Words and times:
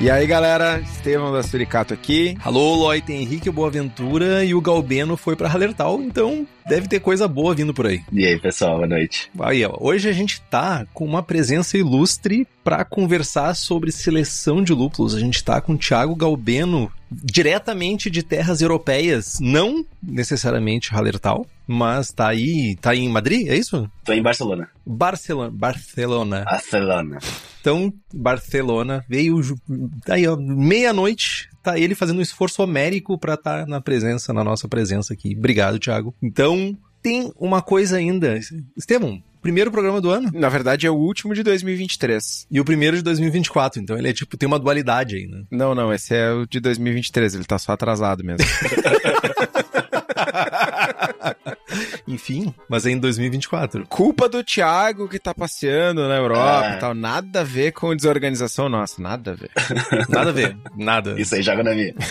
E 0.00 0.10
aí, 0.10 0.26
galera, 0.26 0.80
Estevão 0.80 1.30
da 1.30 1.42
Suricato 1.42 1.92
aqui. 1.92 2.34
Alô, 2.42 2.74
Loi, 2.74 3.02
tem 3.02 3.20
Henrique 3.20 3.50
Boaventura 3.50 4.42
e 4.42 4.54
o 4.54 4.60
Galbeno 4.60 5.14
foi 5.14 5.36
pra 5.36 5.52
Halertal, 5.52 6.00
então 6.00 6.46
deve 6.66 6.88
ter 6.88 7.00
coisa 7.00 7.26
boa 7.26 7.54
vindo 7.54 7.74
por 7.74 7.86
aí. 7.86 8.02
E 8.12 8.26
aí, 8.26 8.38
pessoal, 8.38 8.76
boa 8.76 8.86
noite. 8.86 9.30
Aí, 9.40 9.64
ó, 9.64 9.76
hoje 9.80 10.08
a 10.08 10.12
gente 10.12 10.40
tá 10.42 10.86
com 10.92 11.04
uma 11.04 11.22
presença 11.22 11.76
ilustre 11.76 12.46
para 12.62 12.84
conversar 12.84 13.54
sobre 13.54 13.90
seleção 13.92 14.62
de 14.62 14.72
lúpulos. 14.72 15.14
A 15.14 15.20
gente 15.20 15.42
tá 15.42 15.60
com 15.60 15.74
o 15.74 15.78
Thiago 15.78 16.14
Galbeno, 16.14 16.90
diretamente 17.10 18.10
de 18.10 18.22
terras 18.22 18.60
europeias, 18.60 19.38
não 19.40 19.84
necessariamente 20.02 20.94
Halertal, 20.94 21.46
mas 21.66 22.12
tá 22.12 22.28
aí, 22.28 22.76
tá 22.80 22.94
em 22.94 23.08
Madrid, 23.08 23.48
é 23.48 23.56
isso? 23.56 23.90
Tô 24.04 24.12
em 24.12 24.22
Barcelona. 24.22 24.68
Barcelona, 24.86 25.50
Barcelona. 25.52 26.44
Barcelona. 26.44 27.18
Então, 27.60 27.92
Barcelona 28.12 29.04
veio 29.08 29.40
aí, 30.08 30.26
ó, 30.26 30.36
meia-noite, 30.36 31.49
tá 31.62 31.78
ele 31.78 31.94
fazendo 31.94 32.18
um 32.18 32.22
esforço 32.22 32.62
homérico 32.62 33.18
para 33.18 33.34
estar 33.34 33.60
tá 33.60 33.66
na 33.66 33.80
presença, 33.80 34.32
na 34.32 34.44
nossa 34.44 34.68
presença 34.68 35.12
aqui. 35.12 35.34
Obrigado, 35.36 35.78
Thiago. 35.78 36.14
Então, 36.22 36.76
tem 37.02 37.32
uma 37.38 37.62
coisa 37.62 37.96
ainda. 37.96 38.38
Estevão, 38.76 39.22
primeiro 39.40 39.70
programa 39.70 40.00
do 40.00 40.10
ano? 40.10 40.30
Na 40.34 40.48
verdade, 40.48 40.86
é 40.86 40.90
o 40.90 40.94
último 40.94 41.34
de 41.34 41.42
2023. 41.42 42.46
E 42.50 42.60
o 42.60 42.64
primeiro 42.64 42.96
de 42.96 43.02
2024, 43.02 43.80
então 43.80 43.96
ele 43.98 44.08
é 44.08 44.12
tipo, 44.12 44.36
tem 44.36 44.46
uma 44.46 44.58
dualidade 44.58 45.16
aí, 45.16 45.26
né? 45.26 45.44
Não, 45.50 45.74
não, 45.74 45.92
esse 45.92 46.14
é 46.14 46.30
o 46.30 46.46
de 46.46 46.60
2023, 46.60 47.34
ele 47.34 47.44
tá 47.44 47.58
só 47.58 47.72
atrasado 47.72 48.24
mesmo. 48.24 48.46
Enfim, 52.06 52.54
mas 52.68 52.86
é 52.86 52.90
em 52.90 52.98
2024. 52.98 53.86
Culpa 53.88 54.28
do 54.28 54.42
Thiago 54.42 55.08
que 55.08 55.18
tá 55.18 55.34
passeando 55.34 56.06
na 56.08 56.16
Europa 56.16 56.66
é. 56.66 56.76
e 56.76 56.78
tal. 56.78 56.94
Nada 56.94 57.40
a 57.40 57.44
ver 57.44 57.72
com 57.72 57.94
desorganização 57.94 58.68
nossa. 58.68 59.00
Nada 59.00 59.32
a 59.32 59.34
ver. 59.34 59.50
nada 60.08 60.30
a 60.30 60.32
ver. 60.32 60.56
Nada. 60.76 61.20
Isso 61.20 61.34
aí 61.34 61.42
joga 61.42 61.62
na 61.62 61.74
minha. 61.74 61.94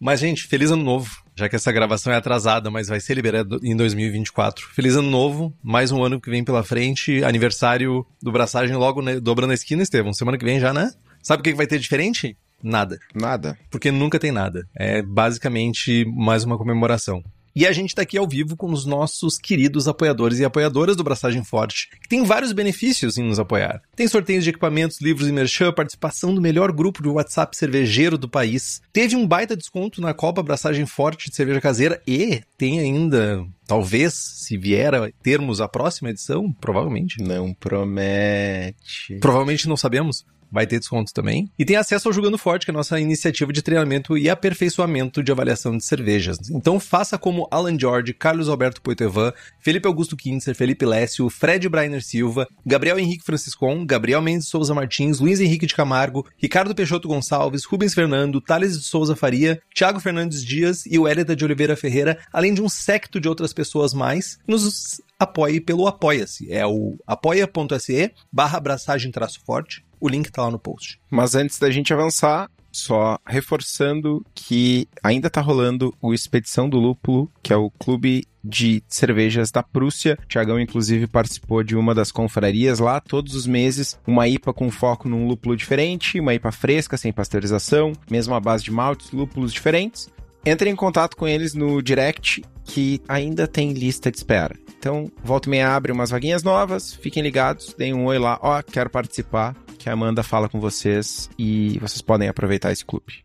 Mas, 0.00 0.20
gente, 0.20 0.44
feliz 0.44 0.70
ano 0.70 0.82
novo. 0.82 1.10
Já 1.36 1.46
que 1.46 1.56
essa 1.56 1.70
gravação 1.70 2.12
é 2.12 2.16
atrasada, 2.16 2.70
mas 2.70 2.88
vai 2.88 3.00
ser 3.00 3.14
liberada 3.14 3.58
em 3.62 3.76
2024. 3.76 4.68
Feliz 4.74 4.96
ano 4.96 5.10
novo, 5.10 5.54
mais 5.62 5.92
um 5.92 6.02
ano 6.02 6.20
que 6.20 6.30
vem 6.30 6.42
pela 6.42 6.62
frente. 6.62 7.22
Aniversário 7.22 8.06
do 8.22 8.32
Braçagem 8.32 8.74
logo 8.76 9.02
né, 9.02 9.20
dobrando 9.20 9.50
a 9.50 9.54
esquina, 9.54 9.82
Estevão. 9.82 10.12
Semana 10.14 10.38
que 10.38 10.44
vem 10.44 10.58
já, 10.58 10.72
né? 10.72 10.90
Sabe 11.22 11.40
o 11.40 11.44
que 11.44 11.52
vai 11.52 11.66
ter 11.66 11.78
diferente? 11.78 12.36
Nada. 12.62 12.98
Nada. 13.14 13.58
Porque 13.70 13.90
nunca 13.90 14.18
tem 14.18 14.32
nada. 14.32 14.66
É 14.74 15.02
basicamente 15.02 16.04
mais 16.06 16.44
uma 16.44 16.58
comemoração. 16.58 17.22
E 17.54 17.66
a 17.66 17.72
gente 17.72 17.90
está 17.90 18.02
aqui 18.02 18.16
ao 18.16 18.28
vivo 18.28 18.56
com 18.56 18.70
os 18.72 18.86
nossos 18.86 19.36
queridos 19.36 19.88
apoiadores 19.88 20.38
e 20.38 20.44
apoiadoras 20.44 20.96
do 20.96 21.02
Braçagem 21.02 21.42
Forte, 21.42 21.88
que 22.00 22.08
tem 22.08 22.22
vários 22.22 22.52
benefícios 22.52 23.18
em 23.18 23.24
nos 23.24 23.40
apoiar. 23.40 23.82
Tem 23.96 24.06
sorteios 24.06 24.44
de 24.44 24.50
equipamentos, 24.50 25.00
livros 25.00 25.28
e 25.28 25.32
merchan, 25.32 25.72
participação 25.72 26.32
do 26.32 26.40
melhor 26.40 26.70
grupo 26.70 27.02
de 27.02 27.08
WhatsApp 27.08 27.56
cervejeiro 27.56 28.16
do 28.16 28.28
país. 28.28 28.80
Teve 28.92 29.16
um 29.16 29.26
baita 29.26 29.56
desconto 29.56 30.00
na 30.00 30.14
Copa 30.14 30.42
Braçagem 30.42 30.86
Forte 30.86 31.28
de 31.28 31.34
cerveja 31.34 31.60
caseira 31.60 32.00
e 32.06 32.40
tem 32.56 32.78
ainda 32.78 33.44
Talvez, 33.66 34.14
se 34.14 34.56
vier 34.58 34.92
a 34.96 35.12
termos 35.22 35.60
a 35.60 35.68
próxima 35.68 36.10
edição, 36.10 36.52
provavelmente. 36.52 37.22
Não 37.22 37.54
promete. 37.54 39.16
Provavelmente 39.20 39.68
não 39.68 39.76
sabemos 39.76 40.24
vai 40.50 40.66
ter 40.66 40.78
desconto 40.78 41.12
também. 41.12 41.50
E 41.58 41.64
tem 41.64 41.76
acesso 41.76 42.08
ao 42.08 42.12
Jogando 42.12 42.38
Forte, 42.38 42.64
que 42.64 42.70
é 42.70 42.74
a 42.74 42.76
nossa 42.76 42.98
iniciativa 42.98 43.52
de 43.52 43.62
treinamento 43.62 44.16
e 44.16 44.28
aperfeiçoamento 44.28 45.22
de 45.22 45.32
avaliação 45.32 45.76
de 45.76 45.84
cervejas. 45.84 46.38
Então 46.50 46.80
faça 46.80 47.16
como 47.18 47.46
Alan 47.50 47.78
George, 47.78 48.12
Carlos 48.14 48.48
Alberto 48.48 48.82
Poitevin, 48.82 49.32
Felipe 49.58 49.86
Augusto 49.86 50.16
Kintzer, 50.16 50.54
Felipe 50.54 50.84
Lécio, 50.84 51.28
Fred 51.30 51.68
Brainer 51.68 52.02
Silva, 52.02 52.46
Gabriel 52.64 52.98
Henrique 52.98 53.24
Franciscon, 53.24 53.84
Gabriel 53.84 54.22
Mendes 54.22 54.48
Souza 54.48 54.74
Martins, 54.74 55.20
Luiz 55.20 55.40
Henrique 55.40 55.66
de 55.66 55.74
Camargo, 55.74 56.26
Ricardo 56.36 56.74
Peixoto 56.74 57.08
Gonçalves, 57.08 57.64
Rubens 57.64 57.94
Fernando, 57.94 58.40
Thales 58.40 58.78
de 58.78 58.84
Souza 58.84 59.14
Faria, 59.14 59.60
Thiago 59.74 60.00
Fernandes 60.00 60.44
Dias 60.44 60.84
e 60.86 60.98
o 60.98 61.06
Hélida 61.06 61.36
de 61.36 61.44
Oliveira 61.44 61.76
Ferreira, 61.76 62.18
além 62.32 62.54
de 62.54 62.62
um 62.62 62.68
secto 62.68 63.20
de 63.20 63.28
outras 63.28 63.52
pessoas 63.52 63.92
mais, 63.92 64.38
nos 64.46 65.00
apoie 65.18 65.60
pelo 65.60 65.86
Apoia-se. 65.86 66.50
É 66.50 66.66
o 66.66 66.96
apoia.se 67.06 68.12
barra 68.32 68.56
abraçagem 68.56 69.10
traço 69.10 69.40
forte. 69.44 69.84
O 70.00 70.08
link 70.08 70.30
tá 70.30 70.42
lá 70.42 70.50
no 70.50 70.58
post. 70.58 71.00
Mas 71.10 71.34
antes 71.34 71.58
da 71.58 71.70
gente 71.70 71.92
avançar, 71.92 72.50
só 72.72 73.18
reforçando 73.26 74.24
que 74.34 74.88
ainda 75.02 75.28
tá 75.28 75.40
rolando 75.40 75.94
o 76.00 76.14
Expedição 76.14 76.68
do 76.68 76.78
Lúpulo, 76.78 77.30
que 77.42 77.52
é 77.52 77.56
o 77.56 77.70
clube 77.70 78.24
de 78.42 78.82
cervejas 78.88 79.50
da 79.50 79.62
Prússia. 79.62 80.18
Tiagão, 80.28 80.58
inclusive, 80.58 81.06
participou 81.06 81.62
de 81.62 81.76
uma 81.76 81.94
das 81.94 82.10
confrarias 82.10 82.78
lá, 82.78 83.00
todos 83.00 83.34
os 83.34 83.46
meses, 83.46 83.98
uma 84.06 84.26
IPA 84.28 84.52
com 84.54 84.70
foco 84.70 85.08
num 85.08 85.26
lúpulo 85.26 85.56
diferente, 85.56 86.18
uma 86.18 86.34
IPA 86.34 86.52
fresca, 86.52 86.96
sem 86.96 87.12
pasteurização, 87.12 87.92
mesmo 88.10 88.34
à 88.34 88.40
base 88.40 88.64
de 88.64 88.70
maltes, 88.70 89.12
lúpulos 89.12 89.52
diferentes. 89.52 90.08
Entre 90.44 90.70
em 90.70 90.76
contato 90.76 91.16
com 91.16 91.28
eles 91.28 91.52
no 91.52 91.82
direct, 91.82 92.42
que 92.64 93.02
ainda 93.06 93.46
tem 93.46 93.74
lista 93.74 94.10
de 94.10 94.16
espera. 94.16 94.56
Então, 94.78 95.12
volta 95.22 95.48
e 95.48 95.50
meia 95.50 95.76
abre 95.76 95.92
umas 95.92 96.08
vaguinhas 96.08 96.42
novas, 96.42 96.94
fiquem 96.94 97.22
ligados, 97.22 97.74
deem 97.76 97.92
um 97.92 98.06
oi 98.06 98.18
lá, 98.18 98.38
ó, 98.40 98.62
quero 98.62 98.88
participar, 98.88 99.54
que 99.80 99.88
a 99.88 99.94
Amanda 99.94 100.22
fala 100.22 100.46
com 100.46 100.60
vocês 100.60 101.30
e 101.38 101.78
vocês 101.78 102.02
podem 102.02 102.28
aproveitar 102.28 102.70
esse 102.70 102.84
clube. 102.84 103.24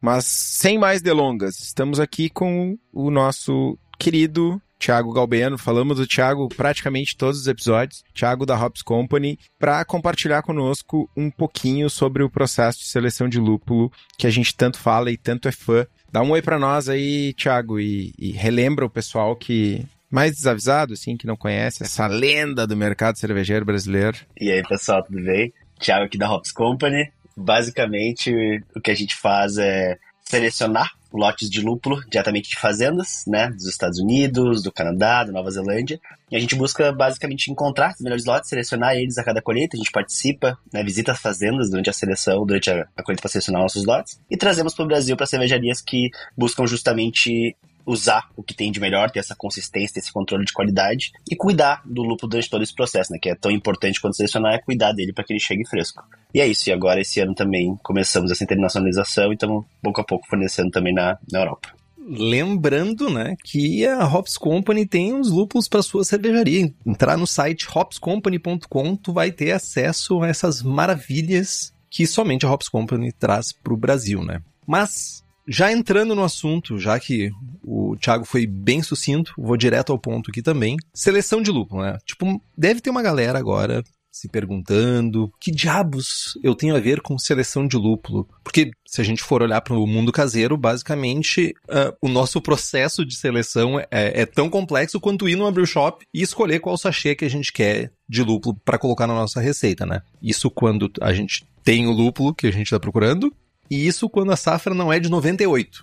Mas 0.00 0.24
sem 0.26 0.76
mais 0.76 1.00
delongas, 1.00 1.60
estamos 1.60 2.00
aqui 2.00 2.28
com 2.28 2.76
o 2.92 3.12
nosso 3.12 3.78
querido 3.96 4.60
Thiago 4.76 5.12
Galbeno. 5.12 5.56
Falamos 5.56 5.98
do 5.98 6.06
Thiago 6.06 6.48
praticamente 6.48 7.16
todos 7.16 7.40
os 7.40 7.46
episódios, 7.46 8.02
Thiago 8.12 8.44
da 8.44 8.60
Hops 8.60 8.82
Company, 8.82 9.38
para 9.56 9.84
compartilhar 9.84 10.42
conosco 10.42 11.08
um 11.16 11.30
pouquinho 11.30 11.88
sobre 11.88 12.24
o 12.24 12.30
processo 12.30 12.80
de 12.80 12.86
seleção 12.86 13.28
de 13.28 13.38
lúpulo 13.38 13.90
que 14.18 14.26
a 14.26 14.30
gente 14.30 14.54
tanto 14.54 14.78
fala 14.78 15.12
e 15.12 15.16
tanto 15.16 15.46
é 15.46 15.52
fã. 15.52 15.86
Dá 16.10 16.22
um 16.22 16.32
oi 16.32 16.42
para 16.42 16.58
nós 16.58 16.88
aí, 16.88 17.32
Thiago, 17.34 17.78
e, 17.78 18.12
e 18.18 18.32
relembra 18.32 18.84
o 18.84 18.90
pessoal 18.90 19.36
que 19.36 19.86
mais 20.10 20.36
desavisado, 20.36 20.92
assim, 20.92 21.16
que 21.16 21.26
não 21.26 21.36
conhece 21.36 21.82
essa 21.82 22.06
lenda 22.06 22.66
do 22.66 22.76
mercado 22.76 23.18
cervejeiro 23.18 23.64
brasileiro. 23.64 24.18
E 24.40 24.50
aí, 24.50 24.62
pessoal, 24.62 25.02
tudo 25.02 25.22
bem? 25.22 25.52
Thiago 25.80 26.04
aqui 26.04 26.16
da 26.16 26.30
Hops 26.32 26.52
Company. 26.52 27.10
Basicamente, 27.36 28.32
o 28.74 28.80
que 28.80 28.90
a 28.90 28.94
gente 28.94 29.14
faz 29.14 29.58
é 29.58 29.98
selecionar 30.22 30.90
lotes 31.12 31.48
de 31.48 31.60
lúpulo 31.60 32.02
diretamente 32.08 32.50
de 32.50 32.56
fazendas, 32.56 33.24
né, 33.26 33.48
dos 33.48 33.66
Estados 33.66 33.98
Unidos, 33.98 34.62
do 34.62 34.72
Canadá, 34.72 35.24
da 35.24 35.32
Nova 35.32 35.50
Zelândia. 35.50 36.00
E 36.30 36.36
a 36.36 36.40
gente 36.40 36.54
busca 36.54 36.92
basicamente 36.92 37.50
encontrar 37.50 37.94
os 37.94 38.00
melhores 38.00 38.24
lotes, 38.24 38.50
selecionar 38.50 38.96
eles 38.96 39.16
a 39.16 39.24
cada 39.24 39.40
colheita. 39.40 39.76
A 39.76 39.78
gente 39.78 39.90
participa, 39.90 40.58
né, 40.72 40.82
visita 40.82 41.12
as 41.12 41.20
fazendas 41.20 41.70
durante 41.70 41.88
a 41.88 41.92
seleção, 41.92 42.44
durante 42.44 42.70
a, 42.70 42.86
a 42.96 43.02
colheita 43.02 43.22
para 43.22 43.30
selecionar 43.30 43.62
nossos 43.62 43.84
lotes 43.84 44.20
e 44.30 44.36
trazemos 44.36 44.74
para 44.74 44.84
o 44.84 44.88
Brasil 44.88 45.16
para 45.16 45.26
cervejarias 45.26 45.80
que 45.80 46.10
buscam 46.36 46.66
justamente 46.66 47.56
usar 47.86 48.28
o 48.36 48.42
que 48.42 48.54
tem 48.54 48.72
de 48.72 48.80
melhor, 48.80 49.10
ter 49.10 49.20
essa 49.20 49.36
consistência, 49.36 49.98
esse 49.98 50.12
controle 50.12 50.44
de 50.44 50.52
qualidade 50.52 51.12
e 51.30 51.36
cuidar 51.36 51.82
do 51.84 52.02
lúpulo 52.02 52.30
durante 52.30 52.50
todo 52.50 52.62
esse 52.62 52.74
processo, 52.74 53.12
né? 53.12 53.18
Que 53.22 53.30
é 53.30 53.34
tão 53.34 53.50
importante 53.50 54.00
quando 54.00 54.16
selecionar 54.16 54.54
é 54.54 54.58
cuidar 54.58 54.92
dele 54.92 55.12
para 55.12 55.24
que 55.24 55.32
ele 55.32 55.40
chegue 55.40 55.66
fresco. 55.68 56.02
E 56.34 56.40
é 56.40 56.46
isso. 56.46 56.68
E 56.68 56.72
agora 56.72 57.00
esse 57.00 57.20
ano 57.20 57.34
também 57.34 57.76
começamos 57.82 58.30
essa 58.30 58.42
internacionalização 58.42 59.30
e 59.30 59.34
estamos 59.34 59.64
pouco 59.80 60.00
a 60.00 60.04
pouco 60.04 60.26
fornecendo 60.26 60.70
também 60.70 60.92
na, 60.92 61.16
na 61.30 61.38
Europa. 61.38 61.72
Lembrando, 62.08 63.10
né, 63.10 63.34
que 63.42 63.84
a 63.84 64.06
Hops 64.06 64.38
Company 64.38 64.86
tem 64.86 65.12
os 65.12 65.30
lúpulos 65.30 65.68
para 65.68 65.82
sua 65.82 66.04
cervejaria. 66.04 66.72
Entrar 66.84 67.16
no 67.16 67.26
site 67.26 67.66
hopscompany.com, 67.72 68.96
tu 68.96 69.12
vai 69.12 69.32
ter 69.32 69.50
acesso 69.50 70.22
a 70.22 70.28
essas 70.28 70.62
maravilhas 70.62 71.72
que 71.90 72.06
somente 72.06 72.46
a 72.46 72.52
Hops 72.52 72.68
Company 72.68 73.10
traz 73.10 73.52
para 73.52 73.72
o 73.72 73.76
Brasil, 73.76 74.22
né? 74.22 74.40
Mas 74.64 75.24
já 75.46 75.72
entrando 75.72 76.14
no 76.14 76.24
assunto, 76.24 76.78
já 76.78 76.98
que 76.98 77.30
o 77.62 77.96
Thiago 77.96 78.24
foi 78.24 78.46
bem 78.46 78.82
sucinto, 78.82 79.32
vou 79.38 79.56
direto 79.56 79.92
ao 79.92 79.98
ponto 79.98 80.30
aqui 80.30 80.42
também. 80.42 80.76
Seleção 80.92 81.40
de 81.40 81.50
lúpulo, 81.50 81.82
né? 81.82 81.98
Tipo, 82.04 82.40
deve 82.56 82.80
ter 82.80 82.90
uma 82.90 83.02
galera 83.02 83.38
agora 83.38 83.82
se 84.16 84.28
perguntando 84.28 85.30
que 85.38 85.50
diabos 85.50 86.38
eu 86.42 86.54
tenho 86.54 86.74
a 86.74 86.80
ver 86.80 87.02
com 87.02 87.18
seleção 87.18 87.66
de 87.66 87.76
lúpulo? 87.76 88.26
Porque 88.42 88.70
se 88.86 89.00
a 89.00 89.04
gente 89.04 89.22
for 89.22 89.42
olhar 89.42 89.60
para 89.60 89.76
o 89.76 89.86
mundo 89.86 90.10
caseiro, 90.10 90.56
basicamente 90.56 91.54
uh, 91.68 91.94
o 92.00 92.08
nosso 92.08 92.40
processo 92.40 93.04
de 93.04 93.14
seleção 93.14 93.78
é, 93.78 93.86
é, 93.90 94.26
tão 94.26 94.48
complexo 94.48 94.98
quanto 94.98 95.28
ir 95.28 95.36
no 95.36 95.50
brew 95.52 95.66
shop 95.66 96.04
e 96.14 96.22
escolher 96.22 96.60
qual 96.60 96.78
sachê 96.78 97.14
que 97.14 97.26
a 97.26 97.30
gente 97.30 97.52
quer 97.52 97.92
de 98.08 98.22
lúpulo 98.22 98.56
para 98.64 98.78
colocar 98.78 99.06
na 99.06 99.14
nossa 99.14 99.38
receita, 99.38 99.84
né? 99.84 100.00
Isso 100.22 100.50
quando 100.50 100.90
a 101.02 101.12
gente 101.12 101.46
tem 101.62 101.86
o 101.86 101.92
lúpulo 101.92 102.34
que 102.34 102.46
a 102.46 102.52
gente 102.52 102.66
está 102.66 102.80
procurando 102.80 103.30
e 103.70 103.86
isso 103.86 104.08
quando 104.08 104.32
a 104.32 104.36
safra 104.36 104.74
não 104.74 104.92
é 104.92 104.98
de 104.98 105.08
98. 105.08 105.82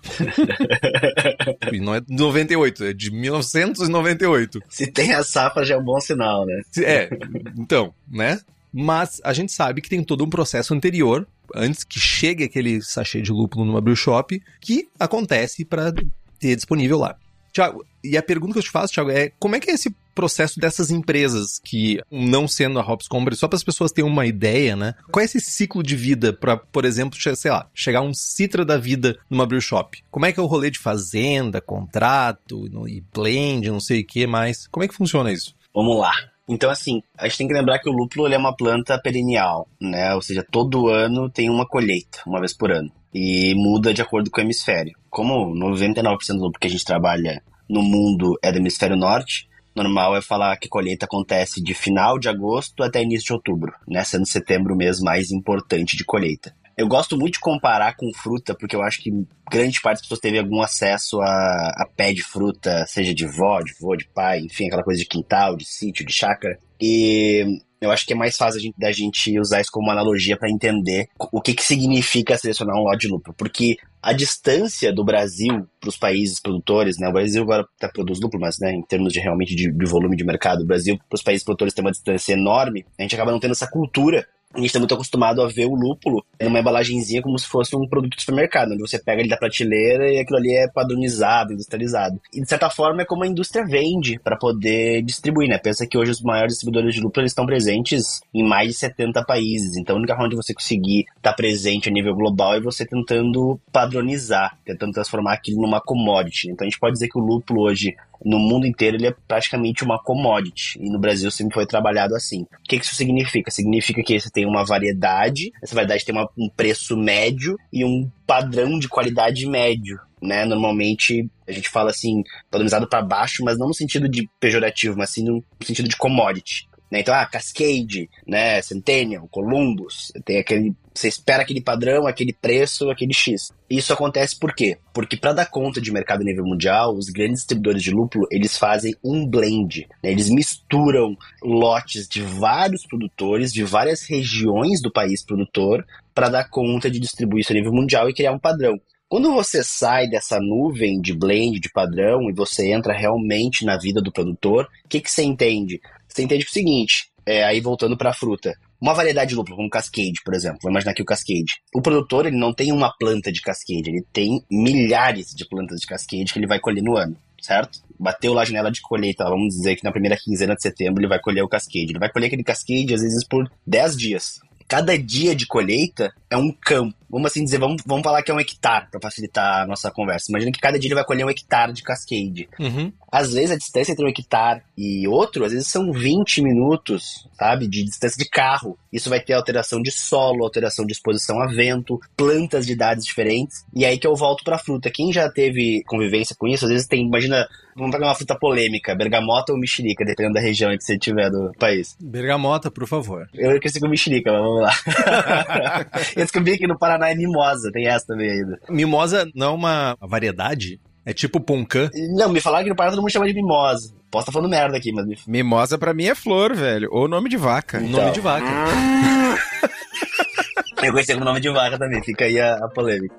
e 1.72 1.80
não 1.80 1.94
é 1.94 2.00
de 2.00 2.14
98, 2.14 2.84
é 2.84 2.92
de 2.92 3.10
1998. 3.10 4.60
Se 4.68 4.90
tem 4.90 5.12
a 5.12 5.22
safra 5.22 5.64
já 5.64 5.74
é 5.74 5.78
um 5.78 5.84
bom 5.84 6.00
sinal, 6.00 6.46
né? 6.46 6.62
É, 6.78 7.08
então, 7.56 7.94
né? 8.10 8.40
Mas 8.72 9.20
a 9.22 9.32
gente 9.32 9.52
sabe 9.52 9.80
que 9.80 9.88
tem 9.88 10.02
todo 10.02 10.24
um 10.24 10.30
processo 10.30 10.74
anterior, 10.74 11.26
antes 11.54 11.84
que 11.84 12.00
chegue 12.00 12.44
aquele 12.44 12.82
sachê 12.82 13.22
de 13.22 13.30
lúpulo 13.30 13.64
numa 13.64 13.80
brew 13.80 13.94
shop, 13.94 14.42
que 14.60 14.88
acontece 14.98 15.64
para 15.64 15.92
ter 16.38 16.56
disponível 16.56 16.98
lá. 16.98 17.16
Tiago, 17.52 17.84
e 18.02 18.16
a 18.16 18.22
pergunta 18.22 18.54
que 18.54 18.58
eu 18.58 18.62
te 18.64 18.70
faço, 18.70 18.92
Tiago, 18.92 19.10
é 19.10 19.30
como 19.38 19.54
é 19.54 19.60
que 19.60 19.70
é 19.70 19.74
esse 19.74 19.94
processo 20.14 20.58
dessas 20.58 20.90
empresas 20.90 21.58
que, 21.62 22.00
não 22.10 22.46
sendo 22.46 22.78
a 22.78 22.82
Hops 22.82 23.08
Company, 23.08 23.36
só 23.36 23.48
para 23.48 23.56
as 23.56 23.64
pessoas 23.64 23.92
terem 23.92 24.10
uma 24.10 24.26
ideia, 24.26 24.76
né? 24.76 24.94
Qual 25.10 25.22
é 25.22 25.24
esse 25.24 25.40
ciclo 25.40 25.82
de 25.82 25.96
vida 25.96 26.32
para, 26.32 26.56
por 26.56 26.84
exemplo, 26.84 27.18
sei 27.20 27.50
lá, 27.50 27.68
chegar 27.74 28.02
um 28.02 28.14
Citra 28.14 28.64
da 28.64 28.76
vida 28.76 29.18
numa 29.28 29.46
brew 29.46 29.60
shop? 29.60 30.02
Como 30.10 30.26
é 30.26 30.32
que 30.32 30.40
é 30.40 30.42
o 30.42 30.46
rolê 30.46 30.70
de 30.70 30.78
fazenda, 30.78 31.60
contrato 31.60 32.66
e 32.88 33.02
blend, 33.12 33.70
não 33.70 33.80
sei 33.80 34.00
o 34.00 34.06
que 34.06 34.26
mais? 34.26 34.66
Como 34.68 34.84
é 34.84 34.88
que 34.88 34.94
funciona 34.94 35.32
isso? 35.32 35.54
Vamos 35.74 35.98
lá. 35.98 36.12
Então, 36.46 36.70
assim, 36.70 37.02
a 37.16 37.26
gente 37.26 37.38
tem 37.38 37.48
que 37.48 37.54
lembrar 37.54 37.78
que 37.78 37.88
o 37.88 37.92
lúpulo 37.92 38.26
é 38.26 38.36
uma 38.36 38.54
planta 38.54 39.00
perennial, 39.00 39.66
né? 39.80 40.14
Ou 40.14 40.20
seja, 40.20 40.46
todo 40.48 40.88
ano 40.88 41.30
tem 41.30 41.48
uma 41.48 41.66
colheita, 41.66 42.20
uma 42.26 42.38
vez 42.38 42.52
por 42.52 42.70
ano 42.70 42.92
e 43.14 43.54
muda 43.54 43.94
de 43.94 44.02
acordo 44.02 44.28
com 44.30 44.40
o 44.40 44.44
hemisfério. 44.44 44.92
Como 45.08 45.54
99% 45.54 46.18
do 46.28 46.34
lúpulo 46.34 46.58
que 46.60 46.66
a 46.66 46.70
gente 46.70 46.84
trabalha 46.84 47.42
no 47.68 47.80
mundo 47.80 48.36
é 48.42 48.50
do 48.50 48.58
hemisfério 48.58 48.96
norte, 48.96 49.48
normal 49.74 50.16
é 50.16 50.22
falar 50.22 50.56
que 50.56 50.68
colheita 50.68 51.06
acontece 51.06 51.62
de 51.62 51.74
final 51.74 52.18
de 52.18 52.28
agosto 52.28 52.82
até 52.82 53.02
início 53.02 53.26
de 53.26 53.32
outubro, 53.34 53.72
né? 53.88 54.04
Sendo 54.04 54.26
setembro 54.26 54.74
o 54.74 54.76
mês 54.76 55.00
mais 55.00 55.30
importante 55.30 55.96
de 55.96 56.04
colheita. 56.04 56.54
Eu 56.76 56.88
gosto 56.88 57.16
muito 57.16 57.34
de 57.34 57.40
comparar 57.40 57.94
com 57.96 58.12
fruta, 58.12 58.52
porque 58.52 58.74
eu 58.74 58.82
acho 58.82 59.00
que 59.00 59.10
grande 59.48 59.80
parte 59.80 59.98
das 59.98 60.02
pessoas 60.02 60.20
teve 60.20 60.38
algum 60.38 60.60
acesso 60.60 61.20
a, 61.20 61.68
a 61.76 61.88
pé 61.96 62.12
de 62.12 62.22
fruta, 62.22 62.84
seja 62.86 63.14
de 63.14 63.26
vó, 63.26 63.60
de 63.60 63.72
vô, 63.80 63.94
de 63.94 64.08
pai, 64.08 64.40
enfim, 64.40 64.66
aquela 64.66 64.82
coisa 64.82 65.00
de 65.00 65.06
quintal, 65.06 65.56
de 65.56 65.64
sítio, 65.64 66.04
de 66.04 66.12
chácara. 66.12 66.58
E 66.86 67.62
eu 67.80 67.90
acho 67.90 68.04
que 68.04 68.12
é 68.12 68.16
mais 68.16 68.36
fácil 68.36 68.60
da 68.76 68.92
gente 68.92 69.40
usar 69.40 69.62
isso 69.62 69.70
como 69.72 69.90
analogia 69.90 70.36
para 70.36 70.50
entender 70.50 71.08
o 71.32 71.40
que, 71.40 71.54
que 71.54 71.62
significa 71.62 72.36
selecionar 72.36 72.76
um 72.76 72.82
lote 72.82 73.06
de 73.06 73.08
lúpulo. 73.08 73.34
Porque 73.38 73.78
a 74.02 74.12
distância 74.12 74.92
do 74.92 75.02
Brasil 75.02 75.66
para 75.80 75.88
os 75.88 75.96
países 75.96 76.38
produtores, 76.38 76.98
né? 76.98 77.08
O 77.08 77.12
Brasil 77.12 77.42
agora 77.42 77.66
até 77.78 77.88
produz 77.88 78.20
lúpulo, 78.20 78.42
mas 78.42 78.58
né, 78.58 78.70
em 78.70 78.82
termos 78.82 79.14
de 79.14 79.20
realmente 79.20 79.56
de, 79.56 79.72
de 79.72 79.86
volume 79.86 80.14
de 80.14 80.24
mercado, 80.24 80.62
o 80.62 80.66
Brasil 80.66 80.98
para 81.08 81.16
os 81.16 81.22
países 81.22 81.42
produtores 81.42 81.72
tem 81.72 81.82
uma 81.82 81.90
distância 81.90 82.34
enorme. 82.34 82.84
A 82.98 83.02
gente 83.02 83.14
acaba 83.14 83.32
não 83.32 83.40
tendo 83.40 83.52
essa 83.52 83.66
cultura 83.66 84.26
a 84.54 84.58
gente 84.58 84.66
está 84.66 84.78
muito 84.78 84.94
acostumado 84.94 85.42
a 85.42 85.48
ver 85.48 85.66
o 85.66 85.74
lúpulo 85.74 86.24
numa 86.40 86.60
embalagenzinha 86.60 87.20
como 87.20 87.38
se 87.38 87.46
fosse 87.46 87.74
um 87.76 87.88
produto 87.88 88.16
de 88.16 88.20
supermercado, 88.20 88.72
onde 88.72 88.80
você 88.80 88.98
pega 88.98 89.20
ele 89.20 89.28
da 89.28 89.36
prateleira 89.36 90.12
e 90.12 90.18
aquilo 90.18 90.38
ali 90.38 90.54
é 90.54 90.68
padronizado, 90.68 91.52
industrializado. 91.52 92.20
E 92.32 92.40
de 92.40 92.48
certa 92.48 92.70
forma 92.70 93.02
é 93.02 93.04
como 93.04 93.24
a 93.24 93.26
indústria 93.26 93.64
vende 93.66 94.18
para 94.20 94.36
poder 94.36 95.02
distribuir, 95.02 95.48
né? 95.48 95.58
Pensa 95.58 95.86
que 95.86 95.98
hoje 95.98 96.12
os 96.12 96.22
maiores 96.22 96.54
distribuidores 96.54 96.94
de 96.94 97.00
lúpulo 97.00 97.26
estão 97.26 97.46
presentes 97.46 98.20
em 98.32 98.42
mais 98.42 98.68
de 98.68 98.74
70 98.74 99.24
países. 99.24 99.76
Então 99.76 99.96
a 99.96 99.98
única 99.98 100.14
forma 100.14 100.28
de 100.28 100.36
você 100.36 100.54
conseguir 100.54 101.00
estar 101.16 101.30
tá 101.30 101.32
presente 101.32 101.88
a 101.88 101.92
nível 101.92 102.14
global 102.14 102.54
é 102.54 102.60
você 102.60 102.86
tentando 102.86 103.58
padronizar, 103.72 104.56
tentando 104.64 104.92
transformar 104.92 105.34
aquilo 105.34 105.62
numa 105.62 105.80
commodity. 105.80 106.50
Então 106.50 106.64
a 106.64 106.70
gente 106.70 106.78
pode 106.78 106.92
dizer 106.92 107.08
que 107.08 107.18
o 107.18 107.22
lúpulo 107.22 107.62
hoje 107.62 107.94
no 108.24 108.38
mundo 108.38 108.66
inteiro 108.66 108.96
ele 108.96 109.08
é 109.08 109.14
praticamente 109.28 109.84
uma 109.84 110.02
commodity. 110.02 110.78
E 110.80 110.88
no 110.90 110.98
Brasil 110.98 111.30
sempre 111.30 111.54
foi 111.54 111.66
trabalhado 111.66 112.16
assim. 112.16 112.42
O 112.42 112.62
que, 112.64 112.78
que 112.78 112.84
isso 112.84 112.94
significa? 112.94 113.50
Significa 113.50 114.02
que 114.02 114.18
você 114.18 114.30
tem 114.30 114.46
uma 114.46 114.64
variedade, 114.64 115.52
essa 115.62 115.74
variedade 115.74 116.04
tem 116.04 116.14
uma, 116.14 116.28
um 116.36 116.48
preço 116.48 116.96
médio 116.96 117.58
e 117.72 117.84
um 117.84 118.10
padrão 118.26 118.78
de 118.78 118.88
qualidade 118.88 119.46
médio. 119.46 120.00
Né? 120.22 120.46
Normalmente 120.46 121.28
a 121.46 121.52
gente 121.52 121.68
fala 121.68 121.90
assim, 121.90 122.22
padronizado 122.50 122.88
para 122.88 123.02
baixo, 123.02 123.44
mas 123.44 123.58
não 123.58 123.68
no 123.68 123.74
sentido 123.74 124.08
de 124.08 124.28
pejorativo, 124.40 124.96
mas 124.96 125.10
sim 125.10 125.22
no 125.22 125.44
sentido 125.62 125.88
de 125.88 125.96
commodity. 125.96 126.66
Né? 126.94 127.00
Então, 127.00 127.12
ah, 127.12 127.26
Cascade, 127.26 128.08
né? 128.24 128.62
Centennial, 128.62 129.26
Columbus, 129.28 130.12
tem 130.24 130.38
aquele. 130.38 130.72
Você 130.94 131.08
espera 131.08 131.42
aquele 131.42 131.60
padrão, 131.60 132.06
aquele 132.06 132.32
preço, 132.32 132.88
aquele 132.88 133.12
X. 133.12 133.52
Isso 133.68 133.92
acontece 133.92 134.38
por 134.38 134.54
quê? 134.54 134.78
Porque 134.92 135.16
para 135.16 135.32
dar 135.32 135.46
conta 135.46 135.80
de 135.80 135.90
mercado 135.90 136.20
a 136.20 136.24
nível 136.24 136.44
mundial, 136.44 136.94
os 136.94 137.06
grandes 137.06 137.40
distribuidores 137.40 137.82
de 137.82 137.90
lúpulo, 137.90 138.28
eles 138.30 138.56
fazem 138.56 138.94
um 139.02 139.26
blend. 139.26 139.88
Né? 140.00 140.12
Eles 140.12 140.30
misturam 140.30 141.16
lotes 141.42 142.06
de 142.06 142.22
vários 142.22 142.86
produtores, 142.86 143.52
de 143.52 143.64
várias 143.64 144.02
regiões 144.08 144.80
do 144.80 144.92
país 144.92 145.20
produtor, 145.24 145.84
para 146.14 146.28
dar 146.28 146.48
conta 146.48 146.88
de 146.88 147.00
distribuir 147.00 147.40
isso 147.40 147.50
a 147.50 147.56
nível 147.56 147.72
mundial 147.72 148.08
e 148.08 148.14
criar 148.14 148.30
um 148.30 148.38
padrão. 148.38 148.78
Quando 149.08 149.32
você 149.32 149.62
sai 149.62 150.08
dessa 150.08 150.38
nuvem 150.40 151.00
de 151.00 151.12
blend, 151.12 151.58
de 151.58 151.70
padrão, 151.70 152.30
e 152.30 152.32
você 152.32 152.72
entra 152.72 152.92
realmente 152.92 153.64
na 153.64 153.76
vida 153.76 154.00
do 154.00 154.12
produtor, 154.12 154.68
o 154.84 154.88
que, 154.88 155.00
que 155.00 155.10
você 155.10 155.22
entende? 155.22 155.80
Você 156.14 156.22
entende 156.22 156.44
que 156.44 156.50
é 156.50 156.52
o 156.52 156.54
seguinte, 156.54 157.08
é, 157.26 157.44
aí 157.44 157.60
voltando 157.60 157.96
para 157.96 158.10
a 158.10 158.14
fruta, 158.14 158.54
uma 158.80 158.94
variedade 158.94 159.30
de 159.30 159.34
lúpulo, 159.34 159.56
como 159.56 159.68
cascade, 159.68 160.20
por 160.24 160.32
exemplo, 160.32 160.60
vou 160.62 160.70
imaginar 160.70 160.92
aqui 160.92 161.02
o 161.02 161.06
cascade. 161.06 161.60
O 161.74 161.82
produtor, 161.82 162.26
ele 162.26 162.36
não 162.36 162.54
tem 162.54 162.70
uma 162.70 162.94
planta 162.96 163.32
de 163.32 163.40
cascade, 163.40 163.88
ele 163.88 164.04
tem 164.12 164.40
milhares 164.48 165.34
de 165.34 165.44
plantas 165.48 165.80
de 165.80 165.86
cascade 165.86 166.32
que 166.32 166.38
ele 166.38 166.46
vai 166.46 166.60
colher 166.60 166.84
no 166.84 166.96
ano, 166.96 167.16
certo? 167.40 167.80
Bateu 167.98 168.32
lá 168.32 168.42
a 168.42 168.44
janela 168.44 168.70
de 168.70 168.80
colheita, 168.80 169.24
vamos 169.24 169.56
dizer 169.56 169.74
que 169.74 169.82
na 169.82 169.90
primeira 169.90 170.16
quinzena 170.16 170.54
de 170.54 170.62
setembro 170.62 171.00
ele 171.00 171.08
vai 171.08 171.18
colher 171.18 171.42
o 171.42 171.48
cascade. 171.48 171.90
Ele 171.90 171.98
vai 171.98 172.12
colher 172.12 172.26
aquele 172.26 172.44
cascade, 172.44 172.94
às 172.94 173.00
vezes, 173.00 173.26
por 173.26 173.50
10 173.66 173.96
dias 173.96 174.38
cada 174.68 174.98
dia 174.98 175.34
de 175.34 175.46
colheita 175.46 176.12
é 176.30 176.36
um 176.36 176.50
campo. 176.50 176.94
Vamos 177.08 177.30
assim 177.30 177.44
dizer, 177.44 177.58
vamos, 177.58 177.82
vamos 177.86 178.02
falar 178.02 178.22
que 178.22 178.30
é 178.30 178.34
um 178.34 178.40
hectare, 178.40 178.88
para 178.90 179.00
facilitar 179.00 179.62
a 179.62 179.66
nossa 179.66 179.90
conversa. 179.90 180.26
Imagina 180.30 180.50
que 180.50 180.58
cada 180.58 180.78
dia 180.78 180.88
ele 180.88 180.96
vai 180.96 181.04
colher 181.04 181.24
um 181.24 181.30
hectare 181.30 181.72
de 181.72 181.82
cascade. 181.82 182.48
Uhum. 182.58 182.92
Às 183.10 183.32
vezes 183.32 183.52
a 183.52 183.56
distância 183.56 183.92
entre 183.92 184.04
um 184.04 184.08
hectare 184.08 184.62
e 184.76 185.06
outro, 185.06 185.44
às 185.44 185.52
vezes 185.52 185.68
são 185.68 185.92
20 185.92 186.42
minutos, 186.42 187.28
sabe, 187.38 187.68
de 187.68 187.84
distância 187.84 188.18
de 188.18 188.28
carro. 188.28 188.76
Isso 188.92 189.08
vai 189.08 189.20
ter 189.20 189.34
alteração 189.34 189.80
de 189.80 189.92
solo, 189.92 190.42
alteração 190.42 190.84
de 190.84 190.92
exposição 190.92 191.40
a 191.40 191.46
vento, 191.46 192.00
plantas 192.16 192.66
de 192.66 192.72
idades 192.72 193.04
diferentes. 193.04 193.64
E 193.72 193.84
aí 193.84 193.96
que 193.96 194.06
eu 194.06 194.16
volto 194.16 194.42
para 194.42 194.58
fruta. 194.58 194.90
Quem 194.90 195.12
já 195.12 195.30
teve 195.30 195.84
convivência 195.86 196.34
com 196.36 196.48
isso, 196.48 196.64
às 196.64 196.70
vezes 196.72 196.88
tem, 196.88 197.06
imagina, 197.06 197.48
vamos 197.76 197.92
pegar 197.92 198.06
uma 198.06 198.14
fruta 198.14 198.36
polêmica, 198.38 198.94
bergamota 198.94 199.52
ou 199.52 199.58
mexerica, 199.58 200.04
dependendo 200.04 200.34
da 200.34 200.40
região 200.40 200.72
em 200.72 200.78
que 200.78 200.84
você 200.84 200.98
tiver 200.98 201.30
do 201.30 201.52
país. 201.58 201.96
Bergamota, 202.00 202.70
por 202.70 202.86
favor. 202.86 203.28
Eu 203.34 203.58
cresci 203.60 203.80
com 203.80 203.88
mexerica, 203.88 204.32
mas 204.32 204.40
vamos 204.40 204.62
lá. 204.62 204.72
eu 206.16 206.22
descobri 206.22 206.58
que 206.58 206.66
no 206.66 206.78
Paraná 206.78 207.10
é 207.10 207.14
mimosa, 207.14 207.70
tem 207.72 207.86
essa 207.86 208.06
também 208.06 208.30
ainda. 208.30 208.58
Mimosa 208.68 209.28
não 209.34 209.46
é 209.46 209.50
uma 209.50 209.96
variedade? 210.00 210.80
É 211.06 211.12
tipo 211.12 211.38
poncã? 211.38 211.90
Não, 212.16 212.32
me 212.32 212.40
falaram 212.40 212.64
que 212.64 212.70
no 212.70 212.76
Paraná 212.76 212.92
todo 212.92 213.02
mundo 213.02 213.12
chama 213.12 213.26
de 213.26 213.34
mimosa. 213.34 213.92
Posso 214.10 214.22
estar 214.22 214.32
tá 214.32 214.32
falando 214.32 214.50
merda 214.50 214.76
aqui, 214.76 214.92
mas... 214.92 215.06
Me... 215.06 215.18
Mimosa 215.26 215.76
pra 215.76 215.92
mim 215.92 216.06
é 216.06 216.14
flor, 216.14 216.54
velho. 216.54 216.88
Ou 216.90 217.08
nome 217.08 217.28
de 217.28 217.36
vaca. 217.36 217.78
Então. 217.78 218.00
Nome 218.00 218.12
de 218.12 218.20
vaca. 218.20 218.46
eu 220.82 220.92
conheci 220.92 221.12
como 221.12 221.24
nome 221.24 221.40
de 221.40 221.50
vaca 221.50 221.78
também, 221.78 222.02
fica 222.02 222.24
aí 222.24 222.40
a, 222.40 222.54
a 222.54 222.68
polêmica. 222.68 223.14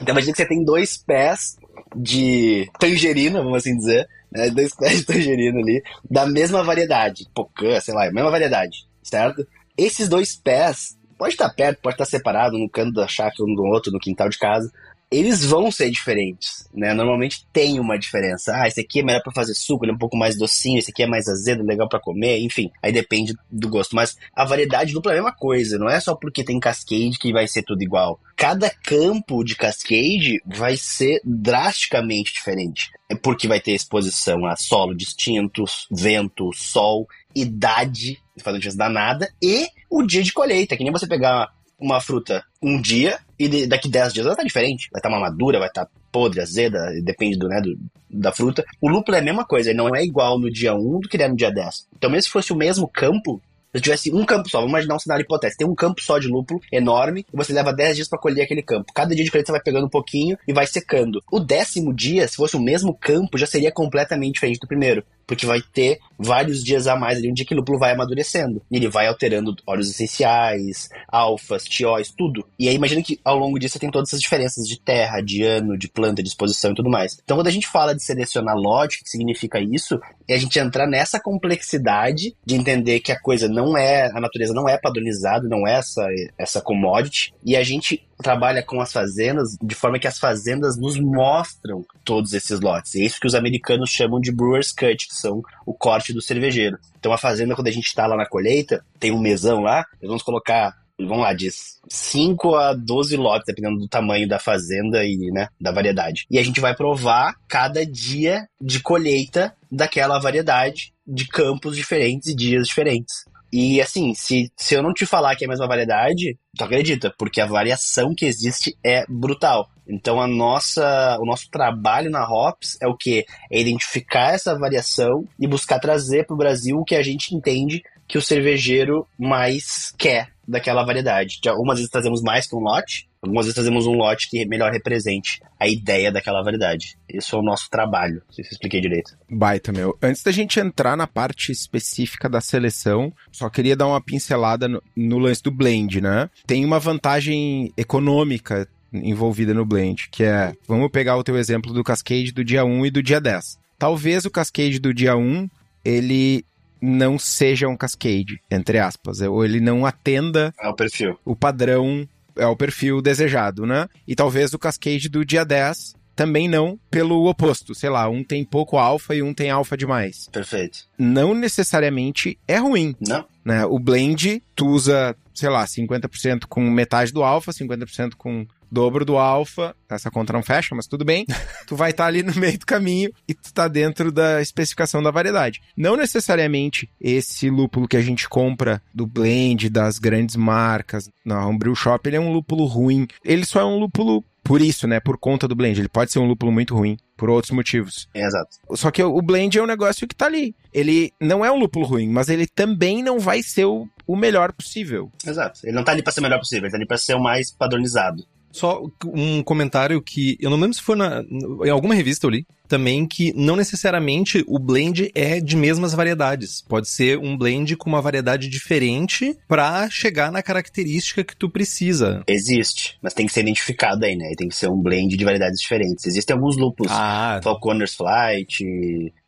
Então 0.00 0.14
imagina 0.14 0.32
que 0.32 0.38
você 0.38 0.46
tem 0.46 0.64
dois 0.64 0.96
pés 0.96 1.56
de 1.98 2.70
tangerina, 2.78 3.42
vamos 3.42 3.58
assim 3.58 3.76
dizer, 3.76 4.08
né? 4.30 4.50
dois 4.50 4.74
pés 4.76 4.98
de 4.98 5.04
tangerina 5.04 5.58
ali, 5.58 5.82
da 6.08 6.26
mesma 6.26 6.62
variedade, 6.62 7.26
pocã, 7.34 7.80
sei 7.80 7.94
lá, 7.94 8.10
mesma 8.10 8.30
variedade, 8.30 8.86
certo? 9.02 9.46
Esses 9.76 10.08
dois 10.08 10.36
pés, 10.36 10.96
pode 11.18 11.34
estar 11.34 11.48
perto, 11.50 11.80
pode 11.80 11.94
estar 11.94 12.04
separado, 12.04 12.56
no 12.56 12.68
canto 12.70 12.92
da 12.92 13.08
chácara 13.08 13.44
um 13.44 13.54
do 13.54 13.64
outro, 13.64 13.92
no 13.92 13.98
quintal 13.98 14.28
de 14.28 14.38
casa, 14.38 14.70
eles 15.10 15.44
vão 15.44 15.70
ser 15.70 15.90
diferentes, 15.90 16.68
né? 16.72 16.92
Normalmente 16.92 17.46
tem 17.52 17.80
uma 17.80 17.98
diferença. 17.98 18.52
Ah, 18.54 18.68
esse 18.68 18.80
aqui 18.80 19.00
é 19.00 19.02
melhor 19.02 19.22
para 19.22 19.32
fazer 19.32 19.54
suco, 19.54 19.84
ele 19.84 19.92
é 19.92 19.94
um 19.94 19.98
pouco 19.98 20.16
mais 20.16 20.36
docinho, 20.36 20.78
esse 20.78 20.90
aqui 20.90 21.02
é 21.02 21.06
mais 21.06 21.28
azedo, 21.28 21.64
legal 21.64 21.88
para 21.88 22.00
comer, 22.00 22.38
enfim. 22.40 22.70
Aí 22.82 22.92
depende 22.92 23.34
do 23.50 23.68
gosto. 23.68 23.96
Mas 23.96 24.16
a 24.34 24.44
variedade 24.44 24.92
dupla 24.92 25.12
é 25.12 25.14
a 25.14 25.22
mesma 25.22 25.34
coisa, 25.34 25.78
não 25.78 25.88
é 25.88 25.98
só 25.98 26.14
porque 26.14 26.44
tem 26.44 26.60
cascade 26.60 27.18
que 27.18 27.32
vai 27.32 27.48
ser 27.48 27.62
tudo 27.62 27.82
igual. 27.82 28.20
Cada 28.36 28.70
campo 28.70 29.42
de 29.42 29.56
cascade 29.56 30.42
vai 30.46 30.76
ser 30.76 31.20
drasticamente 31.24 32.32
diferente. 32.32 32.90
É 33.08 33.14
porque 33.14 33.48
vai 33.48 33.60
ter 33.60 33.72
exposição 33.72 34.44
a 34.44 34.56
solo 34.56 34.94
distintos, 34.94 35.86
vento, 35.90 36.50
sol, 36.54 37.08
idade, 37.34 38.18
uma 38.44 38.52
diferença 38.58 38.76
danada, 38.76 39.32
e 39.42 39.68
o 39.90 40.02
dia 40.02 40.22
de 40.22 40.32
colheita, 40.32 40.76
que 40.76 40.84
nem 40.84 40.92
você 40.92 41.06
pegar 41.06 41.50
uma 41.78 42.00
fruta 42.00 42.44
um 42.62 42.80
dia 42.80 43.18
e 43.38 43.66
daqui 43.66 43.88
10 43.88 44.12
dias 44.12 44.26
ela 44.26 44.36
tá 44.36 44.42
diferente. 44.42 44.88
Vai 44.92 44.98
estar 44.98 45.10
tá 45.10 45.18
madura, 45.18 45.58
vai 45.58 45.68
estar 45.68 45.84
tá 45.86 45.90
podre, 46.10 46.40
azeda, 46.40 46.78
depende 47.04 47.38
do, 47.38 47.48
né, 47.48 47.60
do, 47.60 47.78
da 48.10 48.32
fruta. 48.32 48.64
O 48.80 48.88
lúpulo 48.88 49.16
é 49.16 49.20
a 49.20 49.24
mesma 49.24 49.44
coisa, 49.44 49.70
ele 49.70 49.78
não 49.78 49.94
é 49.94 50.02
igual 50.02 50.38
no 50.38 50.50
dia 50.50 50.74
1 50.74 51.00
do 51.00 51.08
que 51.08 51.16
ele 51.16 51.24
é 51.24 51.28
no 51.28 51.36
dia 51.36 51.50
10. 51.50 51.88
Então, 51.96 52.10
mesmo 52.10 52.24
se 52.24 52.30
fosse 52.30 52.52
o 52.52 52.56
mesmo 52.56 52.88
campo, 52.88 53.40
se 53.74 53.82
tivesse 53.82 54.12
um 54.12 54.24
campo 54.24 54.48
só, 54.48 54.58
vamos 54.58 54.72
imaginar 54.72 54.96
um 54.96 54.98
cenário 54.98 55.22
hipotético, 55.22 55.58
tem 55.58 55.68
um 55.68 55.74
campo 55.74 56.02
só 56.02 56.18
de 56.18 56.26
lúpulo 56.26 56.60
enorme 56.72 57.24
e 57.32 57.36
você 57.36 57.52
leva 57.52 57.72
10 57.72 57.96
dias 57.96 58.08
para 58.08 58.18
colher 58.18 58.42
aquele 58.42 58.62
campo. 58.62 58.92
Cada 58.94 59.14
dia 59.14 59.24
de 59.24 59.30
colheita 59.30 59.48
você 59.48 59.52
vai 59.52 59.62
pegando 59.62 59.86
um 59.86 59.90
pouquinho 59.90 60.36
e 60.48 60.52
vai 60.52 60.66
secando. 60.66 61.22
O 61.30 61.38
décimo 61.38 61.94
dia, 61.94 62.26
se 62.26 62.36
fosse 62.36 62.56
o 62.56 62.60
mesmo 62.60 62.94
campo, 62.94 63.36
já 63.36 63.46
seria 63.46 63.70
completamente 63.70 64.34
diferente 64.34 64.58
do 64.58 64.66
primeiro 64.66 65.04
porque 65.28 65.44
vai 65.44 65.60
ter 65.60 65.98
vários 66.18 66.64
dias 66.64 66.86
a 66.86 66.96
mais 66.96 67.18
ali, 67.18 67.30
um 67.30 67.34
dia 67.34 67.44
que 67.44 67.54
o 67.54 67.56
lúpulo 67.58 67.78
vai 67.78 67.92
amadurecendo. 67.92 68.62
E 68.70 68.76
ele 68.76 68.88
vai 68.88 69.06
alterando 69.06 69.54
óleos 69.66 69.90
essenciais, 69.90 70.88
alfas, 71.06 71.64
tióis, 71.64 72.10
tudo. 72.10 72.44
E 72.58 72.66
aí 72.66 72.74
imagina 72.74 73.02
que 73.02 73.20
ao 73.22 73.38
longo 73.38 73.58
disso 73.58 73.74
você 73.74 73.78
tem 73.78 73.90
todas 73.90 74.08
essas 74.08 74.20
diferenças 74.20 74.66
de 74.66 74.80
terra, 74.80 75.20
de 75.20 75.44
ano, 75.44 75.76
de 75.76 75.86
planta, 75.86 76.22
de 76.22 76.28
exposição 76.30 76.72
e 76.72 76.74
tudo 76.74 76.88
mais. 76.88 77.18
Então 77.22 77.36
quando 77.36 77.46
a 77.46 77.52
gente 77.52 77.68
fala 77.68 77.94
de 77.94 78.02
selecionar 78.02 78.56
lote, 78.56 79.04
que 79.04 79.10
significa 79.10 79.60
isso, 79.60 80.00
é 80.26 80.34
a 80.34 80.38
gente 80.38 80.58
entrar 80.58 80.86
nessa 80.86 81.20
complexidade 81.20 82.34
de 82.44 82.54
entender 82.54 83.00
que 83.00 83.12
a 83.12 83.20
coisa 83.20 83.46
não 83.46 83.76
é, 83.76 84.10
a 84.10 84.20
natureza 84.20 84.54
não 84.54 84.66
é 84.66 84.78
padronizada, 84.78 85.46
não 85.46 85.66
é 85.66 85.74
essa, 85.74 86.06
essa 86.38 86.60
commodity, 86.60 87.34
e 87.44 87.54
a 87.54 87.62
gente 87.62 88.02
trabalha 88.22 88.62
com 88.62 88.80
as 88.80 88.92
fazendas 88.92 89.56
de 89.62 89.74
forma 89.74 89.98
que 89.98 90.08
as 90.08 90.18
fazendas 90.18 90.76
nos 90.76 90.98
mostram 90.98 91.84
todos 92.04 92.32
esses 92.32 92.60
lotes. 92.60 92.94
É 92.96 93.00
isso 93.00 93.20
que 93.20 93.26
os 93.26 93.34
americanos 93.34 93.90
chamam 93.90 94.20
de 94.20 94.32
brewer's 94.32 94.72
cut, 94.72 95.06
são 95.20 95.42
o 95.66 95.74
corte 95.74 96.12
do 96.12 96.22
cervejeiro. 96.22 96.78
Então 96.98 97.12
a 97.12 97.18
fazenda, 97.18 97.54
quando 97.54 97.68
a 97.68 97.72
gente 97.72 97.86
está 97.86 98.06
lá 98.06 98.16
na 98.16 98.26
colheita, 98.26 98.84
tem 98.98 99.12
um 99.12 99.20
mesão 99.20 99.60
lá, 99.60 99.84
nós 100.00 100.08
vamos 100.08 100.22
colocar 100.22 100.74
vamos 101.06 101.22
lá, 101.22 101.32
de 101.32 101.48
5 101.88 102.54
a 102.56 102.74
12 102.74 103.16
lotes, 103.16 103.46
dependendo 103.46 103.78
do 103.78 103.88
tamanho 103.88 104.28
da 104.28 104.38
fazenda 104.38 105.04
e, 105.04 105.30
né, 105.32 105.48
da 105.60 105.70
variedade. 105.70 106.26
E 106.30 106.38
a 106.38 106.42
gente 106.42 106.60
vai 106.60 106.74
provar 106.74 107.34
cada 107.46 107.86
dia 107.86 108.48
de 108.60 108.80
colheita 108.80 109.54
daquela 109.70 110.18
variedade 110.18 110.92
de 111.06 111.26
campos 111.26 111.76
diferentes 111.76 112.28
e 112.28 112.34
dias 112.34 112.66
diferentes. 112.66 113.24
E 113.52 113.80
assim, 113.80 114.14
se, 114.14 114.52
se 114.56 114.74
eu 114.74 114.82
não 114.82 114.92
te 114.92 115.06
falar 115.06 115.34
que 115.34 115.44
é 115.44 115.46
a 115.46 115.50
mesma 115.50 115.66
variedade, 115.66 116.38
tu 116.56 116.64
acredita, 116.64 117.12
porque 117.18 117.40
a 117.40 117.46
variação 117.46 118.14
que 118.14 118.26
existe 118.26 118.76
é 118.84 119.04
brutal. 119.08 119.68
Então 119.88 120.20
a 120.20 120.26
nossa, 120.26 121.16
o 121.20 121.24
nosso 121.24 121.48
trabalho 121.50 122.10
na 122.10 122.28
Hops 122.28 122.76
é 122.82 122.86
o 122.86 122.96
que? 122.96 123.24
É 123.50 123.58
identificar 123.60 124.34
essa 124.34 124.58
variação 124.58 125.26
e 125.40 125.46
buscar 125.46 125.78
trazer 125.78 126.26
para 126.26 126.34
o 126.34 126.38
Brasil 126.38 126.78
o 126.78 126.84
que 126.84 126.94
a 126.94 127.02
gente 127.02 127.34
entende 127.34 127.82
que 128.06 128.18
o 128.18 128.22
cervejeiro 128.22 129.06
mais 129.18 129.92
quer 129.96 130.28
daquela 130.46 130.84
variedade. 130.84 131.40
Algumas 131.46 131.76
vezes 131.76 131.90
trazemos 131.90 132.22
mais 132.22 132.46
que 132.46 132.56
um 132.56 132.60
lote, 132.60 133.07
algumas 133.22 133.46
vezes 133.46 133.54
trazemos 133.54 133.86
um 133.86 133.92
lote 133.92 134.28
que 134.28 134.46
melhor 134.46 134.72
represente 134.72 135.40
a 135.58 135.68
ideia 135.68 136.10
daquela 136.10 136.42
variedade. 136.42 136.98
Esse 137.08 137.34
é 137.34 137.38
o 137.38 137.42
nosso 137.42 137.68
trabalho, 137.70 138.22
se 138.30 138.42
eu 138.42 138.46
expliquei 138.50 138.80
direito. 138.80 139.16
Baita, 139.28 139.72
meu. 139.72 139.96
Antes 140.02 140.22
da 140.22 140.30
gente 140.30 140.60
entrar 140.60 140.96
na 140.96 141.06
parte 141.06 141.52
específica 141.52 142.28
da 142.28 142.40
seleção, 142.40 143.12
só 143.32 143.48
queria 143.48 143.76
dar 143.76 143.86
uma 143.86 144.00
pincelada 144.00 144.68
no, 144.68 144.82
no 144.96 145.18
lance 145.18 145.42
do 145.42 145.50
blend, 145.50 146.00
né? 146.00 146.30
Tem 146.46 146.64
uma 146.64 146.78
vantagem 146.78 147.72
econômica 147.76 148.68
envolvida 148.92 149.52
no 149.52 149.66
blend, 149.66 150.08
que 150.10 150.24
é, 150.24 150.54
vamos 150.66 150.90
pegar 150.90 151.16
o 151.16 151.24
teu 151.24 151.36
exemplo 151.36 151.72
do 151.72 151.84
Cascade 151.84 152.32
do 152.32 152.44
dia 152.44 152.64
1 152.64 152.86
e 152.86 152.90
do 152.90 153.02
dia 153.02 153.20
10. 153.20 153.58
Talvez 153.78 154.24
o 154.24 154.30
Cascade 154.30 154.78
do 154.78 154.94
dia 154.94 155.16
1, 155.16 155.48
ele 155.84 156.44
não 156.80 157.18
seja 157.18 157.68
um 157.68 157.76
cascade, 157.76 158.40
entre 158.50 158.78
aspas, 158.78 159.20
ou 159.20 159.44
ele 159.44 159.60
não 159.60 159.84
atenda 159.84 160.52
ao 160.58 160.74
perfil. 160.74 161.18
o 161.24 161.34
padrão, 161.34 162.08
é 162.38 162.46
o 162.46 162.56
perfil 162.56 163.02
desejado, 163.02 163.66
né? 163.66 163.88
E 164.06 164.14
talvez 164.14 164.54
o 164.54 164.58
cascade 164.58 165.08
do 165.08 165.24
dia 165.24 165.44
10 165.44 165.98
também 166.18 166.48
não 166.48 166.76
pelo 166.90 167.28
oposto, 167.28 167.76
sei 167.76 167.88
lá, 167.88 168.08
um 168.08 168.24
tem 168.24 168.44
pouco 168.44 168.76
alfa 168.76 169.14
e 169.14 169.22
um 169.22 169.32
tem 169.32 169.50
alfa 169.50 169.76
demais. 169.76 170.28
Perfeito. 170.32 170.80
Não 170.98 171.32
necessariamente 171.32 172.36
é 172.48 172.56
ruim. 172.56 172.96
Não. 173.00 173.24
Né? 173.44 173.64
O 173.64 173.78
blend, 173.78 174.42
tu 174.56 174.66
usa, 174.66 175.14
sei 175.32 175.48
lá, 175.48 175.64
50% 175.64 176.46
com 176.48 176.60
metade 176.68 177.12
do 177.12 177.22
alfa, 177.22 177.52
50% 177.52 178.14
com 178.18 178.44
dobro 178.70 179.04
do 179.04 179.16
alfa, 179.16 179.74
essa 179.88 180.10
conta 180.10 180.32
não 180.32 180.42
fecha, 180.42 180.74
mas 180.74 180.86
tudo 180.86 181.04
bem. 181.04 181.24
tu 181.66 181.76
vai 181.76 181.90
estar 181.90 182.04
tá 182.04 182.08
ali 182.08 182.22
no 182.22 182.34
meio 182.34 182.58
do 182.58 182.66
caminho 182.66 183.10
e 183.26 183.34
tu 183.34 183.52
tá 183.52 183.68
dentro 183.68 184.10
da 184.12 184.40
especificação 184.40 185.02
da 185.02 185.10
variedade. 185.10 185.60
Não 185.76 185.96
necessariamente 185.96 186.90
esse 187.00 187.50
lúpulo 187.50 187.88
que 187.88 187.96
a 187.96 188.02
gente 188.02 188.28
compra 188.28 188.82
do 188.94 189.06
blend 189.06 189.68
das 189.68 189.98
grandes 189.98 190.36
marcas 190.36 191.10
na 191.24 191.46
Homebrew 191.46 191.74
Shop, 191.74 192.06
ele 192.08 192.16
é 192.16 192.20
um 192.20 192.32
lúpulo 192.32 192.64
ruim. 192.64 193.06
Ele 193.24 193.44
só 193.44 193.60
é 193.60 193.64
um 193.64 193.78
lúpulo 193.78 194.24
por 194.48 194.62
isso, 194.62 194.88
né? 194.88 194.98
Por 194.98 195.18
conta 195.18 195.46
do 195.46 195.54
blend. 195.54 195.78
Ele 195.78 195.90
pode 195.90 196.10
ser 196.10 196.18
um 196.20 196.26
lúpulo 196.26 196.50
muito 196.50 196.74
ruim, 196.74 196.96
por 197.18 197.28
outros 197.28 197.50
motivos. 197.50 198.08
É, 198.14 198.24
exato. 198.24 198.56
Só 198.74 198.90
que 198.90 199.02
o 199.02 199.20
blend 199.20 199.58
é 199.58 199.62
um 199.62 199.66
negócio 199.66 200.08
que 200.08 200.14
tá 200.14 200.24
ali. 200.24 200.54
Ele 200.72 201.12
não 201.20 201.44
é 201.44 201.52
um 201.52 201.58
lúpulo 201.58 201.84
ruim, 201.84 202.08
mas 202.08 202.30
ele 202.30 202.46
também 202.46 203.02
não 203.02 203.18
vai 203.18 203.42
ser 203.42 203.66
o, 203.66 203.86
o 204.06 204.16
melhor 204.16 204.50
possível. 204.52 205.12
Exato. 205.26 205.60
Ele 205.64 205.76
não 205.76 205.84
tá 205.84 205.92
ali 205.92 206.02
pra 206.02 206.10
ser 206.10 206.20
o 206.20 206.22
melhor 206.22 206.38
possível, 206.38 206.64
ele 206.64 206.70
tá 206.70 206.78
ali 206.78 206.86
pra 206.86 206.96
ser 206.96 207.14
o 207.14 207.20
mais 207.20 207.50
padronizado. 207.50 208.24
Só 208.50 208.82
um 209.06 209.42
comentário 209.42 210.00
que 210.02 210.36
eu 210.40 210.50
não 210.50 210.58
lembro 210.58 210.74
se 210.74 210.82
foi 210.82 210.96
na, 210.96 211.22
em 211.64 211.70
alguma 211.70 211.94
revista 211.94 212.26
eu 212.26 212.30
li 212.30 212.46
também 212.68 213.06
que 213.06 213.32
não 213.34 213.56
necessariamente 213.56 214.44
o 214.46 214.58
blend 214.58 215.10
é 215.14 215.40
de 215.40 215.56
mesmas 215.56 215.94
variedades. 215.94 216.60
Pode 216.60 216.88
ser 216.88 217.18
um 217.18 217.36
blend 217.36 217.74
com 217.76 217.88
uma 217.88 218.02
variedade 218.02 218.48
diferente 218.48 219.36
para 219.48 219.88
chegar 219.88 220.30
na 220.30 220.42
característica 220.42 221.24
que 221.24 221.34
tu 221.34 221.48
precisa. 221.48 222.22
Existe, 222.28 222.98
mas 223.02 223.14
tem 223.14 223.26
que 223.26 223.32
ser 223.32 223.40
identificado 223.40 224.04
aí, 224.04 224.14
né? 224.14 224.34
Tem 224.36 224.48
que 224.48 224.54
ser 224.54 224.68
um 224.68 224.80
blend 224.80 225.16
de 225.16 225.24
variedades 225.24 225.58
diferentes. 225.58 226.06
Existem 226.06 226.34
alguns 226.34 226.56
lúpulos, 226.56 226.92
ah. 226.92 227.40
Falconer's 227.42 227.94
Flight, 227.94 228.62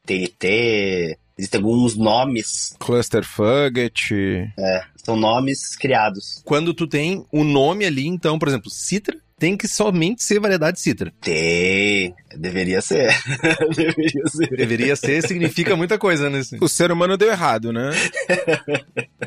TNT, 0.04 1.16
Existem 1.40 1.58
alguns 1.58 1.96
nomes. 1.96 2.76
Cluster 2.78 3.24
Fugget. 3.24 4.12
É, 4.58 4.84
são 4.96 5.16
nomes 5.16 5.74
criados. 5.74 6.42
Quando 6.44 6.74
tu 6.74 6.86
tem 6.86 7.24
o 7.32 7.40
um 7.40 7.44
nome 7.44 7.86
ali, 7.86 8.06
então, 8.06 8.38
por 8.38 8.46
exemplo, 8.46 8.70
Citra, 8.70 9.16
tem 9.40 9.56
que 9.56 9.66
somente 9.66 10.22
ser 10.22 10.38
variedade 10.38 10.78
Citra. 10.78 11.10
Tem. 11.18 12.14
Deveria 12.36 12.82
ser. 12.82 13.08
Deveria 13.74 14.28
ser. 14.28 14.50
Deveria 14.50 14.96
ser 14.96 15.22
significa 15.26 15.74
muita 15.74 15.98
coisa, 15.98 16.28
né? 16.28 16.42
O 16.60 16.68
ser 16.68 16.92
humano 16.92 17.16
deu 17.16 17.30
errado, 17.30 17.72
né? 17.72 17.90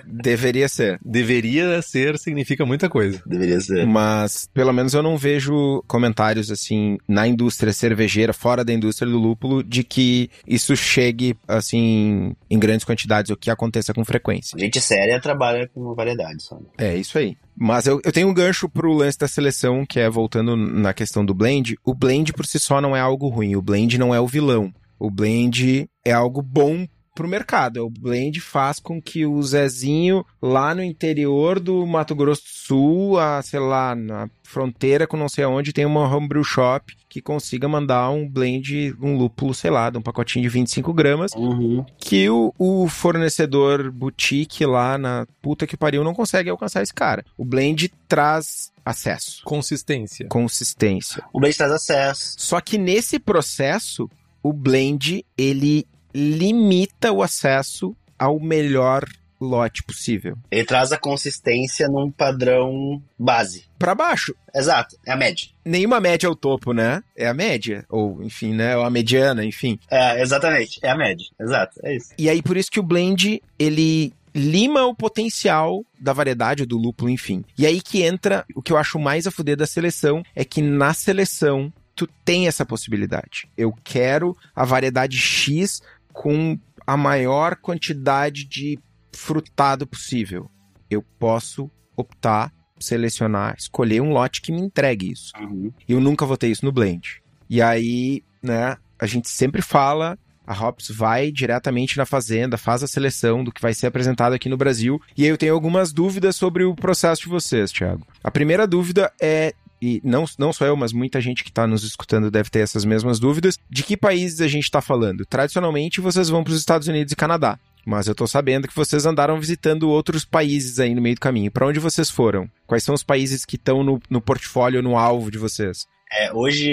Deveria 0.05 0.69
ser. 0.69 0.99
Deveria 1.03 1.81
ser 1.81 2.17
significa 2.19 2.63
muita 2.63 2.87
coisa. 2.87 3.21
Deveria 3.25 3.59
ser. 3.59 3.85
Mas, 3.87 4.47
pelo 4.53 4.71
menos 4.71 4.93
eu 4.93 5.01
não 5.01 5.17
vejo 5.17 5.83
comentários, 5.87 6.51
assim, 6.51 6.97
na 7.07 7.27
indústria 7.27 7.73
cervejeira, 7.73 8.31
fora 8.31 8.63
da 8.63 8.71
indústria 8.71 9.09
do 9.09 9.17
lúpulo, 9.17 9.63
de 9.63 9.83
que 9.83 10.29
isso 10.47 10.75
chegue, 10.75 11.35
assim, 11.47 12.35
em 12.49 12.59
grandes 12.59 12.85
quantidades, 12.85 13.31
o 13.31 13.35
que 13.35 13.49
aconteça 13.49 13.93
com 13.93 14.05
frequência. 14.05 14.57
Gente 14.57 14.79
séria 14.79 15.19
trabalha 15.19 15.67
com 15.73 15.93
variedade, 15.95 16.43
só. 16.43 16.55
Né? 16.55 16.65
É, 16.77 16.95
isso 16.95 17.17
aí. 17.17 17.35
Mas 17.55 17.85
eu, 17.85 18.01
eu 18.03 18.11
tenho 18.11 18.27
um 18.27 18.33
gancho 18.33 18.67
pro 18.67 18.93
lance 18.93 19.17
da 19.17 19.27
seleção, 19.27 19.85
que 19.85 19.99
é 19.99 20.09
voltando 20.09 20.55
na 20.55 20.93
questão 20.93 21.25
do 21.25 21.33
blend. 21.33 21.77
O 21.83 21.93
blend 21.93 22.33
por 22.33 22.45
si 22.45 22.59
só 22.59 22.81
não 22.81 22.95
é 22.95 22.99
algo 22.99 23.27
ruim. 23.29 23.55
O 23.55 23.61
blend 23.61 23.97
não 23.97 24.13
é 24.13 24.19
o 24.19 24.27
vilão. 24.27 24.73
O 24.99 25.11
blend 25.11 25.87
é 26.03 26.11
algo 26.11 26.41
bom 26.41 26.87
pro 27.13 27.27
mercado. 27.27 27.85
O 27.85 27.89
blend 27.89 28.39
faz 28.39 28.79
com 28.79 29.01
que 29.01 29.25
o 29.25 29.41
Zezinho 29.41 30.25
lá 30.41 30.73
no 30.73 30.83
interior 30.83 31.59
do 31.59 31.85
Mato 31.85 32.15
Grosso 32.15 32.43
do 32.43 32.49
Sul, 32.49 33.19
a, 33.19 33.41
sei 33.41 33.59
lá, 33.59 33.95
na 33.95 34.29
fronteira 34.43 35.07
com 35.07 35.17
não 35.17 35.29
sei 35.29 35.43
aonde, 35.43 35.73
tem 35.73 35.85
uma 35.85 36.07
homebrew 36.07 36.43
shop 36.43 36.95
que 37.09 37.21
consiga 37.21 37.67
mandar 37.67 38.09
um 38.09 38.27
blend, 38.27 38.95
um 39.01 39.17
lúpulo, 39.17 39.53
sei 39.53 39.69
lá, 39.71 39.89
de 39.89 39.97
um 39.97 40.01
pacotinho 40.01 40.43
de 40.43 40.49
25 40.49 40.93
gramas, 40.93 41.31
uhum. 41.33 41.85
que 41.97 42.29
o, 42.29 42.53
o, 42.57 42.87
fornecedor 42.87 43.91
boutique 43.91 44.65
lá 44.65 44.97
na 44.97 45.27
puta 45.41 45.67
que 45.67 45.77
pariu 45.77 46.03
não 46.03 46.13
consegue 46.13 46.49
alcançar 46.49 46.81
esse 46.81 46.93
cara. 46.93 47.23
O 47.37 47.45
blend 47.45 47.91
traz 48.07 48.71
acesso. 48.85 49.41
Consistência. 49.43 50.27
Consistência. 50.27 51.23
O 51.31 51.39
blend 51.39 51.57
traz 51.57 51.71
acesso. 51.71 52.35
Só 52.37 52.59
que 52.61 52.77
nesse 52.77 53.19
processo, 53.19 54.09
o 54.41 54.51
blend, 54.51 55.25
ele 55.37 55.85
limita 56.13 57.11
o 57.11 57.23
acesso 57.23 57.95
ao 58.17 58.39
melhor 58.39 59.03
lote 59.43 59.83
possível. 59.83 60.37
Ele 60.49 60.63
traz 60.63 60.91
a 60.91 60.97
consistência 60.97 61.87
num 61.87 62.09
padrão 62.09 63.01
base. 63.19 63.65
Para 63.77 63.93
baixo. 63.93 64.33
Exato, 64.55 64.97
é 65.05 65.11
a 65.11 65.17
média. 65.17 65.49
Nenhuma 65.65 65.99
média 65.99 66.27
é 66.27 66.29
o 66.29 66.35
topo, 66.35 66.73
né? 66.73 67.03
É 67.15 67.27
a 67.27 67.33
média. 67.33 67.85
Ou, 67.89 68.23
enfim, 68.23 68.53
né? 68.53 68.77
Ou 68.77 68.85
a 68.85 68.89
mediana, 68.89 69.43
enfim. 69.43 69.77
É, 69.91 70.21
exatamente. 70.21 70.79
É 70.81 70.89
a 70.89 70.95
média. 70.95 71.25
Exato, 71.39 71.79
é 71.83 71.95
isso. 71.95 72.13
E 72.17 72.29
aí, 72.29 72.41
por 72.41 72.55
isso 72.55 72.71
que 72.71 72.79
o 72.79 72.83
blend, 72.83 73.41
ele 73.59 74.13
lima 74.33 74.85
o 74.85 74.95
potencial 74.95 75.85
da 75.99 76.13
variedade 76.13 76.65
do 76.65 76.77
lúpulo, 76.77 77.09
enfim. 77.09 77.43
E 77.57 77.67
aí 77.67 77.81
que 77.81 78.01
entra 78.01 78.45
o 78.55 78.61
que 78.61 78.71
eu 78.71 78.77
acho 78.77 78.97
mais 78.97 79.27
a 79.27 79.31
fuder 79.31 79.55
da 79.55 79.67
seleção, 79.67 80.23
é 80.35 80.43
que 80.43 80.61
na 80.61 80.93
seleção 80.93 81.71
tu 81.95 82.07
tem 82.25 82.47
essa 82.47 82.65
possibilidade. 82.65 83.47
Eu 83.55 83.73
quero 83.83 84.35
a 84.55 84.65
variedade 84.65 85.17
X 85.17 85.81
com 86.13 86.57
a 86.85 86.95
maior 86.95 87.55
quantidade 87.55 88.45
de 88.45 88.79
frutado 89.11 89.85
possível. 89.85 90.49
eu 90.89 91.01
posso 91.01 91.71
optar, 91.95 92.53
selecionar, 92.79 93.55
escolher 93.57 94.01
um 94.01 94.11
lote 94.11 94.41
que 94.41 94.51
me 94.51 94.61
entregue 94.61 95.11
isso. 95.11 95.31
Uhum. 95.39 95.71
Eu 95.87 95.99
nunca 95.99 96.25
vou 96.25 96.37
ter 96.37 96.49
isso 96.49 96.65
no 96.65 96.71
blend. 96.71 97.21
E 97.49 97.61
aí, 97.61 98.23
né, 98.43 98.77
a 98.99 99.07
gente 99.07 99.27
sempre 99.27 99.61
fala, 99.61 100.19
a 100.45 100.53
Hops 100.53 100.89
vai 100.89 101.31
diretamente 101.31 101.97
na 101.97 102.05
fazenda, 102.05 102.57
faz 102.57 102.83
a 102.83 102.87
seleção 102.87 103.43
do 103.43 103.51
que 103.51 103.61
vai 103.61 103.73
ser 103.73 103.87
apresentado 103.87 104.33
aqui 104.33 104.49
no 104.49 104.57
Brasil. 104.57 105.01
E 105.17 105.23
aí 105.23 105.29
eu 105.29 105.37
tenho 105.37 105.53
algumas 105.53 105.91
dúvidas 105.91 106.35
sobre 106.35 106.63
o 106.63 106.75
processo 106.75 107.23
de 107.23 107.29
vocês, 107.29 107.71
Thiago. 107.71 108.05
A 108.23 108.29
primeira 108.29 108.67
dúvida 108.67 109.11
é 109.19 109.53
e 109.83 110.01
não, 110.03 110.23
não 110.39 110.53
só 110.53 110.65
eu, 110.65 110.77
mas 110.77 110.93
muita 110.93 111.19
gente 111.19 111.43
que 111.43 111.49
está 111.49 111.67
nos 111.67 111.83
escutando 111.83 112.31
deve 112.31 112.49
ter 112.49 112.59
essas 112.59 112.85
mesmas 112.85 113.19
dúvidas. 113.19 113.57
De 113.69 113.83
que 113.83 113.97
países 113.97 114.39
a 114.39 114.47
gente 114.47 114.63
está 114.63 114.81
falando? 114.81 115.25
Tradicionalmente, 115.25 115.99
vocês 115.99 116.29
vão 116.29 116.43
para 116.43 116.53
os 116.53 116.59
Estados 116.59 116.87
Unidos 116.87 117.11
e 117.11 117.15
Canadá. 117.15 117.59
Mas 117.85 118.07
eu 118.07 118.15
tô 118.15 118.25
sabendo 118.25 118.67
que 118.67 118.75
vocês 118.75 119.05
andaram 119.05 119.37
visitando 119.37 119.89
outros 119.89 120.23
países 120.23 120.79
aí 120.79 120.95
no 120.95 121.01
meio 121.01 121.15
do 121.15 121.21
caminho. 121.21 121.51
Para 121.51 121.67
onde 121.67 121.79
vocês 121.79 122.09
foram? 122.09 122.49
Quais 122.65 122.83
são 122.83 122.95
os 122.95 123.03
países 123.03 123.43
que 123.43 123.57
estão 123.57 123.83
no, 123.83 123.99
no 124.09 124.21
portfólio, 124.21 124.81
no 124.81 124.97
alvo 124.97 125.29
de 125.29 125.37
vocês? 125.37 125.85
É, 126.09 126.31
hoje, 126.31 126.71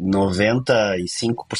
95% 0.00 1.06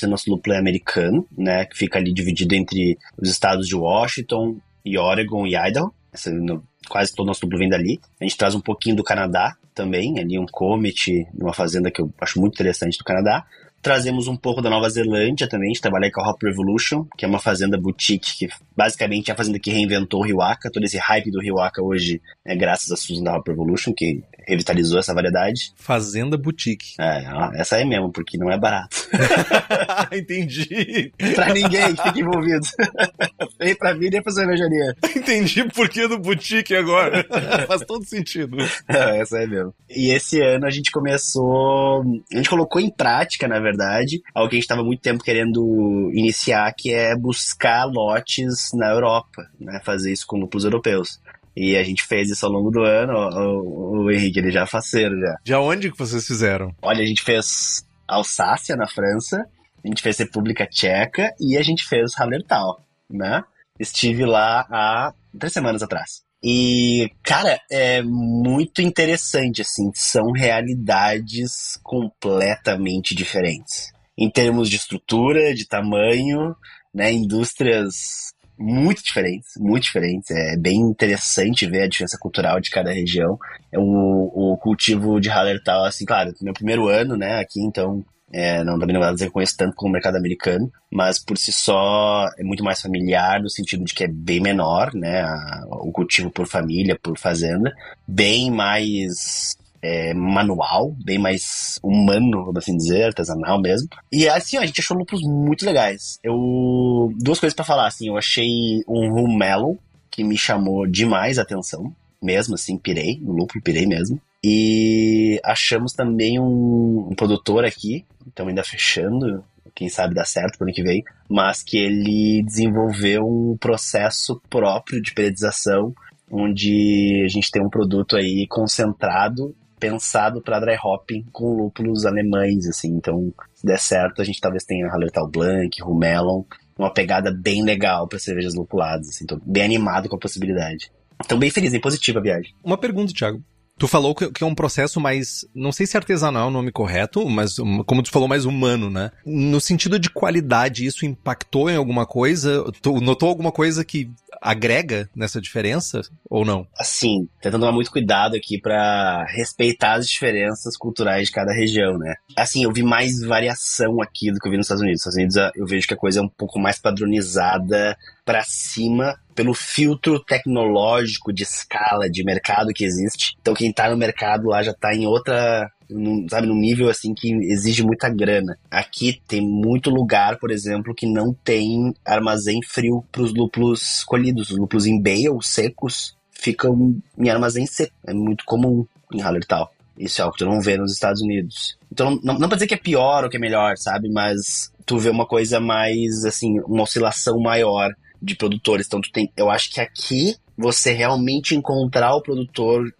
do 0.02 0.08
nosso 0.08 0.28
lúpulo 0.28 0.56
é 0.56 0.58
americano, 0.58 1.28
né? 1.36 1.64
Que 1.66 1.78
fica 1.78 1.98
ali 1.98 2.12
dividido 2.12 2.56
entre 2.56 2.98
os 3.16 3.30
estados 3.30 3.68
de 3.68 3.76
Washington, 3.76 4.56
e 4.84 4.98
Oregon 4.98 5.46
e 5.46 5.54
Idaho. 5.54 5.92
Essa, 6.12 6.30
no, 6.30 6.62
quase 6.88 7.14
todo 7.14 7.24
o 7.24 7.28
nosso 7.28 7.44
lúpulo 7.44 7.60
vem 7.60 7.68
dali. 7.68 8.00
A 8.20 8.24
gente 8.24 8.36
traz 8.36 8.54
um 8.54 8.60
pouquinho 8.60 8.96
do 8.96 9.04
Canadá 9.04 9.56
também, 9.74 10.18
ali 10.18 10.38
um 10.38 10.46
Comet, 10.46 11.26
numa 11.34 11.52
fazenda 11.52 11.90
que 11.90 12.00
eu 12.00 12.12
acho 12.20 12.40
muito 12.40 12.54
interessante 12.54 12.98
do 12.98 13.04
Canadá. 13.04 13.44
Trazemos 13.80 14.28
um 14.28 14.36
pouco 14.36 14.62
da 14.62 14.70
Nova 14.70 14.88
Zelândia 14.88 15.48
também, 15.48 15.66
a 15.66 15.72
gente 15.72 15.80
trabalha 15.80 16.08
com 16.12 16.20
a 16.20 16.30
Hop 16.30 16.40
Revolution, 16.40 17.04
que 17.18 17.24
é 17.24 17.28
uma 17.28 17.40
fazenda 17.40 17.76
boutique, 17.76 18.38
que 18.38 18.48
basicamente 18.76 19.28
é 19.28 19.34
a 19.34 19.36
fazenda 19.36 19.58
que 19.58 19.72
reinventou 19.72 20.20
o 20.20 20.24
Riwaka. 20.24 20.70
Todo 20.70 20.84
esse 20.84 20.98
hype 20.98 21.32
do 21.32 21.40
Riwaka 21.40 21.82
hoje 21.82 22.22
é 22.44 22.54
graças 22.54 22.92
à 22.92 22.96
Susan 22.96 23.24
da 23.24 23.36
Hop 23.36 23.48
Revolution, 23.48 23.92
que 23.92 24.22
revitalizou 24.46 24.98
essa 24.98 25.14
variedade. 25.14 25.72
Fazenda 25.76 26.36
boutique. 26.36 26.94
É, 26.98 27.24
essa 27.60 27.76
é 27.76 27.84
mesmo, 27.84 28.10
porque 28.12 28.38
não 28.38 28.50
é 28.50 28.58
barato. 28.58 28.96
Entendi. 30.12 31.12
pra 31.34 31.52
ninguém 31.52 31.94
que 31.94 32.02
fica 32.02 32.20
envolvido. 32.20 32.66
nem 33.60 33.74
pra 33.74 33.94
mim, 33.94 34.08
nem 34.10 34.22
pra 34.22 34.32
cervejaria. 34.32 34.96
Entendi 35.16 35.64
por 35.68 35.88
que 35.88 36.06
do 36.08 36.18
boutique 36.18 36.74
agora. 36.74 37.26
Faz 37.66 37.82
todo 37.82 38.04
sentido. 38.04 38.56
É, 38.88 39.20
essa 39.20 39.38
é 39.38 39.46
mesmo. 39.46 39.74
E 39.88 40.10
esse 40.10 40.40
ano 40.40 40.66
a 40.66 40.70
gente 40.70 40.90
começou. 40.90 42.02
A 42.32 42.36
gente 42.36 42.50
colocou 42.50 42.80
em 42.80 42.90
prática, 42.90 43.46
na 43.46 43.60
verdade, 43.60 44.22
algo 44.34 44.48
que 44.48 44.56
a 44.56 44.58
gente 44.58 44.64
estava 44.64 44.82
muito 44.82 45.00
tempo 45.00 45.22
querendo 45.22 46.10
iniciar, 46.14 46.72
que 46.76 46.92
é 46.92 47.16
buscar 47.16 47.84
lotes 47.84 48.70
na 48.74 48.90
Europa, 48.90 49.46
né? 49.60 49.80
Fazer 49.84 50.12
isso 50.12 50.26
com 50.26 50.38
lúpulos 50.38 50.64
europeus. 50.64 51.20
E 51.56 51.76
a 51.76 51.82
gente 51.82 52.02
fez 52.02 52.30
isso 52.30 52.46
ao 52.46 52.52
longo 52.52 52.70
do 52.70 52.82
ano. 52.82 53.12
O, 53.12 54.04
o 54.04 54.10
Henrique, 54.10 54.38
ele 54.38 54.50
já 54.50 54.62
é 54.62 54.66
faceiro 54.66 55.18
já. 55.20 55.36
De 55.44 55.54
onde 55.54 55.90
que 55.90 55.98
vocês 55.98 56.26
fizeram? 56.26 56.74
Olha, 56.82 57.02
a 57.02 57.06
gente 57.06 57.22
fez 57.22 57.84
Alsácia, 58.08 58.76
na 58.76 58.88
França, 58.88 59.46
a 59.84 59.88
gente 59.88 60.02
fez 60.02 60.18
República 60.18 60.66
Tcheca 60.66 61.34
e 61.40 61.56
a 61.56 61.62
gente 61.62 61.84
fez 61.84 62.14
Hallertau, 62.16 62.84
né? 63.10 63.42
Estive 63.78 64.24
lá 64.24 64.66
há 64.70 65.12
três 65.38 65.52
semanas 65.52 65.82
atrás. 65.82 66.22
E, 66.44 67.10
cara, 67.22 67.60
é 67.70 68.02
muito 68.02 68.82
interessante, 68.82 69.62
assim, 69.62 69.92
são 69.94 70.32
realidades 70.32 71.78
completamente 71.84 73.14
diferentes. 73.14 73.92
Em 74.18 74.28
termos 74.28 74.68
de 74.68 74.76
estrutura, 74.76 75.54
de 75.54 75.66
tamanho, 75.66 76.54
né, 76.92 77.12
indústrias 77.12 78.32
muito 78.62 79.02
diferentes, 79.02 79.52
muito 79.58 79.84
diferentes. 79.84 80.30
É 80.30 80.56
bem 80.56 80.80
interessante 80.80 81.66
ver 81.66 81.82
a 81.82 81.88
diferença 81.88 82.18
cultural 82.18 82.60
de 82.60 82.70
cada 82.70 82.92
região. 82.92 83.38
É 83.70 83.78
o, 83.78 84.56
cultivo 84.60 85.20
de 85.20 85.28
Hallertau, 85.28 85.84
assim, 85.84 86.04
claro, 86.04 86.32
meu 86.40 86.52
primeiro 86.52 86.88
ano, 86.88 87.16
né, 87.16 87.40
aqui, 87.40 87.60
então 87.60 88.04
é, 88.32 88.64
não, 88.64 88.78
também 88.78 88.94
não 88.94 89.00
vai 89.00 89.12
dizer 89.12 89.26
que 89.26 89.32
conheço 89.32 89.56
tanto 89.56 89.74
como 89.74 89.90
o 89.90 89.92
mercado 89.92 90.16
americano, 90.16 90.70
mas 90.90 91.18
por 91.18 91.36
si 91.36 91.52
só 91.52 92.26
é 92.38 92.42
muito 92.42 92.64
mais 92.64 92.80
familiar 92.80 93.42
no 93.42 93.50
sentido 93.50 93.84
de 93.84 93.92
que 93.92 94.04
é 94.04 94.08
bem 94.08 94.40
menor, 94.40 94.94
né? 94.94 95.20
A, 95.20 95.64
o 95.68 95.92
cultivo 95.92 96.30
por 96.30 96.46
família, 96.46 96.98
por 97.00 97.18
fazenda, 97.18 97.72
bem 98.08 98.50
mais 98.50 99.56
é, 99.82 100.14
manual, 100.14 100.94
bem 101.04 101.18
mais 101.18 101.78
humano, 101.82 102.44
vamos 102.44 102.58
assim 102.58 102.76
dizer, 102.76 103.04
artesanal 103.04 103.60
mesmo. 103.60 103.88
E 104.12 104.28
assim, 104.28 104.56
a 104.56 104.64
gente 104.64 104.80
achou 104.80 104.96
lúpulos 104.96 105.22
muito 105.24 105.64
legais. 105.66 106.18
Eu 106.22 107.12
duas 107.18 107.40
coisas 107.40 107.54
para 107.54 107.64
falar, 107.64 107.88
assim, 107.88 108.08
eu 108.08 108.16
achei 108.16 108.82
um 108.88 109.12
rum 109.12 109.36
melon 109.36 109.74
que 110.10 110.22
me 110.22 110.36
chamou 110.36 110.86
demais 110.86 111.38
a 111.38 111.42
atenção, 111.42 111.94
mesmo 112.22 112.54
assim, 112.54 112.78
pirei, 112.78 113.18
no 113.20 113.32
lúpulo 113.32 113.62
pirei 113.62 113.86
mesmo. 113.86 114.20
E 114.44 115.40
achamos 115.44 115.92
também 115.92 116.38
um, 116.38 117.08
um 117.10 117.14
produtor 117.14 117.64
aqui, 117.64 118.04
estamos 118.26 118.50
ainda 118.50 118.64
fechando, 118.64 119.44
quem 119.74 119.88
sabe 119.88 120.14
dá 120.14 120.24
certo 120.24 120.58
para 120.58 120.66
ano 120.66 120.74
que 120.74 120.82
vem, 120.82 121.02
mas 121.28 121.62
que 121.62 121.78
ele 121.78 122.42
desenvolveu 122.44 123.22
um 123.22 123.56
processo 123.56 124.40
próprio 124.50 125.00
de 125.00 125.14
periodização, 125.14 125.94
onde 126.30 127.22
a 127.24 127.28
gente 127.28 127.50
tem 127.50 127.64
um 127.64 127.70
produto 127.70 128.16
aí 128.16 128.46
concentrado, 128.48 129.54
pensado 129.82 130.40
para 130.40 130.60
dry 130.60 130.76
hopping 130.80 131.24
com 131.32 131.56
lúpulos 131.56 132.06
alemães, 132.06 132.68
assim. 132.68 132.94
Então, 132.94 133.34
se 133.52 133.66
der 133.66 133.80
certo, 133.80 134.22
a 134.22 134.24
gente 134.24 134.40
talvez 134.40 134.62
tenha 134.62 134.86
Hallertau 134.88 135.28
Blanc, 135.28 135.82
Rumelon, 135.82 136.44
uma 136.78 136.92
pegada 136.92 137.32
bem 137.32 137.64
legal 137.64 138.06
para 138.06 138.20
cervejas 138.20 138.54
lupuladas, 138.54 139.08
assim. 139.08 139.26
Tô 139.26 139.40
bem 139.44 139.64
animado 139.64 140.08
com 140.08 140.14
a 140.14 140.20
possibilidade. 140.20 140.92
Então, 141.24 141.36
bem 141.36 141.50
feliz, 141.50 141.72
bem 141.72 141.80
positiva 141.80 142.20
a 142.20 142.22
viagem. 142.22 142.54
Uma 142.62 142.78
pergunta, 142.78 143.12
Thiago. 143.12 143.42
Tu 143.78 143.88
falou 143.88 144.14
que 144.14 144.44
é 144.44 144.46
um 144.46 144.54
processo 144.54 145.00
mais, 145.00 145.44
não 145.52 145.72
sei 145.72 145.86
se 145.86 145.96
artesanal 145.96 146.44
é 146.44 146.48
o 146.48 146.52
nome 146.52 146.70
correto, 146.70 147.28
mas 147.28 147.56
como 147.86 148.02
tu 148.02 148.10
falou, 148.12 148.28
mais 148.28 148.44
humano, 148.44 148.88
né? 148.88 149.10
No 149.26 149.60
sentido 149.60 149.98
de 149.98 150.10
qualidade, 150.10 150.86
isso 150.86 151.04
impactou 151.04 151.68
em 151.68 151.74
alguma 151.74 152.06
coisa? 152.06 152.64
Tu 152.80 153.00
notou 153.00 153.28
alguma 153.28 153.50
coisa 153.50 153.84
que 153.84 154.08
agrega 154.42 155.08
nessa 155.14 155.40
diferença 155.40 156.00
ou 156.28 156.44
não? 156.44 156.66
Assim, 156.76 157.28
tentando 157.40 157.60
tomar 157.60 157.72
muito 157.72 157.92
cuidado 157.92 158.36
aqui 158.36 158.60
para 158.60 159.24
respeitar 159.26 159.94
as 159.94 160.08
diferenças 160.08 160.76
culturais 160.76 161.28
de 161.28 161.32
cada 161.32 161.52
região, 161.52 161.96
né? 161.96 162.14
Assim, 162.36 162.64
eu 162.64 162.72
vi 162.72 162.82
mais 162.82 163.20
variação 163.20 164.02
aqui 164.02 164.32
do 164.32 164.38
que 164.38 164.48
eu 164.48 164.50
vi 164.50 164.56
nos 164.56 164.66
Estados 164.66 164.82
Unidos. 164.82 165.04
Nos 165.04 165.14
Estados 165.14 165.36
Unidos 165.36 165.56
eu 165.56 165.66
vejo 165.66 165.86
que 165.86 165.94
a 165.94 165.96
coisa 165.96 166.20
é 166.20 166.22
um 166.22 166.28
pouco 166.28 166.58
mais 166.58 166.80
padronizada 166.80 167.96
para 168.24 168.42
cima 168.42 169.16
pelo 169.34 169.54
filtro 169.54 170.22
tecnológico 170.24 171.32
de 171.32 171.42
escala 171.42 172.10
de 172.10 172.24
mercado 172.24 172.72
que 172.74 172.84
existe. 172.84 173.34
Então 173.40 173.54
quem 173.54 173.72
tá 173.72 173.88
no 173.88 173.96
mercado 173.96 174.48
lá 174.48 174.62
já 174.62 174.74
tá 174.74 174.94
em 174.94 175.06
outra 175.06 175.70
num, 175.92 176.26
sabe, 176.28 176.46
num 176.46 176.58
nível 176.58 176.88
assim 176.88 177.14
que 177.14 177.32
exige 177.32 177.82
muita 177.82 178.08
grana. 178.08 178.58
Aqui 178.70 179.20
tem 179.26 179.40
muito 179.40 179.90
lugar, 179.90 180.38
por 180.38 180.50
exemplo, 180.50 180.94
que 180.94 181.06
não 181.06 181.32
tem 181.32 181.94
armazém 182.04 182.60
frio 182.62 183.04
para 183.10 183.22
os 183.22 183.34
lúpulos 183.34 184.04
colhidos. 184.04 184.50
Os 184.50 184.58
lúpulos 184.58 184.86
em 184.86 185.00
bale, 185.00 185.38
secos, 185.42 186.16
ficam 186.30 186.96
em 187.18 187.28
armazém 187.28 187.66
seco. 187.66 187.92
É 188.06 188.12
muito 188.12 188.44
comum 188.44 188.86
em 189.12 189.20
Hallertau. 189.20 189.70
Isso 189.96 190.20
é 190.20 190.24
algo 190.24 190.34
que 190.34 190.44
tu 190.44 190.50
não 190.50 190.60
vê 190.60 190.76
nos 190.76 190.92
Estados 190.92 191.20
Unidos. 191.20 191.76
Então, 191.90 192.18
não, 192.22 192.38
não 192.38 192.48
pra 192.48 192.56
dizer 192.56 192.66
que 192.66 192.74
é 192.74 192.78
pior 192.78 193.24
ou 193.24 193.30
que 193.30 193.36
é 193.36 193.40
melhor, 193.40 193.76
sabe? 193.76 194.08
Mas 194.08 194.72
tu 194.86 194.98
vê 194.98 195.10
uma 195.10 195.26
coisa 195.26 195.60
mais, 195.60 196.24
assim, 196.24 196.58
uma 196.60 196.82
oscilação 196.82 197.38
maior 197.38 197.94
de 198.20 198.34
produtores. 198.34 198.86
Então, 198.86 199.00
tu 199.00 199.12
tem, 199.12 199.30
eu 199.36 199.50
acho 199.50 199.70
que 199.70 199.80
aqui 199.80 200.34
você 200.56 200.92
realmente 200.92 201.54
encontrar 201.54 202.14
o 202.14 202.22
produtor 202.22 202.92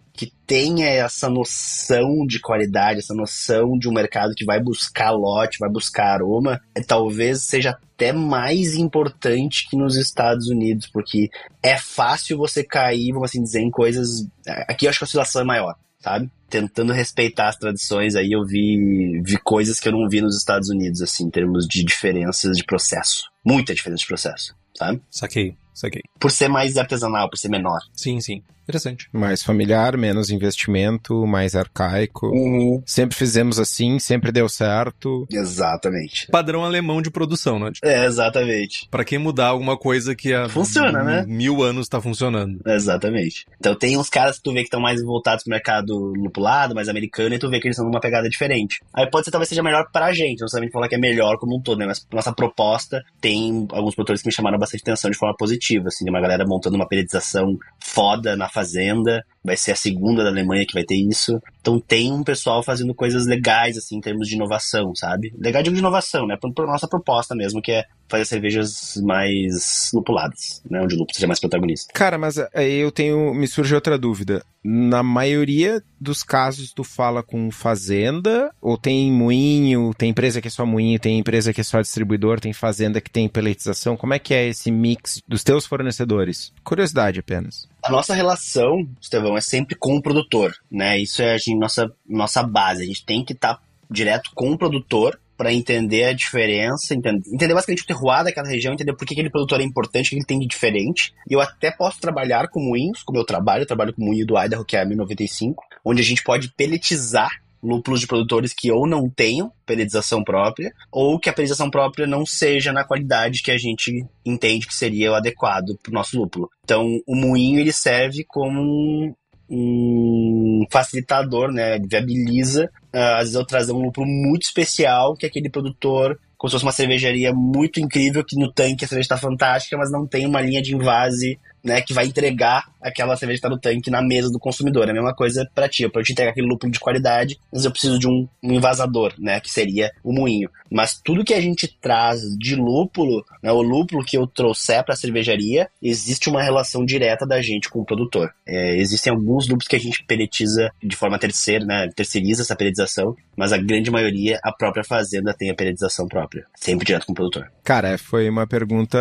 tenha 0.53 0.85
essa 0.87 1.27
noção 1.31 2.27
de 2.27 2.39
qualidade, 2.39 2.99
essa 2.99 3.15
noção 3.15 3.75
de 3.75 3.89
um 3.89 3.91
mercado 3.91 4.35
que 4.35 4.45
vai 4.45 4.61
buscar 4.61 5.09
lote, 5.09 5.57
vai 5.57 5.67
buscar 5.67 6.13
aroma, 6.13 6.61
é, 6.75 6.81
talvez 6.83 7.41
seja 7.41 7.71
até 7.71 8.13
mais 8.13 8.75
importante 8.75 9.67
que 9.67 9.75
nos 9.75 9.95
Estados 9.95 10.49
Unidos, 10.49 10.85
porque 10.85 11.31
é 11.63 11.75
fácil 11.75 12.37
você 12.37 12.63
cair, 12.63 13.11
vamos 13.13 13.31
assim 13.31 13.41
dizer, 13.41 13.61
em 13.61 13.71
coisas. 13.71 14.27
Aqui 14.69 14.85
eu 14.85 14.91
acho 14.91 14.99
que 14.99 15.05
a 15.05 15.07
oscilação 15.07 15.41
é 15.41 15.45
maior, 15.45 15.75
sabe? 15.99 16.29
Tentando 16.47 16.93
respeitar 16.93 17.47
as 17.47 17.57
tradições, 17.57 18.15
aí 18.15 18.31
eu 18.31 18.45
vi, 18.45 19.23
vi 19.25 19.39
coisas 19.39 19.79
que 19.79 19.87
eu 19.87 19.91
não 19.91 20.07
vi 20.07 20.21
nos 20.21 20.37
Estados 20.37 20.69
Unidos, 20.69 21.01
assim, 21.01 21.25
em 21.25 21.31
termos 21.31 21.67
de 21.67 21.83
diferenças 21.83 22.55
de 22.55 22.63
processo. 22.63 23.23
Muita 23.43 23.73
diferença 23.73 24.01
de 24.01 24.07
processo, 24.07 24.55
sabe? 24.77 25.01
Saquei, 25.09 25.57
saquei. 25.73 26.01
Por 26.19 26.31
ser 26.31 26.47
mais 26.47 26.77
artesanal, 26.77 27.29
por 27.29 27.37
ser 27.37 27.49
menor. 27.49 27.79
Sim, 27.93 28.19
sim. 28.19 28.43
Interessante. 28.63 29.09
Mais 29.11 29.43
familiar, 29.43 29.97
menos 29.97 30.29
investimento, 30.29 31.27
mais 31.27 31.53
arcaico. 31.53 32.27
Uhum. 32.27 32.81
Sempre 32.85 33.17
fizemos 33.17 33.59
assim, 33.59 33.99
sempre 33.99 34.31
deu 34.31 34.47
certo. 34.47 35.27
Exatamente. 35.29 36.27
Padrão 36.31 36.63
alemão 36.63 37.01
de 37.01 37.11
produção, 37.11 37.59
né? 37.59 37.71
É, 37.83 38.05
exatamente. 38.05 38.87
Pra 38.89 39.03
quem 39.03 39.19
mudar 39.19 39.47
alguma 39.47 39.77
coisa 39.77 40.15
que 40.15 40.33
há 40.33 40.47
Funciona, 40.47 41.03
né? 41.03 41.25
mil 41.27 41.61
anos 41.61 41.89
tá 41.89 41.99
funcionando. 41.99 42.59
Exatamente. 42.65 43.45
Então 43.59 43.75
tem 43.75 43.97
uns 43.97 44.09
caras 44.09 44.37
que 44.37 44.43
tu 44.43 44.53
vê 44.53 44.59
que 44.59 44.67
estão 44.67 44.79
mais 44.79 45.03
voltados 45.03 45.43
pro 45.43 45.51
mercado 45.51 46.13
lupulado, 46.15 46.73
mais 46.73 46.87
americano, 46.87 47.35
e 47.35 47.39
tu 47.39 47.49
vê 47.49 47.59
que 47.59 47.67
eles 47.67 47.75
estão 47.75 47.89
numa 47.89 47.99
pegada 47.99 48.29
diferente. 48.29 48.79
Aí 48.93 49.09
pode 49.09 49.25
ser 49.25 49.31
talvez 49.31 49.49
seja 49.49 49.61
melhor 49.61 49.89
pra 49.91 50.13
gente, 50.13 50.39
não 50.39 50.47
sabemos 50.47 50.71
falar 50.71 50.87
que 50.87 50.95
é 50.95 50.99
melhor 50.99 51.37
como 51.37 51.57
um 51.57 51.61
todo, 51.61 51.79
né? 51.79 51.85
Mas 51.85 52.05
nossa 52.13 52.31
proposta 52.31 53.03
tem 53.19 53.67
alguns 53.71 53.93
produtores 53.93 54.21
que 54.21 54.27
me 54.29 54.33
chamaram 54.33 54.57
bastante 54.57 54.81
atenção 54.81 55.11
de 55.11 55.17
forma 55.17 55.35
positiva. 55.35 55.62
Coletivo, 55.63 55.87
assim, 55.87 56.09
uma 56.09 56.19
galera 56.19 56.45
montando 56.45 56.75
uma 56.75 56.87
periodização 56.87 57.57
foda 57.79 58.35
na 58.35 58.49
fazenda, 58.49 59.25
vai 59.43 59.57
ser 59.57 59.71
a 59.71 59.75
segunda 59.75 60.23
da 60.23 60.29
Alemanha 60.29 60.65
que 60.65 60.73
vai 60.73 60.83
ter 60.83 60.95
isso. 60.95 61.41
Então 61.59 61.79
tem 61.79 62.11
um 62.11 62.23
pessoal 62.23 62.63
fazendo 62.63 62.93
coisas 62.93 63.25
legais, 63.25 63.77
assim, 63.77 63.97
em 63.97 64.01
termos 64.01 64.27
de 64.27 64.35
inovação, 64.35 64.95
sabe? 64.95 65.33
Legal 65.37 65.61
de 65.63 65.69
inovação, 65.69 66.25
né? 66.25 66.37
Por 66.37 66.67
nossa 66.67 66.87
proposta 66.87 67.35
mesmo, 67.35 67.61
que 67.61 67.71
é 67.71 67.85
fazer 68.07 68.25
cervejas 68.25 69.01
mais 69.03 69.89
lupuladas, 69.93 70.61
né? 70.69 70.81
Onde 70.81 70.95
o 70.95 70.99
lúpulo 70.99 71.15
seja 71.15 71.27
mais 71.27 71.39
protagonista. 71.39 71.91
Cara, 71.93 72.17
mas 72.17 72.37
aí 72.53 72.75
eu 72.75 72.91
tenho. 72.91 73.33
Me 73.33 73.47
surge 73.47 73.73
outra 73.73 73.97
dúvida. 73.97 74.43
Na 74.63 75.03
maioria 75.03 75.83
dos 75.99 76.23
casos, 76.23 76.71
tu 76.71 76.83
fala 76.83 77.21
com 77.21 77.51
fazenda, 77.51 78.49
ou 78.61 78.77
tem 78.77 79.11
moinho, 79.11 79.93
tem 79.97 80.11
empresa 80.11 80.41
que 80.41 80.47
é 80.47 80.51
só 80.51 80.65
moinho, 80.65 80.99
tem 80.99 81.19
empresa 81.19 81.51
que 81.51 81.59
é 81.59 81.63
só 81.63 81.81
distribuidor, 81.81 82.39
tem 82.39 82.53
fazenda 82.53 83.01
que 83.01 83.11
tem 83.11 83.27
peletização. 83.27 83.97
Como 83.97 84.13
é 84.13 84.19
que 84.19 84.33
é 84.33 84.47
esse 84.47 84.71
mix 84.71 85.21
dos 85.27 85.43
teus 85.43 85.65
fornecedores? 85.65 86.53
Curiosidade 86.63 87.19
apenas. 87.19 87.67
A 87.83 87.89
nossa 87.89 88.13
relação, 88.13 88.87
Estevão, 89.01 89.35
é 89.35 89.41
sempre 89.41 89.75
com 89.75 89.97
o 89.97 90.01
produtor, 90.01 90.55
né? 90.71 90.97
Isso 90.99 91.21
é 91.21 91.33
a 91.33 91.37
gente, 91.37 91.55
nossa, 91.55 91.91
nossa 92.07 92.41
base. 92.41 92.83
A 92.83 92.85
gente 92.85 93.05
tem 93.05 93.25
que 93.25 93.33
estar 93.33 93.55
tá 93.55 93.61
direto 93.91 94.31
com 94.33 94.51
o 94.51 94.57
produtor 94.57 95.19
para 95.35 95.51
entender 95.51 96.05
a 96.05 96.13
diferença, 96.13 96.93
entender, 96.95 97.27
entender 97.27 97.53
basicamente 97.53 97.83
o 97.83 97.85
terroir 97.85 98.23
daquela 98.23 98.47
região, 98.47 98.73
entender 98.73 98.93
por 98.93 99.05
que 99.05 99.13
aquele 99.13 99.29
produtor 99.29 99.59
é 99.59 99.63
importante, 99.63 100.07
o 100.07 100.09
que 100.11 100.15
ele 100.15 100.25
tem 100.25 100.39
de 100.39 100.47
diferente. 100.47 101.13
E 101.29 101.33
eu 101.33 101.41
até 101.41 101.71
posso 101.71 101.99
trabalhar 101.99 102.47
com 102.47 102.61
moinhos, 102.61 103.03
como 103.03 103.19
eu 103.19 103.25
trabalho, 103.25 103.63
eu 103.63 103.67
trabalho 103.67 103.93
com 103.93 104.01
o 104.01 104.05
moinho 104.05 104.25
do 104.25 104.39
Idaho, 104.39 104.63
que 104.63 104.77
é 104.77 104.81
a 104.81 104.85
1095, 104.85 105.61
onde 105.83 106.01
a 106.01 106.05
gente 106.05 106.23
pode 106.23 106.53
peletizar 106.55 107.42
lúpulos 107.63 108.01
de 108.01 108.07
produtores 108.07 108.53
que 108.53 108.71
ou 108.71 108.85
não 108.85 109.09
tenham 109.09 109.51
peletização 109.65 110.23
própria, 110.23 110.73
ou 110.91 111.17
que 111.17 111.29
a 111.29 111.33
peletização 111.33 111.69
própria 111.69 112.05
não 112.05 112.25
seja 112.25 112.73
na 112.73 112.83
qualidade 112.83 113.41
que 113.41 113.51
a 113.51 113.57
gente 113.57 114.05
entende 114.25 114.67
que 114.67 114.75
seria 114.75 115.11
o 115.11 115.15
adequado 115.15 115.77
para 115.81 115.89
o 115.89 115.93
nosso 115.93 116.19
lúpulo. 116.19 116.49
Então, 116.63 116.99
o 117.07 117.15
moinho 117.15 117.59
ele 117.59 117.71
serve 117.71 118.25
como 118.27 119.15
um 119.49 120.65
facilitador, 120.71 121.51
né? 121.51 121.75
Ele 121.75 121.87
viabiliza, 121.87 122.65
uh, 122.93 122.97
às 122.97 123.19
vezes, 123.19 123.35
eu 123.35 123.45
trazer 123.45 123.71
um 123.71 123.81
lúpulo 123.81 124.07
muito 124.07 124.43
especial 124.43 125.15
que 125.15 125.25
aquele 125.25 125.49
produtor 125.49 126.19
como 126.43 126.49
se 126.49 126.55
fosse 126.55 126.65
uma 126.65 126.73
cervejaria 126.73 127.31
muito 127.33 127.79
incrível, 127.79 128.21
que 128.21 128.37
no 128.37 128.51
tanque 128.51 128.83
a 128.83 128.87
cerveja 128.87 129.05
está 129.05 129.17
fantástica, 129.17 129.77
mas 129.77 129.89
não 129.89 130.05
tem 130.05 130.25
uma 130.25 130.41
linha 130.41 130.61
de 130.61 130.75
invase 130.75 131.39
né, 131.63 131.81
que 131.81 131.93
vai 131.93 132.05
entregar 132.05 132.65
aquela 132.81 133.15
cerveja 133.15 133.39
que 133.39 133.45
está 133.45 133.49
no 133.49 133.59
tanque 133.59 133.89
na 133.89 134.01
mesa 134.01 134.29
do 134.29 134.39
consumidor. 134.39 134.87
É 134.87 134.91
a 134.91 134.93
mesma 134.93 135.15
coisa 135.15 135.49
para 135.55 135.69
ti. 135.69 135.87
Para 135.87 136.01
eu 136.01 136.05
te 136.05 136.11
entregar 136.11 136.31
aquele 136.31 136.47
lúpulo 136.47 136.71
de 136.71 136.79
qualidade, 136.79 137.39
mas 137.51 137.63
eu 137.63 137.71
preciso 137.71 137.97
de 137.97 138.07
um, 138.07 138.27
um 138.43 138.53
invasador, 138.53 139.13
né, 139.17 139.39
que 139.39 139.49
seria 139.49 139.91
o 140.03 140.11
moinho. 140.11 140.49
Mas 140.69 140.99
tudo 141.01 141.23
que 141.23 141.33
a 141.33 141.41
gente 141.41 141.67
traz 141.67 142.21
de 142.37 142.55
lúpulo, 142.55 143.23
né, 143.41 143.51
o 143.51 143.61
lúpulo 143.61 144.03
que 144.03 144.17
eu 144.17 144.27
trouxer 144.27 144.83
para 144.83 144.93
a 144.93 144.97
cervejaria, 144.97 145.69
existe 145.81 146.29
uma 146.29 146.41
relação 146.41 146.83
direta 146.83 147.25
da 147.25 147.41
gente 147.41 147.69
com 147.69 147.79
o 147.79 147.85
produtor. 147.85 148.33
É, 148.45 148.75
existem 148.77 149.11
alguns 149.11 149.47
lúpulos 149.47 149.67
que 149.67 149.75
a 149.75 149.79
gente 149.79 150.03
peletiza 150.03 150.71
de 150.83 150.95
forma 150.95 151.19
terceira, 151.19 151.63
né, 151.63 151.89
terceiriza 151.95 152.41
essa 152.41 152.55
peletização, 152.55 153.15
mas 153.37 153.53
a 153.53 153.57
grande 153.57 153.89
maioria, 153.89 154.39
a 154.43 154.51
própria 154.51 154.83
fazenda 154.83 155.33
tem 155.33 155.49
a 155.49 155.55
peletização 155.55 156.07
própria, 156.07 156.45
sempre 156.55 156.85
direto 156.85 157.05
com 157.05 157.13
o 157.13 157.15
produtor. 157.15 157.51
Cara, 157.63 157.97
foi 157.97 158.29
uma 158.29 158.45
pergunta 158.45 158.99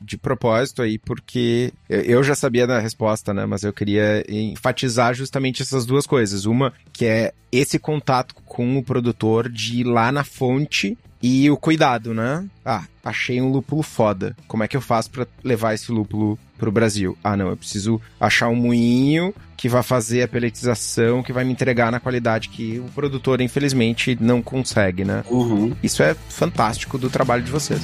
de 0.00 0.18
propósito 0.18 0.82
aí, 0.82 0.98
porque 0.98 1.72
eu 1.92 2.22
já 2.22 2.34
sabia 2.34 2.66
da 2.66 2.78
resposta, 2.78 3.34
né? 3.34 3.46
Mas 3.46 3.62
eu 3.62 3.72
queria 3.72 4.24
enfatizar 4.28 5.14
justamente 5.14 5.62
essas 5.62 5.84
duas 5.84 6.06
coisas. 6.06 6.44
Uma, 6.44 6.72
que 6.92 7.04
é 7.04 7.32
esse 7.50 7.78
contato 7.78 8.34
com 8.44 8.78
o 8.78 8.82
produtor 8.82 9.48
de 9.48 9.80
ir 9.80 9.84
lá 9.84 10.10
na 10.10 10.24
fonte 10.24 10.96
e 11.22 11.48
o 11.48 11.56
cuidado, 11.56 12.12
né? 12.12 12.44
Ah, 12.64 12.84
achei 13.04 13.40
um 13.40 13.50
lúpulo 13.50 13.82
foda. 13.82 14.36
Como 14.48 14.64
é 14.64 14.68
que 14.68 14.76
eu 14.76 14.80
faço 14.80 15.10
para 15.10 15.26
levar 15.44 15.72
esse 15.72 15.92
lúpulo 15.92 16.36
pro 16.58 16.72
Brasil? 16.72 17.16
Ah, 17.22 17.36
não, 17.36 17.48
eu 17.48 17.56
preciso 17.56 18.00
achar 18.18 18.48
um 18.48 18.56
moinho 18.56 19.32
que 19.56 19.68
vai 19.68 19.84
fazer 19.84 20.22
a 20.22 20.28
peletização, 20.28 21.22
que 21.22 21.32
vai 21.32 21.44
me 21.44 21.52
entregar 21.52 21.92
na 21.92 22.00
qualidade 22.00 22.48
que 22.48 22.80
o 22.80 22.90
produtor, 22.92 23.40
infelizmente, 23.40 24.18
não 24.20 24.42
consegue, 24.42 25.04
né? 25.04 25.22
Uhum. 25.30 25.72
Isso 25.80 26.02
é 26.02 26.14
fantástico 26.14 26.98
do 26.98 27.08
trabalho 27.08 27.44
de 27.44 27.52
vocês. 27.52 27.80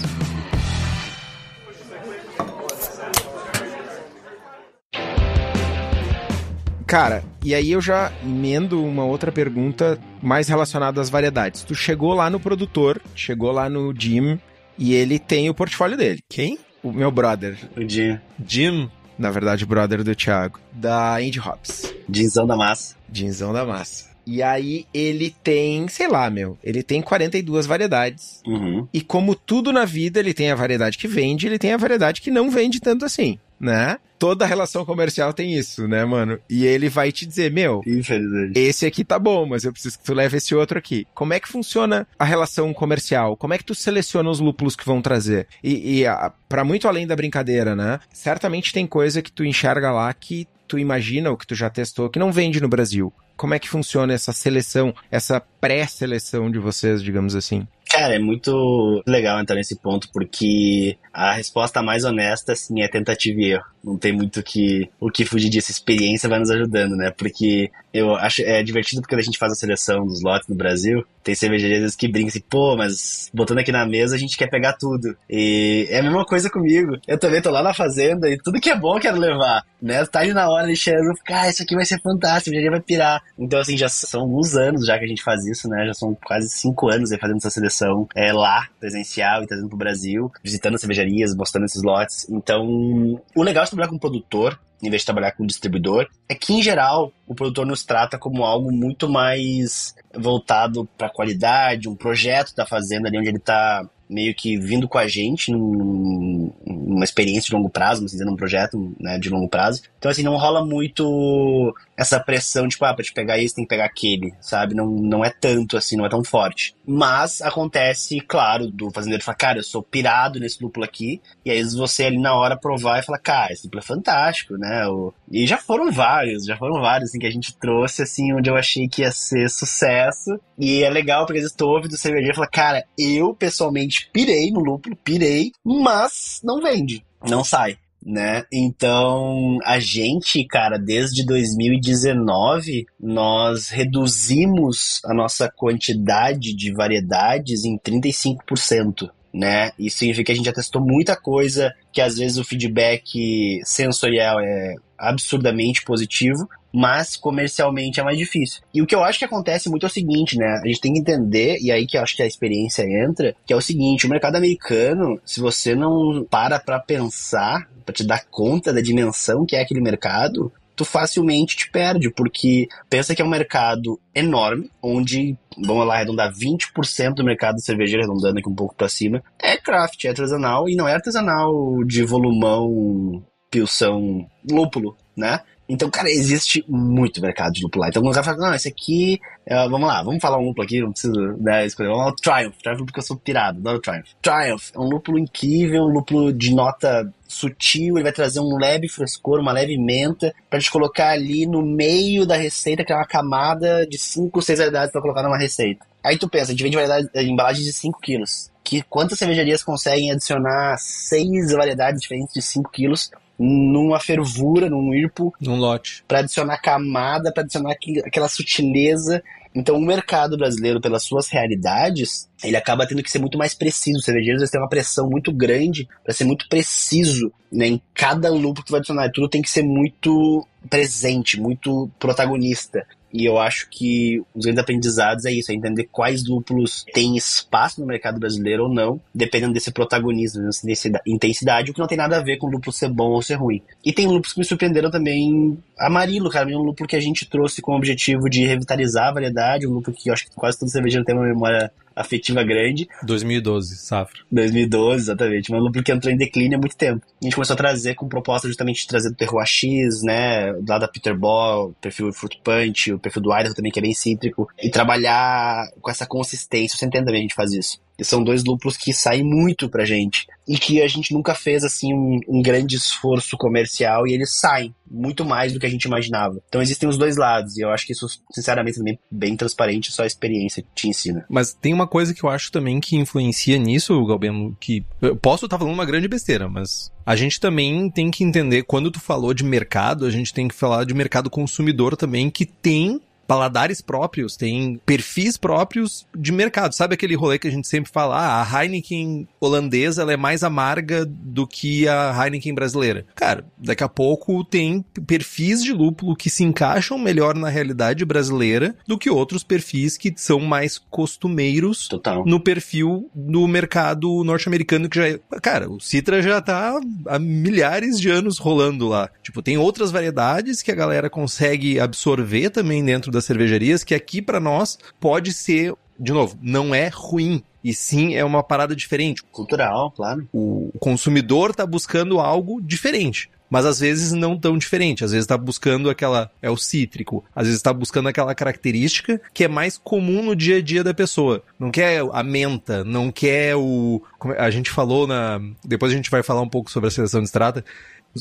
Cara, 6.89 7.23
e 7.45 7.55
aí 7.55 7.71
eu 7.71 7.83
já 7.83 8.11
emendo 8.25 8.83
uma 8.83 9.05
outra 9.05 9.31
pergunta 9.31 9.99
mais 10.23 10.49
relacionada 10.49 10.99
às 10.99 11.11
variedades. 11.11 11.63
Tu 11.63 11.75
chegou 11.75 12.15
lá 12.15 12.31
no 12.31 12.41
produtor, 12.41 12.99
chegou 13.15 13.53
lá 13.53 13.69
no 13.69 13.95
Jim, 13.95 14.41
e 14.79 14.95
ele 14.95 15.19
tem 15.19 15.51
o 15.51 15.55
portfólio 15.55 15.99
dele. 15.99 16.21
Quem? 16.27 16.59
O 16.83 16.91
meu 16.91 17.11
brother. 17.11 17.59
O 17.77 17.87
Jim. 17.87 18.19
Jim? 18.43 18.91
Na 19.19 19.31
verdade, 19.31 19.67
brother 19.67 20.03
do 20.03 20.15
Thiago. 20.15 20.59
Da 20.73 21.21
Indie 21.21 21.41
Hops. 21.41 21.95
Jimzão 22.11 22.47
da 22.47 22.57
massa. 22.57 22.97
Jimzão 23.13 23.53
da 23.53 23.67
massa. 23.67 24.09
E 24.27 24.43
aí 24.43 24.87
ele 24.95 25.35
tem, 25.43 25.89
sei 25.89 26.09
lá, 26.09 26.31
meu, 26.31 26.57
ele 26.65 26.83
tem 26.83 27.03
42 27.03 27.67
variedades. 27.67 28.41
Uhum. 28.47 28.89
E 28.95 29.03
como 29.03 29.35
tudo 29.35 29.75
na 29.75 29.85
vida, 29.85 30.21
ele 30.21 30.33
tem 30.33 30.51
a 30.51 30.55
variedade 30.55 30.97
que 30.97 31.07
vende, 31.07 31.47
ele 31.47 31.59
tem 31.59 31.75
a 31.75 31.79
variedade 31.79 32.23
que 32.23 32.31
não 32.31 32.51
vende 32.51 32.81
tanto 32.81 33.05
assim, 33.05 33.39
né? 33.61 33.99
Toda 34.19 34.47
relação 34.47 34.85
comercial 34.85 35.33
tem 35.33 35.55
isso, 35.55 35.87
né, 35.87 36.05
mano? 36.05 36.41
E 36.51 36.67
ele 36.67 36.89
vai 36.89 37.13
te 37.13 37.25
dizer, 37.25 37.53
meu, 37.53 37.83
Infelizmente. 37.87 38.59
esse 38.59 38.85
aqui 38.85 39.05
tá 39.05 39.19
bom, 39.19 39.47
mas 39.47 39.65
eu 39.65 39.73
preciso 39.73 39.99
que 39.99 40.05
tu 40.05 40.13
leve 40.13 40.39
esse 40.39 40.55
outro 40.55 40.77
aqui. 40.77 41.07
Como 41.15 41.33
é 41.33 41.39
que 41.39 41.49
funciona 41.49 42.07
a 42.19 42.25
relação 42.25 42.75
comercial? 42.75 43.37
Como 43.37 43.55
é 43.55 43.59
que 43.59 43.65
tu 43.65 43.75
seleciona 43.75 44.29
os 44.29 44.41
lúpulos 44.41 44.75
que 44.75 44.85
vão 44.85 45.01
trazer? 45.01 45.47
E, 45.63 46.03
e 46.03 46.05
para 46.49 46.65
muito 46.65 46.89
além 46.89 47.07
da 47.07 47.15
brincadeira, 47.15 47.77
né? 47.77 48.01
Certamente 48.13 48.73
tem 48.73 48.87
coisa 48.87 49.23
que 49.23 49.31
tu 49.31 49.45
enxerga 49.45 49.93
lá 49.93 50.13
que 50.13 50.49
tu 50.67 50.79
imagina 50.79 51.31
ou 51.31 51.37
que 51.37 51.47
tu 51.47 51.55
já 51.55 51.71
testou 51.71 52.11
que 52.11 52.19
não 52.19 52.31
vende 52.31 52.61
no 52.61 52.69
Brasil. 52.69 53.13
Como 53.37 53.55
é 53.55 53.59
que 53.59 53.69
funciona 53.69 54.13
essa 54.13 54.33
seleção, 54.33 54.93
essa 55.11 55.41
pré-seleção 55.41 56.51
de 56.51 56.59
vocês, 56.59 57.01
digamos 57.01 57.37
assim? 57.37 57.67
Cara, 57.91 58.15
é 58.15 58.19
muito 58.19 59.03
legal 59.07 59.41
entrar 59.41 59.57
nesse 59.57 59.77
ponto, 59.77 60.09
porque 60.13 60.99
a 61.13 61.33
resposta 61.33 61.83
mais 61.83 62.05
honesta, 62.05 62.53
assim, 62.53 62.83
é 62.83 62.89
tentativa 62.89 63.41
e 63.41 63.53
erro. 63.53 63.65
Não 63.83 63.97
tem 63.97 64.13
muito 64.13 64.43
que, 64.43 64.91
o 65.01 65.11
que 65.11 65.25
fugir 65.25 65.49
disso. 65.49 65.71
Experiência 65.71 66.29
vai 66.29 66.39
nos 66.39 66.51
ajudando, 66.51 66.95
né? 66.97 67.11
Porque 67.11 67.71
eu 67.93 68.15
acho 68.15 68.43
é 68.43 68.63
divertido 68.63 69.01
porque 69.03 69.15
a 69.15 69.21
gente 69.21 69.39
faz 69.39 69.53
a 69.53 69.57
seleção 69.57 70.07
dos 70.07 70.23
lotes 70.23 70.49
no 70.49 70.55
Brasil, 70.55 71.05
tem 71.23 71.35
cervejarias 71.35 71.95
que 71.95 72.09
brincam 72.09 72.29
assim, 72.29 72.41
pô, 72.41 72.77
mas 72.77 73.31
botando 73.35 73.59
aqui 73.59 73.73
na 73.73 73.87
mesa 73.87 74.15
a 74.15 74.19
gente 74.19 74.37
quer 74.37 74.49
pegar 74.49 74.75
tudo. 74.75 75.17
E 75.29 75.87
é 75.91 75.99
a 75.99 76.03
mesma 76.03 76.25
coisa 76.25 76.49
comigo. 76.49 76.97
Eu 77.07 77.19
também 77.19 77.43
tô 77.43 77.51
lá 77.51 77.63
na 77.63 77.75
fazenda 77.75 78.29
e 78.29 78.39
tudo 78.39 78.61
que 78.61 78.71
é 78.71 78.77
bom 78.77 78.97
eu 78.97 79.01
quero 79.01 79.19
levar, 79.19 79.65
né? 79.81 80.05
Tá 80.07 80.21
ali 80.21 80.33
na 80.33 80.49
hora 80.49 80.67
deixando, 80.67 81.13
ah, 81.29 81.49
isso 81.49 81.63
aqui 81.63 81.75
vai 81.75 81.85
ser 81.85 82.01
fantástico, 82.01 82.37
a 82.37 82.41
cervejaria 82.41 82.71
vai 82.71 82.81
pirar. 82.81 83.23
Então, 83.39 83.59
assim, 83.61 83.77
já 83.77 83.89
são 83.89 84.23
alguns 84.23 84.57
anos 84.57 84.87
já 84.87 84.99
que 84.99 85.05
a 85.05 85.09
gente 85.09 85.23
faz 85.23 85.45
isso, 85.47 85.69
né? 85.69 85.87
Já 85.87 85.95
são 85.95 86.17
quase 86.25 86.49
cinco 86.49 86.89
anos 86.89 87.13
aí 87.13 87.19
fazendo 87.19 87.39
essa 87.39 87.51
seleção 87.51 88.09
é, 88.15 88.33
lá, 88.33 88.67
presencial 88.81 89.43
e 89.43 89.47
trazendo 89.47 89.69
pro 89.69 89.77
Brasil, 89.77 90.31
visitando 90.43 90.75
as 90.75 90.81
cervejarias, 90.81 91.35
mostrando 91.35 91.65
esses 91.65 91.83
lotes. 91.83 92.27
Então, 92.31 93.21
o 93.35 93.43
legal 93.43 93.65
de 93.65 93.71
trabalhar 93.71 93.91
com 93.91 93.99
produtor 93.99 94.59
em 94.83 94.91
vez 94.91 95.03
de 95.03 95.07
trabalhar 95.07 95.33
com 95.33 95.47
distribuidor, 95.47 96.09
é 96.29 96.35
que 96.35 96.53
em 96.53 96.63
geral 96.63 97.13
o 97.27 97.35
produtor 97.35 97.67
nos 97.67 97.85
trata 97.85 98.19
como 98.19 98.45
algo 98.45 98.73
muito 98.73 99.09
mais 99.09 99.95
voltado 100.15 100.89
para 100.97 101.11
qualidade, 101.11 101.89
um 101.89 101.97
projeto 101.97 102.55
da 102.55 102.65
fazenda 102.65 103.09
ali 103.09 103.19
onde 103.19 103.29
ele 103.29 103.39
está 103.39 103.89
meio 104.09 104.35
que 104.35 104.57
vindo 104.57 104.89
com 104.89 104.97
a 104.97 105.07
gente 105.07 105.51
num, 105.51 106.51
numa 106.67 107.05
experiência 107.05 107.49
de 107.49 107.55
longo 107.55 107.69
prazo, 107.69 108.05
dizer, 108.05 108.25
num 108.25 108.37
projeto 108.37 108.97
né, 108.99 109.19
de 109.19 109.29
longo 109.29 109.49
prazo. 109.49 109.83
Então, 109.99 110.11
assim, 110.11 110.23
não 110.23 110.37
rola 110.37 110.65
muito 110.65 111.75
essa 111.99 112.21
pressão, 112.21 112.69
tipo, 112.69 112.85
ah, 112.85 112.95
pra 112.95 113.05
te 113.05 113.13
pegar 113.13 113.41
esse 113.41 113.57
tem 113.57 113.65
que 113.65 113.69
pegar 113.69 113.87
aquele, 113.87 114.33
sabe? 114.41 114.73
Não, 114.73 114.87
não 114.87 115.25
é 115.25 115.31
tanto 115.31 115.77
assim, 115.77 115.97
não 115.97 116.07
é 116.07 116.09
tão 116.09 116.23
forte. 116.23 116.77
Mas 116.87 117.43
acontece, 117.43 118.21
claro, 118.21 118.71
do 118.71 118.89
fazendeiro 118.93 119.25
falar, 119.25 119.37
cara, 119.37 119.59
eu 119.59 119.65
sou 119.65 119.83
pirado 119.83 120.39
nesse 120.39 120.63
lúpulo 120.63 120.85
aqui, 120.85 121.21
e 121.45 121.51
aí 121.51 121.61
você 121.65 122.05
ali 122.05 122.19
na 122.19 122.37
hora 122.37 122.57
provar 122.57 123.01
e 123.01 123.03
falar, 123.03 123.19
cara, 123.19 123.53
esse 123.53 123.65
lúpulo 123.65 123.83
é 123.83 123.87
fantástico, 123.87 124.57
né? 124.57 124.85
E 125.29 125.45
já 125.45 125.59
foram 125.59 125.91
vários, 125.91 126.45
já 126.45 126.57
foram 126.57 126.81
vários, 126.81 127.11
assim, 127.11 127.19
que 127.19 127.27
a 127.27 127.33
gente 127.33 127.57
trouxe, 127.59 128.03
assim, 128.03 128.33
onde 128.33 128.49
eu 128.49 128.57
achei 128.57 128.87
que 128.89 129.03
ia 129.03 129.11
ser 129.11 129.51
sucesso. 129.51 130.39
E 130.57 130.85
é 130.85 130.91
legal, 130.91 131.27
porque 131.27 131.39
às 131.39 131.45
vezes 131.45 131.57
tu 131.57 131.67
ouve 131.67 131.89
do 131.89 131.97
cervejeiro 131.97 132.33
e 132.33 132.37
fala, 132.37 132.49
cara, 132.49 132.85
eu 132.97 133.35
pessoalmente 133.35 134.09
pirei 134.13 134.53
no 134.53 134.61
lúpulo, 134.61 134.95
pirei, 134.95 135.51
mas 135.65 136.41
não 136.45 136.63
vende, 136.63 137.05
não 137.27 137.43
sai 137.43 137.77
né? 138.05 138.45
Então, 138.53 139.59
a 139.65 139.79
gente, 139.79 140.45
cara, 140.45 140.79
desde 140.79 141.25
2019, 141.25 142.87
nós 143.01 143.69
reduzimos 143.69 145.01
a 145.05 145.13
nossa 145.13 145.51
quantidade 145.51 146.55
de 146.55 146.73
variedades 146.73 147.65
em 147.65 147.79
35%. 147.79 149.11
Né? 149.33 149.73
Isso 149.79 149.99
significa 149.99 150.27
que 150.27 150.33
a 150.33 150.35
gente 150.35 150.47
já 150.47 150.53
testou 150.53 150.83
muita 150.83 151.15
coisa, 151.15 151.73
que 151.93 152.01
às 152.01 152.17
vezes 152.17 152.39
o 152.39 152.45
feedback 152.45 153.61
sensorial 153.63 154.41
é 154.41 154.75
absurdamente 154.99 155.85
positivo, 155.85 156.49
mas 156.73 157.17
comercialmente 157.17 158.01
é 158.01 158.03
mais 158.03 158.19
difícil. 158.19 158.63
E 158.75 158.83
o 158.83 158.87
que 158.87 158.95
eu 158.95 159.05
acho 159.05 159.19
que 159.19 159.25
acontece 159.25 159.69
muito 159.69 159.85
é 159.85 159.89
o 159.89 159.93
seguinte, 159.93 160.37
né? 160.37 160.61
A 160.63 160.67
gente 160.67 160.81
tem 160.81 160.93
que 160.93 161.01
entender, 161.01 161.59
e 161.61 161.71
aí 161.71 161.87
que 161.87 161.97
eu 161.97 162.03
acho 162.03 162.17
que 162.17 162.23
a 162.23 162.27
experiência 162.27 162.83
entra, 162.83 163.35
que 163.47 163.53
é 163.53 163.57
o 163.57 163.61
seguinte, 163.61 164.07
o 164.07 164.11
mercado 164.11 164.37
americano, 164.37 165.21
se 165.25 165.41
você 165.41 165.75
não 165.75 166.27
para 166.29 166.59
pra 166.59 166.79
pensar, 166.81 167.69
para 167.89 167.95
te 167.95 168.07
dar 168.07 168.27
conta 168.31 168.71
da 168.71 168.83
dimensão 168.83 169.47
que 169.47 169.57
é 169.57 169.63
aquele 169.63 169.81
mercado, 169.81 170.53
tu 170.77 170.85
facilmente 170.85 171.57
te 171.57 171.71
perde, 171.71 172.11
porque 172.11 172.69
pensa 172.91 173.15
que 173.15 173.23
é 173.23 173.25
um 173.25 173.31
mercado 173.31 173.99
enorme, 174.15 174.71
onde, 174.83 175.37
vamos 175.57 175.87
lá, 175.87 175.95
arredondar 175.95 176.31
20% 176.31 177.15
do 177.15 177.25
mercado 177.25 177.61
cervejeiro, 177.61 178.05
arredondando 178.05 178.39
aqui 178.39 178.49
um 178.49 178.55
pouco 178.55 178.75
para 178.75 178.91
cima, 178.91 179.23
é 179.43 179.57
craft, 179.57 180.05
é 180.05 180.11
artesanal, 180.11 180.69
e 180.69 180.77
não 180.77 180.87
é 180.87 180.93
artesanal 180.93 181.83
de 181.85 182.05
volumão, 182.05 183.25
pilsão, 183.51 184.27
lúpulo, 184.49 184.95
né? 185.17 185.41
Então, 185.69 185.91
cara, 185.91 186.09
existe 186.09 186.65
muito 186.67 187.21
mercado 187.21 187.53
de 187.53 187.63
lúpulo 187.63 187.83
lá. 187.83 187.89
Então, 187.91 188.01
quando 188.01 188.13
o 188.13 188.15
cara 188.15 188.25
fala, 188.25 188.49
não, 188.49 188.55
esse 188.55 188.69
aqui, 188.69 189.21
é, 189.45 189.69
vamos 189.69 189.87
lá, 189.87 190.03
vamos 190.03 190.21
falar 190.21 190.39
um 190.39 190.47
lúpulo 190.47 190.65
aqui, 190.65 190.81
não 190.81 190.93
preciso 190.93 191.37
né, 191.39 191.67
escolher. 191.67 191.91
Vamos 191.91 192.07
lá, 192.07 192.11
o 192.11 192.15
Triumph. 192.15 192.57
Triumph 192.63 192.79
porque 192.79 193.01
eu 193.01 193.05
sou 193.05 193.17
pirado, 193.19 193.59
adoro 193.59 193.79
Triumph. 193.79 194.09
Triumph 194.23 194.71
é 194.75 194.79
um 194.79 194.89
lúpulo 194.89 195.19
incrível, 195.19 195.83
um 195.83 195.93
lúpulo 195.93 196.33
de 196.33 196.55
nota 196.55 197.13
sutil, 197.27 197.97
ele 197.97 198.05
vai 198.05 198.13
trazer 198.13 198.41
um 198.41 198.57
leve 198.59 198.89
frescor, 198.89 199.41
uma 199.41 199.53
leve 199.53 199.77
menta, 199.77 200.35
pra 200.49 200.59
gente 200.59 200.71
colocar 200.71 201.11
ali 201.11 201.47
no 201.47 201.61
meio 201.61 202.25
da 202.25 202.37
receita, 202.37 202.83
que 202.83 202.91
é 202.91 202.97
uma 202.97 203.07
camada 203.07 203.87
de 203.87 203.99
5, 203.99 204.41
6 204.41 204.59
variedades 204.59 204.91
pra 204.91 205.03
colocar 205.03 205.23
numa 205.23 205.37
receita. 205.37 205.85
Aí 206.03 206.17
tu 206.17 206.31
pensa, 206.31 206.47
a 206.47 206.49
gente 206.53 206.63
vende 206.63 206.77
variedade, 206.77 207.09
embalagens 207.17 207.67
de 207.67 207.73
5 207.75 208.01
quilos. 208.01 208.51
Que 208.65 208.83
quantas 208.83 209.19
cervejarias 209.19 209.63
conseguem 209.63 210.11
adicionar 210.11 210.79
6 210.79 211.53
variedades 211.53 212.01
diferentes 212.01 212.33
de 212.33 212.41
5 212.41 212.71
quilos 212.71 213.11
numa 213.39 214.01
fervura, 214.01 214.69
num 214.69 214.93
irpo. 214.93 215.33
Num 215.41 215.57
lote. 215.57 216.05
Para 216.09 216.21
adicionar 216.21 216.59
camada, 216.59 217.33
para 217.33 217.43
adicionar 217.43 217.77
aquela 218.05 218.29
sutileza. 218.29 219.23
Então, 219.55 219.77
o 219.77 219.81
mercado 219.81 220.37
brasileiro, 220.37 220.81
pelas 220.81 221.03
suas 221.03 221.29
realidades, 221.29 222.29
ele 222.45 222.57
acaba 222.57 222.87
tendo 222.87 223.03
que 223.03 223.11
ser 223.11 223.19
muito 223.19 223.39
mais 223.39 223.55
preciso. 223.55 223.99
Os 223.99 224.05
cervejeiros 224.05 224.51
têm 224.51 224.61
uma 224.61 224.69
pressão 224.69 225.09
muito 225.09 225.33
grande 225.33 225.89
para 226.05 226.15
ser 226.15 226.25
muito 226.25 226.49
preciso 226.49 227.33
né, 227.51 227.67
em 227.67 227.83
cada 227.95 228.31
lúpulo 228.31 228.65
que 228.65 228.71
vai 228.71 228.79
adicionar. 228.79 229.11
Tudo 229.11 229.29
tem 229.29 229.43
que 229.43 229.51
ser 229.51 229.63
muito 229.63 230.47
presente, 230.69 231.41
muito 231.41 231.91
protagonista. 231.99 232.87
E 233.13 233.25
eu 233.25 233.39
acho 233.39 233.69
que 233.71 234.21
os 234.35 234.45
grandes 234.45 234.63
aprendizados 234.63 235.25
é 235.25 235.33
isso, 235.33 235.51
é 235.51 235.55
entender 235.55 235.89
quais 235.91 236.27
lúpulos 236.27 236.85
têm 236.93 237.17
espaço 237.17 237.81
no 237.81 237.87
mercado 237.87 238.21
brasileiro 238.21 238.65
ou 238.65 238.75
não, 238.75 239.01
dependendo 239.15 239.55
desse 239.55 239.71
protagonismo, 239.71 240.43
dessa 240.43 240.91
intensidade, 241.07 241.71
o 241.71 241.75
que 241.75 241.81
não 241.81 241.87
tem 241.87 241.99
nada 241.99 242.19
a 242.19 242.23
ver 242.23 242.37
com 242.37 242.47
o 242.47 242.51
lúpulo 242.51 242.73
ser 242.73 242.89
bom 242.89 243.11
ou 243.11 243.23
ser 243.23 243.35
ruim. 243.35 243.63
E 243.85 243.93
tem 243.93 244.07
lúpulos 244.07 244.33
que 244.33 244.41
me 244.41 244.45
surpreenderam 244.45 244.91
também. 244.91 245.59
Amarilo, 245.79 246.31
cara, 246.31 246.49
um 246.49 246.63
lúpulo 246.63 246.89
que 246.89 246.97
a 246.97 247.01
gente 247.01 247.29
trouxe 247.29 247.63
com 247.63 247.73
o 247.73 247.77
objetivo 247.77 248.29
de 248.29 248.45
revitalizar 248.47 249.09
a 249.09 249.13
variedade, 249.13 249.67
um 249.67 249.73
lúpulo 249.73 249.97
que 249.97 250.11
eu 250.11 250.13
acho 250.13 250.27
que 250.27 250.35
quase 250.35 250.59
todo 250.59 250.71
cervejeiro 250.71 251.05
tem 251.05 251.15
uma 251.15 251.27
memória 251.27 251.73
afetiva 252.01 252.43
grande. 252.43 252.89
2012, 253.03 253.77
safra. 253.77 254.21
2012, 254.31 255.03
exatamente. 255.03 255.51
Mas 255.51 255.63
lúpulo 255.63 255.85
que 255.85 255.93
entrou 255.93 256.13
em 256.13 256.17
declínio 256.17 256.59
há 256.59 256.61
muito 256.61 256.77
tempo. 256.77 257.05
A 257.21 257.25
gente 257.25 257.35
começou 257.35 257.55
a 257.55 257.57
trazer 257.57 257.95
com 257.95 258.09
proposta 258.09 258.49
justamente 258.49 258.83
de 258.83 258.89
trazer 258.89 259.11
do 259.11 259.17
Terroir 259.17 259.47
X, 259.47 260.03
né? 260.03 260.53
Lá 260.67 260.79
da 260.79 260.89
Peter 260.89 261.17
Ball, 261.17 261.69
o 261.69 261.73
perfil 261.75 262.13
Fruit 262.13 262.41
Punch, 262.43 262.93
o 262.93 262.99
perfil 262.99 263.23
do 263.23 263.37
Idaho 263.37 263.55
também, 263.55 263.73
que 263.73 263.79
é 263.79 263.83
bem 263.83 263.95
cítrico. 263.95 264.49
E 264.63 264.71
trabalhar 264.71 265.71
com 265.81 265.91
essa 265.91 266.07
consistência. 266.07 266.77
Você 266.77 266.87
entende 266.87 267.05
também 267.05 267.21
a 267.21 267.23
gente 267.23 267.35
faz 267.35 267.53
isso. 267.53 267.81
E 267.99 268.05
são 268.05 268.23
dois 268.23 268.45
lúpulos 268.45 268.77
que 268.77 268.93
saem 268.93 269.25
muito 269.25 269.69
pra 269.69 269.85
gente. 269.85 270.27
E 270.47 270.57
que 270.57 270.81
a 270.81 270.87
gente 270.87 271.13
nunca 271.13 271.35
fez, 271.35 271.65
assim, 271.65 271.93
um, 271.93 272.21
um, 272.29 272.43
grande 272.43 272.77
esforço 272.77 273.37
comercial 273.37 274.07
e 274.07 274.13
eles 274.13 274.35
saem 274.35 274.75
muito 274.91 275.25
mais 275.25 275.53
do 275.53 275.59
que 275.59 275.67
a 275.67 275.69
gente 275.69 275.85
imaginava. 275.85 276.41
Então 276.49 276.63
existem 276.63 276.89
os 276.89 276.97
dois 276.97 277.17
lados. 277.17 277.57
E 277.57 277.63
eu 277.63 277.71
acho 277.71 277.87
que 277.87 277.93
isso, 277.93 278.07
sinceramente, 278.33 278.79
também 278.79 278.95
é 278.95 278.99
bem 279.11 279.37
transparente, 279.37 279.93
só 279.93 280.05
a 280.05 280.07
experiência 280.07 280.65
te 280.75 280.89
ensina. 280.89 281.27
Mas 281.29 281.53
tem 281.53 281.75
uma 281.75 281.87
coisa 281.87 282.15
que 282.15 282.25
eu 282.25 282.31
acho 282.31 282.53
também 282.53 282.81
que 282.81 282.97
influencia 282.97 283.59
nisso, 283.59 284.07
Galbeno, 284.07 284.57
que 284.59 284.85
eu 285.03 285.17
posso 285.17 285.45
estar 285.45 285.59
falando 285.59 285.75
uma 285.75 285.85
grande 285.85 286.09
besteira, 286.09 286.49
mas 286.49 286.91
a 287.05 287.17
gente 287.17 287.41
também 287.41 287.91
tem 287.91 288.11
que 288.11 288.23
entender, 288.23 288.65
quando 288.65 288.91
tu 288.91 289.01
falou 289.01 289.33
de 289.33 289.43
mercado, 289.43 290.05
a 290.05 290.11
gente 290.11 290.33
tem 290.33 290.47
que 290.47 290.55
falar 290.55 290.85
de 290.85 290.95
mercado 290.95 291.31
consumidor 291.31 291.97
também, 291.97 292.31
que 292.31 292.45
tem 292.45 293.01
paladares 293.29 293.83
próprios, 293.83 294.37
tem 294.37 294.81
perfis 294.87 295.37
próprios 295.37 296.07
de 296.17 296.33
mercado. 296.33 296.75
Sabe 296.75 296.95
aquele 296.95 297.15
rolê 297.15 297.39
que 297.39 297.47
a 297.47 297.51
gente 297.51 297.69
sempre 297.69 297.93
fala, 297.93 298.17
ah, 298.17 298.43
a 298.43 298.65
Heineken 298.65 299.29
holandesa 299.39 300.01
ela 300.01 300.15
é 300.15 300.17
mais 300.17 300.43
amarga 300.43 301.05
do 301.05 301.47
que 301.47 301.87
a 301.87 302.11
Heineken 302.11 302.55
brasileira. 302.55 303.05
Cara, 303.15 303.45
daqui 303.59 303.85
a 303.85 303.89
pouco 303.89 304.43
tem 304.43 304.83
perfis 305.07 305.63
de 305.63 305.75
lúpulo 305.75 306.17
que 306.17 306.31
se 306.31 306.43
encaixam 306.43 306.99
melhor 306.99 307.35
na 307.35 307.51
realidade 307.51 308.03
brasileira 308.07 308.75
do 308.87 308.97
que 308.97 309.11
outros 309.11 309.45
perfis 309.45 309.99
que 309.99 310.13
são 310.17 310.41
mais 310.41 310.79
costumeiros 310.79 311.87
Total. 311.87 312.25
no 312.25 312.41
perfil 312.41 313.11
do 313.15 313.47
mercado 313.47 314.25
norte-americano 314.25 314.89
que 314.89 314.97
já 314.97 315.07
é... 315.07 315.21
Cara, 315.43 315.71
o 315.71 315.79
Citra 315.79 316.23
já 316.23 316.41
tá 316.41 316.81
há 317.07 317.19
milhares 317.19 318.01
de 318.01 318.09
anos 318.09 318.39
rolando 318.39 318.89
lá. 318.89 319.11
Tipo, 319.23 319.43
tem 319.43 319.59
outras 319.59 319.91
variedades 319.91 320.63
que 320.63 320.73
a 320.73 320.75
galera 320.75 321.11
consegue 321.11 321.79
absorver 321.79 322.49
também 322.49 322.83
dentro 322.83 323.11
da 323.11 323.18
das 323.19 323.25
cervejarias, 323.25 323.85
que 323.85 323.95
aqui 323.95 324.23
para 324.23 324.41
nós 324.41 324.79
pode 325.01 325.33
ser, 325.33 325.75
de 325.99 326.13
novo, 326.13 326.39
não 326.41 326.75
é 326.75 326.89
ruim. 326.89 327.43
E 327.63 327.75
sim, 327.75 328.15
é 328.15 328.25
uma 328.25 328.43
parada 328.43 328.75
diferente. 328.75 329.23
Cultural, 329.25 329.91
claro. 329.91 330.27
O 330.33 330.71
consumidor 330.79 331.55
tá 331.55 331.67
buscando 331.67 332.21
algo 332.21 332.61
diferente 332.63 333.31
mas 333.51 333.65
às 333.65 333.81
vezes 333.81 334.13
não 334.13 334.39
tão 334.39 334.59
diferente. 334.59 335.05
Às 335.05 335.13
vezes 335.13 335.25
está 335.25 335.37
buscando 335.37 335.89
aquela. 335.89 336.31
É 336.43 336.51
o 336.51 336.57
cítrico. 336.57 337.25
Às 337.35 337.45
vezes 337.47 337.59
está 337.59 337.73
buscando 337.73 338.09
aquela 338.09 338.35
característica 338.35 339.21
que 339.33 339.45
é 339.45 339.49
mais 339.49 339.79
comum 339.79 340.23
no 340.23 340.37
dia 340.37 340.57
a 340.59 340.63
dia 340.63 340.85
da 340.85 340.93
pessoa. 340.93 341.43
Não 341.59 341.71
quer 341.71 342.03
a 342.13 342.23
menta, 342.23 342.85
não 342.85 343.11
quer 343.11 343.57
o. 343.57 344.03
É, 344.37 344.43
a 344.43 344.51
gente 344.51 344.71
falou 344.71 345.07
na. 345.07 345.41
Depois 345.65 345.93
a 345.93 345.97
gente 345.97 346.11
vai 346.11 346.23
falar 346.23 346.43
um 346.43 346.49
pouco 346.49 346.71
sobre 346.71 346.89
a 346.89 346.91
seleção 346.91 347.21
de 347.21 347.27
extrata. 347.27 347.65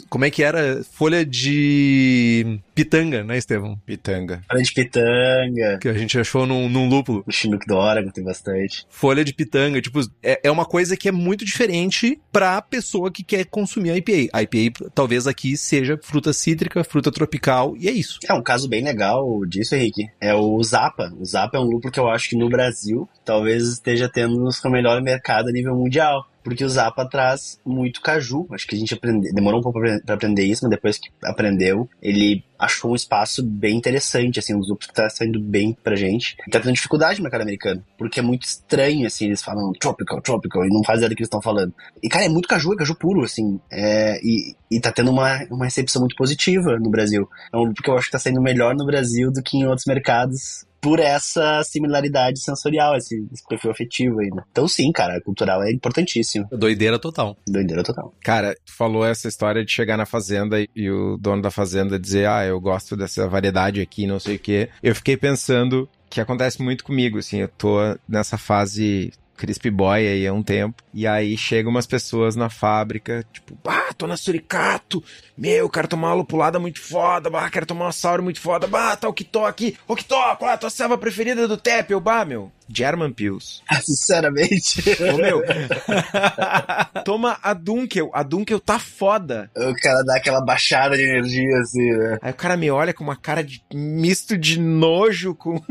Como 0.10 0.26
é 0.26 0.30
que 0.30 0.44
era? 0.44 0.84
Folha 0.84 1.26
de 1.26 2.60
pitanga, 2.78 3.24
né, 3.24 3.38
Estevão? 3.38 3.78
Pitanga. 3.86 4.42
Folha 4.50 4.64
de 4.64 4.74
pitanga. 4.74 5.80
Que 5.82 5.90
a 5.90 5.94
gente 5.94 6.20
achou 6.20 6.46
num, 6.46 6.70
num 6.70 6.88
lúpulo. 6.88 7.24
O 7.26 7.32
Chinook 7.32 7.66
do 7.66 7.76
Oregon 7.76 8.12
tem 8.12 8.24
bastante. 8.24 8.86
Folha 8.90 9.24
de 9.26 9.34
pitanga, 9.34 9.82
tipo, 9.82 10.00
é, 10.22 10.40
é 10.44 10.52
uma 10.52 10.66
coisa 10.66 10.96
que 10.96 11.10
é 11.10 11.12
muito 11.12 11.44
diferente 11.44 12.20
pra 12.32 12.62
pessoa 12.62 13.12
que 13.12 13.24
quer 13.24 13.46
consumir 13.46 13.92
a 13.92 13.98
IPA. 13.98 14.30
A 14.32 14.44
IPA 14.44 14.92
talvez 14.94 15.26
aqui 15.26 15.58
seja 15.58 16.00
fruta 16.02 16.32
cítrica, 16.32 16.84
fruta 16.84 17.12
tropical, 17.12 17.76
e 17.78 17.88
é 17.88 17.92
isso. 17.92 18.20
É 18.28 18.34
um 18.34 18.44
caso 18.44 18.70
bem 18.70 18.84
legal 18.84 19.44
disso, 19.46 19.76
Henrique. 19.76 20.08
É 20.22 20.36
o 20.36 20.62
Zapa. 20.64 21.12
O 21.20 21.26
Zapa 21.26 21.58
é 21.58 21.60
um 21.60 21.66
lúpulo 21.66 21.92
que 21.92 22.00
eu 22.00 22.08
acho 22.08 22.30
que 22.30 22.38
no 22.38 22.50
Brasil 22.50 23.10
talvez 23.26 23.68
esteja 23.68 24.08
tendo 24.08 24.48
o 24.48 24.70
melhor 24.70 25.02
mercado 25.02 25.50
a 25.50 25.52
nível 25.52 25.76
mundial 25.76 26.28
porque 26.48 26.64
o 26.64 26.70
Zapa 26.70 27.06
traz 27.06 27.60
muito 27.66 28.00
caju. 28.00 28.48
Acho 28.52 28.66
que 28.66 28.74
a 28.74 28.80
gente 28.80 28.94
aprende, 28.94 29.34
demorou 29.34 29.60
um 29.60 29.64
pouco 29.64 29.82
para 29.82 30.16
aprender 30.16 30.46
isso, 30.46 30.64
mas 30.64 30.72
depois 30.72 30.98
que 30.98 31.10
aprendeu, 31.22 31.90
ele 32.02 32.42
achou 32.58 32.92
um 32.92 32.96
espaço 32.96 33.44
bem 33.44 33.78
interessante, 33.78 34.40
assim, 34.40 34.54
um 34.54 34.62
grupo 34.62 34.88
que 34.88 34.94
tá 34.94 35.10
saindo 35.10 35.40
bem 35.40 35.78
pra 35.84 35.96
gente. 35.96 36.36
E 36.48 36.52
tá 36.52 36.60
tendo 36.60 36.74
dificuldade 36.74 37.20
no 37.20 37.24
mercado 37.24 37.42
americano, 37.42 37.84
porque 37.98 38.20
é 38.20 38.24
muito 38.24 38.44
estranho, 38.44 39.06
assim, 39.06 39.26
eles 39.26 39.42
falam 39.42 39.72
tropical, 39.74 40.22
tropical, 40.22 40.66
e 40.66 40.70
não 40.70 40.84
fazem 40.84 41.04
nada 41.04 41.16
que 41.16 41.22
eles 41.22 41.28
estão 41.28 41.42
falando. 41.42 41.74
E, 42.02 42.10
cara, 42.10 42.26
é 42.26 42.30
muito 42.30 42.48
caju, 42.48 42.74
é 42.74 42.78
caju 42.78 42.96
puro, 42.96 43.24
assim, 43.24 43.60
é, 43.72 44.20
e, 44.24 44.56
e 44.72 44.80
tá 44.80 44.92
tendo 44.92 45.12
uma, 45.12 45.44
uma 45.50 45.66
recepção 45.66 46.02
muito 46.02 46.16
positiva 46.16 46.78
no 46.80 46.90
Brasil. 46.90 47.28
É 47.54 47.58
um 47.58 47.64
grupo 47.66 47.82
que 47.82 47.90
eu 47.90 47.98
acho 47.98 48.08
que 48.08 48.12
tá 48.12 48.20
saindo 48.20 48.42
melhor 48.42 48.76
no 48.76 48.86
Brasil 48.86 49.32
do 49.32 49.42
que 49.42 49.58
em 49.58 49.66
outros 49.66 49.86
mercados, 49.86 50.66
por 50.82 51.00
essa 51.00 51.64
similaridade 51.64 52.40
sensorial, 52.40 52.96
esse, 52.96 53.28
esse 53.32 53.44
perfil 53.48 53.72
afetivo 53.72 54.20
aí, 54.20 54.30
né? 54.30 54.44
Então 54.52 54.68
sim, 54.68 54.92
cara, 54.92 55.20
cultural 55.22 55.64
é 55.64 55.72
importantíssimo. 55.72 56.48
Doideira 56.52 57.00
total. 57.00 57.38
Doideira 57.48 57.84
total. 57.84 58.14
Cara, 58.24 58.56
tu 58.66 58.74
falou 58.74 59.06
essa 59.06 59.28
história 59.28 59.64
de 59.64 59.72
chegar 59.72 59.98
na 59.98 60.06
fazenda 60.06 60.58
e 60.76 60.90
o 60.90 61.18
dono 61.18 61.42
da 61.42 61.52
fazenda 61.52 62.00
dizer, 62.00 62.28
ah, 62.28 62.46
eu 62.46 62.60
gosto 62.60 62.96
dessa 62.96 63.28
variedade 63.28 63.82
aqui, 63.82 64.08
não 64.08 64.20
sei 64.20 64.36
o 64.36 64.40
quê. 64.40 64.70
Eu 64.82 64.96
fiquei 64.96 65.18
pensando 65.18 65.90
que 66.10 66.22
acontece 66.22 66.62
muito 66.62 66.84
comigo, 66.84 67.18
assim, 67.18 67.42
eu 67.42 67.48
tô 67.48 67.78
nessa 68.08 68.38
fase 68.38 69.12
Crispy 69.38 69.70
Boy 69.70 70.08
aí 70.08 70.28
há 70.28 70.34
um 70.34 70.44
tempo. 70.44 70.84
E 70.94 71.08
aí 71.08 71.38
chegam 71.38 71.72
umas 71.72 71.86
pessoas 71.86 72.36
na 72.36 72.50
fábrica, 72.50 73.26
tipo, 73.32 73.58
bah, 73.64 73.94
tô 73.98 74.08
na 74.08 74.18
Suricato, 74.18 75.04
meu, 75.38 75.70
quero 75.70 75.88
tomar 75.88 76.10
uma 76.10 76.16
lupulada 76.16 76.60
muito 76.60 76.82
foda, 76.82 77.30
bah, 77.30 77.50
quero 77.50 77.66
tomar 77.66 77.86
uma 77.86 77.92
sour 77.92 78.22
muito 78.22 78.42
foda, 78.42 78.68
bah, 78.68 78.96
tá 78.96 79.08
o 79.08 79.14
tô 79.14 79.46
aqui, 79.46 79.78
o 79.88 79.96
tô, 79.96 80.36
qual 80.36 80.52
é 80.52 80.54
a 80.54 80.58
tua 80.58 80.70
selva 80.70 80.98
preferida 80.98 81.48
do 81.48 81.58
Tepel, 81.58 82.00
bah, 82.00 82.26
meu? 82.26 82.52
German 82.70 83.12
Pills. 83.14 83.62
Sinceramente. 83.82 84.82
Ô, 85.14 85.18
meu. 85.18 85.44
toma 87.04 87.38
a 87.42 87.54
Dunkel. 87.54 88.10
A 88.14 88.24
Dunkel 88.24 88.60
tá 88.60 88.80
foda. 88.80 89.50
O 89.56 89.74
cara 89.82 90.04
dá 90.04 90.18
aquela 90.18 90.44
baixada 90.44 90.96
de 90.96 91.04
energia, 91.04 91.58
assim, 91.60 91.92
né? 91.92 92.18
Aí 92.22 92.32
o 92.32 92.36
cara 92.36 92.58
me 92.58 92.70
olha 92.70 92.94
com 92.94 93.04
uma 93.04 93.16
cara 93.16 93.44
de 93.44 93.62
misto 93.74 94.38
de 94.38 94.60
nojo 94.60 95.36
com. 95.36 95.62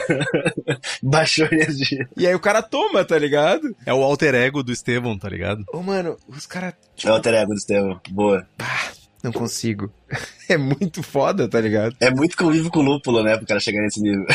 Baixou 1.02 1.46
a 1.50 1.54
energia. 1.54 2.08
E 2.16 2.26
aí 2.26 2.34
o 2.34 2.40
cara 2.40 2.62
toma, 2.62 3.04
tá 3.04 3.18
ligado? 3.18 3.74
É 3.86 3.92
o 3.92 4.02
alter 4.02 4.34
ego 4.34 4.62
do 4.62 4.72
Estevão, 4.72 5.18
tá 5.18 5.28
ligado? 5.28 5.64
Ô, 5.72 5.82
mano, 5.82 6.16
os 6.28 6.46
caras. 6.46 6.74
Tipo... 6.94 7.08
É 7.08 7.12
o 7.12 7.14
alter 7.14 7.34
ego 7.34 7.52
do 7.52 7.58
Estevão. 7.58 8.00
Boa. 8.10 8.46
Pá. 8.56 8.99
Não 9.22 9.32
consigo. 9.32 9.92
É 10.50 10.56
muito 10.56 11.00
foda, 11.00 11.48
tá 11.48 11.60
ligado? 11.60 11.94
É 12.00 12.10
muito 12.10 12.36
convívio 12.36 12.72
com 12.72 12.80
o 12.80 12.82
lúpulo, 12.82 13.22
né? 13.22 13.36
Pro 13.36 13.46
cara 13.46 13.60
chegar 13.60 13.80
nesse 13.82 14.02
nível. 14.02 14.26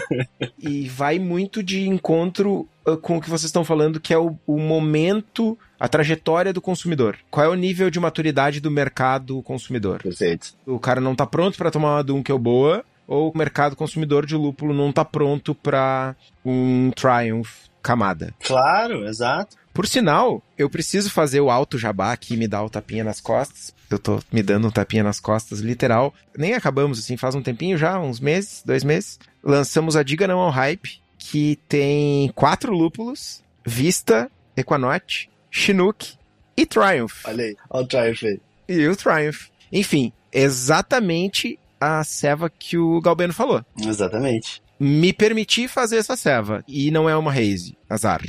e 0.60 0.86
vai 0.86 1.18
muito 1.18 1.62
de 1.62 1.88
encontro 1.88 2.68
uh, 2.86 2.98
com 2.98 3.16
o 3.16 3.20
que 3.22 3.30
vocês 3.30 3.46
estão 3.46 3.64
falando, 3.64 3.98
que 3.98 4.12
é 4.12 4.18
o, 4.18 4.36
o 4.46 4.58
momento, 4.58 5.56
a 5.80 5.88
trajetória 5.88 6.52
do 6.52 6.60
consumidor. 6.60 7.16
Qual 7.30 7.46
é 7.46 7.48
o 7.48 7.54
nível 7.54 7.88
de 7.88 7.98
maturidade 7.98 8.60
do 8.60 8.70
mercado 8.70 9.42
consumidor? 9.44 10.02
Perfeito. 10.02 10.48
O 10.66 10.78
cara 10.78 11.00
não 11.00 11.14
tá 11.14 11.24
pronto 11.24 11.56
para 11.56 11.70
tomar 11.70 11.96
uma 11.96 12.04
Dunkel 12.04 12.38
boa, 12.38 12.84
ou 13.06 13.32
o 13.32 13.38
mercado 13.38 13.74
consumidor 13.74 14.26
de 14.26 14.36
lúpulo 14.36 14.74
não 14.74 14.92
tá 14.92 15.06
pronto 15.06 15.54
para 15.54 16.14
um 16.44 16.90
Triumph 16.90 17.50
camada. 17.82 18.32
Claro, 18.44 19.06
exato. 19.06 19.56
Por 19.72 19.86
sinal, 19.86 20.42
eu 20.58 20.68
preciso 20.68 21.10
fazer 21.10 21.40
o 21.40 21.50
alto 21.50 21.78
jabá 21.78 22.12
aqui 22.12 22.36
me 22.36 22.46
dar 22.46 22.62
o 22.62 22.70
tapinha 22.70 23.02
nas 23.02 23.20
costas. 23.20 23.74
Eu 23.90 23.98
tô 23.98 24.20
me 24.30 24.42
dando 24.42 24.68
um 24.68 24.70
tapinha 24.70 25.02
nas 25.02 25.18
costas, 25.18 25.60
literal. 25.60 26.14
Nem 26.36 26.54
acabamos, 26.54 26.98
assim, 26.98 27.16
faz 27.16 27.34
um 27.34 27.42
tempinho 27.42 27.78
já, 27.78 27.98
uns 27.98 28.20
meses, 28.20 28.62
dois 28.64 28.84
meses. 28.84 29.18
Lançamos 29.42 29.96
a 29.96 30.02
Diga 30.02 30.26
Não 30.26 30.38
ao 30.38 30.50
Hype, 30.50 31.00
que 31.18 31.58
tem 31.68 32.30
quatro 32.34 32.72
lúpulos, 32.72 33.42
Vista, 33.64 34.30
Equanote, 34.56 35.30
Chinook 35.50 36.14
e 36.56 36.66
Triumph. 36.66 37.24
Olha 37.24 37.44
aí, 37.44 37.56
olha 37.70 37.84
o 37.84 37.88
Triumph 37.88 38.22
aí. 38.24 38.40
E 38.68 38.88
o 38.88 38.96
Triumph. 38.96 39.46
Enfim, 39.72 40.12
exatamente 40.32 41.58
a 41.80 42.04
ceva 42.04 42.50
que 42.50 42.76
o 42.76 43.00
Galbeno 43.00 43.32
falou. 43.32 43.64
Exatamente. 43.78 44.62
Me 44.78 45.12
permiti 45.12 45.66
fazer 45.66 45.96
essa 45.96 46.16
ceva. 46.16 46.62
E 46.68 46.90
não 46.90 47.08
é 47.08 47.16
uma 47.16 47.32
haze, 47.32 47.76
azar. 47.88 48.22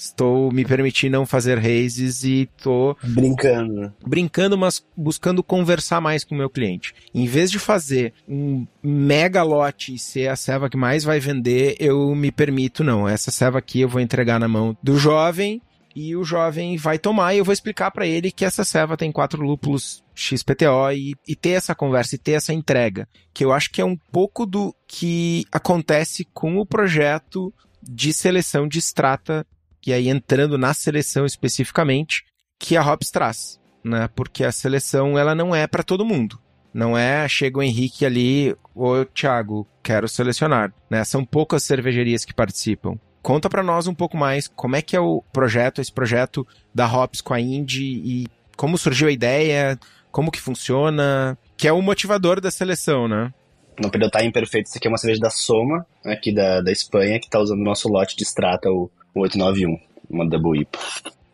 Estou 0.00 0.50
me 0.50 0.64
permitindo 0.64 1.12
não 1.12 1.26
fazer 1.26 1.58
races 1.58 2.24
e 2.24 2.48
tô 2.62 2.96
brincando. 3.02 3.92
Brincando, 4.06 4.56
mas 4.56 4.82
buscando 4.96 5.42
conversar 5.42 6.00
mais 6.00 6.24
com 6.24 6.34
o 6.34 6.38
meu 6.38 6.48
cliente. 6.48 6.94
Em 7.14 7.26
vez 7.26 7.50
de 7.50 7.58
fazer 7.58 8.14
um 8.26 8.66
mega 8.82 9.42
lote 9.42 9.94
e 9.94 9.98
ser 9.98 10.28
a 10.28 10.36
ceva 10.36 10.70
que 10.70 10.76
mais 10.76 11.04
vai 11.04 11.20
vender, 11.20 11.76
eu 11.78 12.14
me 12.14 12.32
permito 12.32 12.82
não. 12.82 13.06
Essa 13.06 13.30
ceva 13.30 13.58
aqui 13.58 13.82
eu 13.82 13.90
vou 13.90 14.00
entregar 14.00 14.40
na 14.40 14.48
mão 14.48 14.74
do 14.82 14.96
jovem 14.96 15.60
e 15.94 16.16
o 16.16 16.24
jovem 16.24 16.78
vai 16.78 16.98
tomar 16.98 17.34
e 17.34 17.38
eu 17.38 17.44
vou 17.44 17.52
explicar 17.52 17.90
para 17.90 18.06
ele 18.06 18.32
que 18.32 18.46
essa 18.46 18.64
ceva 18.64 18.96
tem 18.96 19.12
quatro 19.12 19.42
lúpulos 19.42 20.02
XPTO 20.14 20.92
e, 20.94 21.14
e 21.28 21.36
ter 21.36 21.50
essa 21.50 21.74
conversa 21.74 22.14
e 22.14 22.18
ter 22.18 22.32
essa 22.32 22.54
entrega, 22.54 23.06
que 23.34 23.44
eu 23.44 23.52
acho 23.52 23.70
que 23.70 23.82
é 23.82 23.84
um 23.84 23.98
pouco 24.10 24.46
do 24.46 24.74
que 24.88 25.44
acontece 25.52 26.26
com 26.32 26.56
o 26.56 26.64
projeto 26.64 27.52
de 27.82 28.14
seleção 28.14 28.66
de 28.66 28.78
extrata 28.78 29.46
e 29.86 29.92
aí 29.92 30.08
entrando 30.08 30.58
na 30.58 30.74
seleção 30.74 31.24
especificamente, 31.24 32.24
que 32.58 32.76
a 32.76 32.84
Hops 32.84 33.10
traz, 33.10 33.60
né? 33.82 34.08
Porque 34.14 34.44
a 34.44 34.52
seleção 34.52 35.18
ela 35.18 35.34
não 35.34 35.54
é 35.54 35.66
para 35.66 35.82
todo 35.82 36.04
mundo. 36.04 36.38
Não 36.72 36.96
é 36.96 37.28
chega 37.28 37.58
o 37.58 37.62
Henrique 37.62 38.06
ali, 38.06 38.54
ô 38.74 39.04
Thiago, 39.04 39.66
quero 39.82 40.08
selecionar, 40.08 40.72
né? 40.88 41.02
São 41.04 41.24
poucas 41.24 41.64
cervejarias 41.64 42.24
que 42.24 42.34
participam. 42.34 42.96
Conta 43.22 43.50
para 43.50 43.62
nós 43.62 43.86
um 43.86 43.94
pouco 43.94 44.16
mais 44.16 44.48
como 44.48 44.76
é 44.76 44.82
que 44.82 44.96
é 44.96 45.00
o 45.00 45.22
projeto, 45.32 45.80
esse 45.80 45.92
projeto 45.92 46.46
da 46.74 46.86
Hops 46.86 47.20
com 47.20 47.34
a 47.34 47.40
Indy 47.40 47.84
e 47.84 48.26
como 48.56 48.78
surgiu 48.78 49.08
a 49.08 49.12
ideia, 49.12 49.78
como 50.12 50.30
que 50.30 50.40
funciona, 50.40 51.36
que 51.56 51.66
é 51.66 51.72
o 51.72 51.82
motivador 51.82 52.40
da 52.40 52.50
seleção, 52.50 53.08
né? 53.08 53.32
Não 53.80 53.90
perdeu 53.90 54.08
o 54.08 54.10
time 54.10 54.30
perfeito, 54.30 54.66
isso 54.66 54.76
aqui 54.76 54.86
é 54.86 54.90
uma 54.90 54.98
cerveja 54.98 55.20
da 55.20 55.30
Soma, 55.30 55.86
aqui 56.04 56.32
da, 56.34 56.60
da 56.60 56.70
Espanha, 56.70 57.18
que 57.18 57.30
tá 57.30 57.38
usando 57.38 57.60
o 57.60 57.64
nosso 57.64 57.88
lote 57.88 58.16
de 58.16 58.22
extrata, 58.22 58.70
o 58.70 58.90
891, 59.14 59.78
uma 60.08 60.28
Double 60.28 60.60
IPA. 60.60 60.78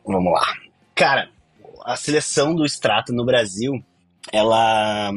Vamos 0.06 0.32
lá. 0.32 0.46
Cara, 0.94 1.28
a 1.84 1.96
seleção 1.96 2.54
do 2.54 2.64
extrato 2.64 3.12
no 3.12 3.24
Brasil, 3.24 3.82
ela, 4.32 5.10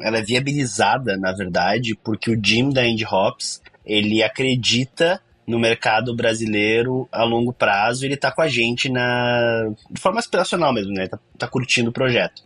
ela 0.00 0.18
é 0.18 0.22
viabilizada, 0.22 1.16
na 1.16 1.32
verdade, 1.32 1.98
porque 2.02 2.30
o 2.30 2.40
Jim 2.42 2.70
da 2.70 2.86
Indie 2.86 3.06
Hops, 3.06 3.62
ele 3.84 4.22
acredita 4.22 5.20
no 5.46 5.58
mercado 5.58 6.16
brasileiro 6.16 7.06
a 7.12 7.22
longo 7.24 7.52
prazo, 7.52 8.04
ele 8.04 8.16
tá 8.16 8.32
com 8.32 8.40
a 8.40 8.48
gente 8.48 8.88
na 8.88 9.70
de 9.90 10.00
forma 10.00 10.18
aspiracional 10.18 10.72
mesmo, 10.72 10.92
né? 10.92 11.06
Tá, 11.06 11.18
tá 11.38 11.46
curtindo 11.46 11.90
o 11.90 11.92
projeto 11.92 12.42